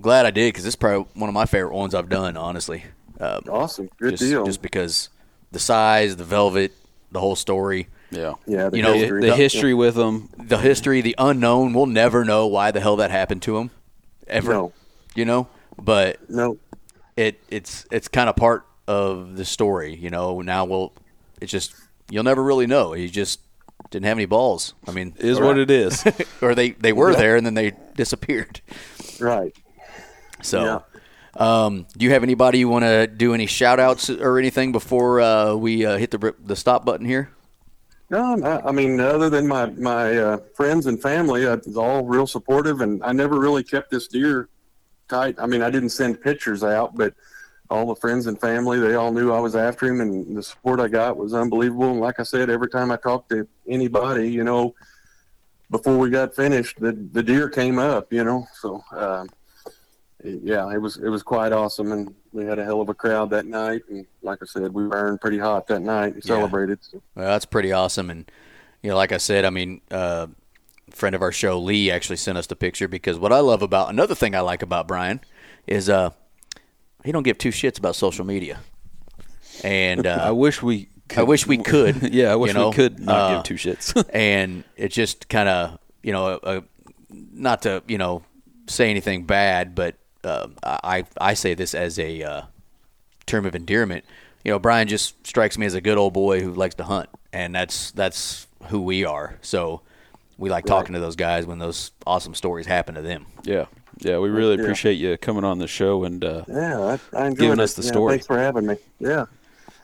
glad 0.00 0.26
I 0.26 0.32
did 0.32 0.48
because 0.48 0.64
this 0.64 0.72
is 0.72 0.76
probably 0.76 1.06
one 1.14 1.28
of 1.28 1.34
my 1.34 1.46
favorite 1.46 1.74
ones 1.74 1.94
I've 1.94 2.08
done, 2.08 2.36
honestly. 2.36 2.84
Uh, 3.20 3.40
Awesome. 3.48 3.88
Good 3.98 4.10
just, 4.12 4.22
deal. 4.24 4.44
Just 4.44 4.60
because 4.60 5.08
the 5.52 5.58
size, 5.60 6.16
the 6.16 6.24
velvet, 6.24 6.72
the 7.10 7.20
whole 7.20 7.36
story 7.36 7.88
Yeah. 8.10 8.34
yeah, 8.46 8.68
the 8.70 8.76
you 8.76 8.82
know, 8.82 8.92
The, 8.92 8.98
history. 8.98 9.20
the 9.22 9.36
history 9.36 9.74
with 9.74 9.94
them. 9.94 10.28
the 10.36 10.58
history, 10.58 11.00
the 11.00 11.14
unknown. 11.16 11.74
We'll 11.74 11.86
never 11.86 12.24
know 12.24 12.46
why 12.46 12.70
the 12.72 12.80
hell 12.80 12.96
that 12.96 13.10
happened 13.10 13.42
to 13.42 13.56
him, 13.58 13.70
ever. 14.26 14.52
No. 14.52 14.72
You 15.14 15.24
know, 15.24 15.48
but 15.80 16.28
No, 16.28 16.58
it 17.16 17.40
it's 17.48 17.86
it's 17.90 18.08
kind 18.08 18.28
of 18.28 18.36
part 18.36 18.66
of 18.86 19.36
the 19.36 19.44
story. 19.44 19.94
You 19.96 20.10
know, 20.10 20.40
now 20.42 20.64
we'll 20.64 20.92
it's 21.40 21.52
just 21.52 21.74
you'll 22.10 22.24
never 22.24 22.42
really 22.42 22.66
know. 22.66 22.92
He 22.92 23.08
just 23.08 23.40
didn't 23.90 24.06
have 24.06 24.18
any 24.18 24.26
balls. 24.26 24.74
I 24.86 24.92
mean, 24.92 25.14
Is 25.18 25.40
what 25.40 25.58
it 25.58 25.70
is. 25.70 26.04
or 26.42 26.54
they 26.54 26.70
they 26.70 26.92
were 26.92 27.14
there 27.14 27.36
and 27.36 27.44
then 27.46 27.54
they 27.54 27.72
disappeared. 27.94 28.60
right. 29.20 29.54
So. 30.42 30.84
Um, 31.36 31.86
do 31.96 32.04
you 32.04 32.10
have 32.12 32.24
anybody 32.24 32.58
you 32.58 32.68
want 32.68 32.84
to 32.84 33.06
do 33.06 33.32
any 33.32 33.46
shout 33.46 33.78
outs 33.78 34.10
or 34.10 34.38
anything 34.38 34.72
before 34.72 35.20
uh, 35.20 35.54
we 35.54 35.86
uh, 35.86 35.96
hit 35.96 36.10
the 36.10 36.34
the 36.44 36.56
stop 36.56 36.84
button 36.84 37.06
here? 37.06 37.30
No, 38.10 38.42
I, 38.42 38.68
I 38.68 38.72
mean, 38.72 38.98
other 38.98 39.30
than 39.30 39.46
my 39.46 39.66
my 39.66 40.16
uh, 40.16 40.38
friends 40.56 40.86
and 40.86 41.00
family, 41.00 41.46
uh, 41.46 41.54
it's 41.54 41.76
all 41.76 42.04
real 42.04 42.26
supportive, 42.26 42.80
and 42.80 43.04
I 43.04 43.12
never 43.12 43.38
really 43.38 43.62
kept 43.62 43.90
this 43.90 44.08
deer 44.08 44.48
tight. 45.08 45.36
I 45.38 45.46
mean, 45.46 45.62
I 45.62 45.70
didn't 45.70 45.90
send 45.90 46.20
pictures 46.20 46.64
out, 46.64 46.96
but 46.96 47.14
all 47.70 47.86
the 47.86 47.94
friends 47.96 48.26
and 48.26 48.40
family, 48.40 48.78
they 48.78 48.94
all 48.94 49.12
knew 49.12 49.32
I 49.32 49.40
was 49.40 49.54
after 49.54 49.86
him, 49.86 50.00
and 50.00 50.36
the 50.36 50.42
support 50.42 50.80
I 50.80 50.88
got 50.88 51.16
was 51.16 51.34
unbelievable. 51.34 51.90
And 51.90 52.00
like 52.00 52.18
I 52.18 52.22
said, 52.22 52.48
every 52.50 52.68
time 52.68 52.90
I 52.90 52.96
talked 52.96 53.30
to 53.30 53.46
anybody, 53.68 54.30
you 54.30 54.44
know, 54.44 54.74
before 55.70 55.98
we 55.98 56.08
got 56.10 56.34
finished, 56.34 56.80
the 56.80 56.92
the 57.12 57.22
deer 57.22 57.48
came 57.48 57.78
up, 57.78 58.12
you 58.12 58.24
know. 58.24 58.46
So, 58.60 58.82
um, 58.92 59.28
it- 60.24 60.40
yeah, 60.42 60.68
it 60.72 60.78
was 60.80 60.96
it 60.96 61.08
was 61.08 61.22
quite 61.22 61.52
awesome, 61.52 61.92
and 61.92 62.14
we 62.32 62.44
had 62.46 62.58
a 62.58 62.64
hell 62.64 62.80
of 62.80 62.88
a 62.88 62.94
crowd 62.94 63.30
that 63.30 63.44
night. 63.46 63.82
And 63.90 64.06
like 64.22 64.38
I 64.42 64.46
said, 64.46 64.72
we 64.72 64.86
burned 64.86 65.20
pretty 65.20 65.38
hot 65.38 65.66
that 65.66 65.80
night 65.80 66.14
and 66.14 66.24
Yeah. 66.24 66.36
celebrated. 66.36 66.78
So. 66.82 67.02
Well, 67.14 67.26
that's 67.28 67.44
pretty 67.44 67.72
awesome. 67.72 68.08
And, 68.10 68.30
you 68.82 68.90
know, 68.90 68.96
like 68.96 69.12
I 69.12 69.16
said, 69.18 69.44
I 69.44 69.50
mean, 69.50 69.80
uh, 69.90 70.28
friend 70.90 71.14
of 71.14 71.20
our 71.22 71.32
show, 71.32 71.58
Lee, 71.58 71.90
actually 71.90 72.16
sent 72.16 72.38
us 72.38 72.46
the 72.46 72.56
picture 72.56 72.88
because 72.88 73.18
what 73.18 73.32
I 73.32 73.40
love 73.40 73.60
about 73.62 73.90
another 73.90 74.14
thing 74.14 74.34
I 74.34 74.40
like 74.40 74.62
about 74.62 74.88
Brian 74.88 75.20
is 75.66 75.88
uh, 75.90 76.10
he 77.04 77.12
don't 77.12 77.22
give 77.22 77.38
two 77.38 77.50
shits 77.50 77.78
about 77.78 77.96
social 77.96 78.24
media. 78.24 78.60
And 79.64 80.06
I 80.06 80.28
uh, 80.28 80.34
wish 80.34 80.62
we. 80.62 80.88
Could, 81.08 81.20
I 81.20 81.22
wish 81.22 81.46
we 81.46 81.58
could. 81.58 82.02
Yeah, 82.12 82.32
I 82.32 82.36
wish 82.36 82.48
you 82.48 82.54
know, 82.54 82.68
we 82.68 82.74
could 82.74 83.00
not 83.00 83.16
uh, 83.16 83.34
give 83.36 83.44
two 83.44 83.54
shits. 83.54 84.04
and 84.12 84.64
it 84.76 84.88
just 84.88 85.28
kind 85.28 85.48
of, 85.48 85.78
you 86.02 86.12
know, 86.12 86.26
uh, 86.26 86.60
not 87.08 87.62
to, 87.62 87.82
you 87.88 87.96
know, 87.96 88.22
say 88.66 88.90
anything 88.90 89.24
bad, 89.24 89.74
but 89.74 89.96
uh, 90.22 90.48
I 90.62 91.04
I 91.18 91.34
say 91.34 91.54
this 91.54 91.74
as 91.74 91.98
a 91.98 92.22
uh, 92.22 92.42
term 93.26 93.46
of 93.46 93.54
endearment. 93.54 94.04
You 94.44 94.52
know, 94.52 94.58
Brian 94.58 94.88
just 94.88 95.26
strikes 95.26 95.58
me 95.58 95.66
as 95.66 95.74
a 95.74 95.80
good 95.80 95.98
old 95.98 96.12
boy 96.12 96.40
who 96.40 96.52
likes 96.52 96.74
to 96.76 96.84
hunt, 96.84 97.08
and 97.32 97.54
that's 97.54 97.90
that's 97.92 98.46
who 98.68 98.80
we 98.80 99.04
are. 99.04 99.38
So 99.40 99.82
we 100.36 100.50
like 100.50 100.64
talking 100.66 100.92
to 100.94 101.00
those 101.00 101.16
guys 101.16 101.46
when 101.46 101.58
those 101.58 101.90
awesome 102.06 102.34
stories 102.34 102.66
happen 102.66 102.94
to 102.94 103.02
them. 103.02 103.26
yeah, 103.42 103.66
yeah. 104.00 104.18
We 104.18 104.28
really 104.28 104.56
Yeah. 104.56 104.62
appreciate 104.62 104.94
you 104.94 105.16
coming 105.18 105.44
on 105.44 105.58
the 105.58 105.66
show 105.68 106.04
and 106.04 106.24
uh, 106.24 106.44
Yeah, 106.48 106.98
I, 107.14 107.18
I 107.26 107.30
Giving 107.30 107.52
it. 107.52 107.60
us 107.60 107.74
the 107.74 107.82
Yeah, 107.82 107.88
story. 107.88 108.12
Thanks 108.14 108.26
for 108.26 108.38
having 108.38 108.66
me. 108.66 108.76
Yeah. 108.98 109.26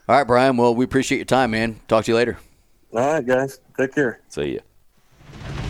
All 0.09 0.17
right, 0.17 0.27
Brian. 0.27 0.57
Well, 0.57 0.75
we 0.75 0.85
appreciate 0.85 1.19
your 1.19 1.25
time, 1.25 1.53
man. 1.53 1.81
Talk 1.89 2.05
to 2.05 2.11
you 2.13 2.17
later. 2.17 2.39
All 2.93 3.01
right, 3.15 3.27
guys. 3.27 3.59
Take 3.77 3.95
care. 3.95 4.21
See 4.29 4.55
ya. 4.55 5.64